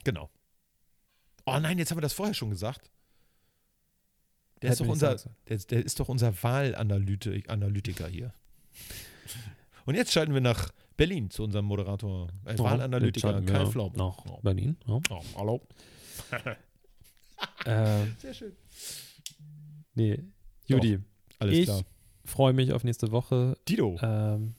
Genau. 0.03 0.29
Oh 1.45 1.57
nein, 1.59 1.77
jetzt 1.79 1.89
haben 1.91 1.97
wir 1.97 2.01
das 2.03 2.13
vorher 2.13 2.33
schon 2.35 2.49
gesagt. 2.51 2.91
Der 4.61 4.71
ist, 4.71 4.79
doch 4.81 4.85
wir 4.85 4.91
unser, 4.93 5.15
der, 5.47 5.57
der 5.57 5.85
ist 5.85 5.99
doch 5.99 6.09
unser 6.09 6.43
Wahlanalytiker 6.43 7.51
Analytiker 7.51 8.07
hier. 8.07 8.33
Und 9.85 9.95
jetzt 9.95 10.11
schalten 10.11 10.33
wir 10.33 10.41
nach 10.41 10.69
Berlin 10.97 11.29
zu 11.29 11.43
unserem 11.43 11.65
Moderator, 11.65 12.27
äh, 12.45 12.55
sollen. 12.55 12.69
Wahlanalytiker 12.71 13.41
Kai 13.41 13.65
Pflaume. 13.65 13.97
Nach 13.97 14.17
Oh. 14.25 14.39
Berlin. 14.41 14.77
Ja. 14.87 14.99
Oh, 15.09 15.21
hallo. 15.35 15.61
Äh, 17.65 18.05
Sehr 18.19 18.33
schön. 18.33 18.53
nee, 19.93 20.19
Judy, 20.67 20.99
Alles 21.39 21.57
ich 21.57 21.65
klar. 21.65 21.81
freue 22.23 22.53
mich 22.53 22.71
auf 22.71 22.83
nächste 22.85 23.11
Woche. 23.11 23.57
Dido. 23.67 23.97
Ähm, 24.01 24.55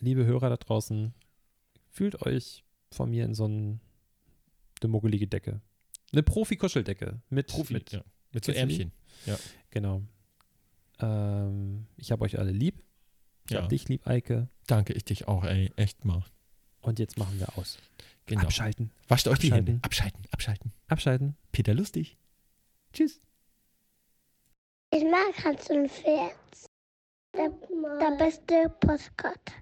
liebe 0.00 0.24
Hörer 0.24 0.50
da 0.50 0.56
draußen, 0.56 1.12
fühlt 1.90 2.22
euch 2.22 2.62
von 2.92 3.10
mir 3.10 3.24
in 3.24 3.34
so 3.34 3.46
ein, 3.46 3.80
eine 4.80 4.88
muggelige 4.88 5.26
Decke. 5.26 5.60
Eine 6.12 6.22
Profi-Kuscheldecke 6.22 7.20
mit, 7.30 7.48
Profi. 7.48 7.72
mit 7.72 7.90
ja. 7.92 8.04
Mit 8.32 8.44
so? 8.44 8.52
Ärmchen. 8.52 8.92
Genau. 9.70 10.02
Ähm, 11.00 11.86
ich 11.96 12.12
habe 12.12 12.24
euch 12.24 12.38
alle 12.38 12.52
lieb. 12.52 12.82
Ich 13.46 13.50
Ja. 13.52 13.62
hab 13.62 13.68
dich 13.68 13.88
lieb, 13.88 14.06
Eike. 14.06 14.48
Danke, 14.66 14.92
ich 14.92 15.04
dich 15.04 15.28
auch, 15.28 15.44
ey. 15.44 15.72
Echt 15.76 16.04
mal. 16.04 16.24
Und 16.80 16.98
jetzt 16.98 17.18
machen 17.18 17.38
wir 17.38 17.56
aus. 17.58 17.78
Genau. 18.26 18.42
Abschalten. 18.42 18.90
Wascht 19.08 19.26
euch 19.28 19.38
die 19.38 19.48
Abschalten. 19.48 19.66
Hände. 19.74 19.84
Abschalten, 19.84 20.24
abschalten. 20.30 20.72
Abschalten. 20.88 21.36
Peter 21.52 21.74
Lustig. 21.74 22.16
Tschüss. 22.92 23.20
Ich 24.90 25.04
mag 25.04 25.44
Hans 25.44 25.70
und 25.70 25.90
Pferd. 25.90 26.34
Der, 27.34 27.48
der 27.98 28.16
beste 28.18 28.68
Postkarte. 28.80 29.52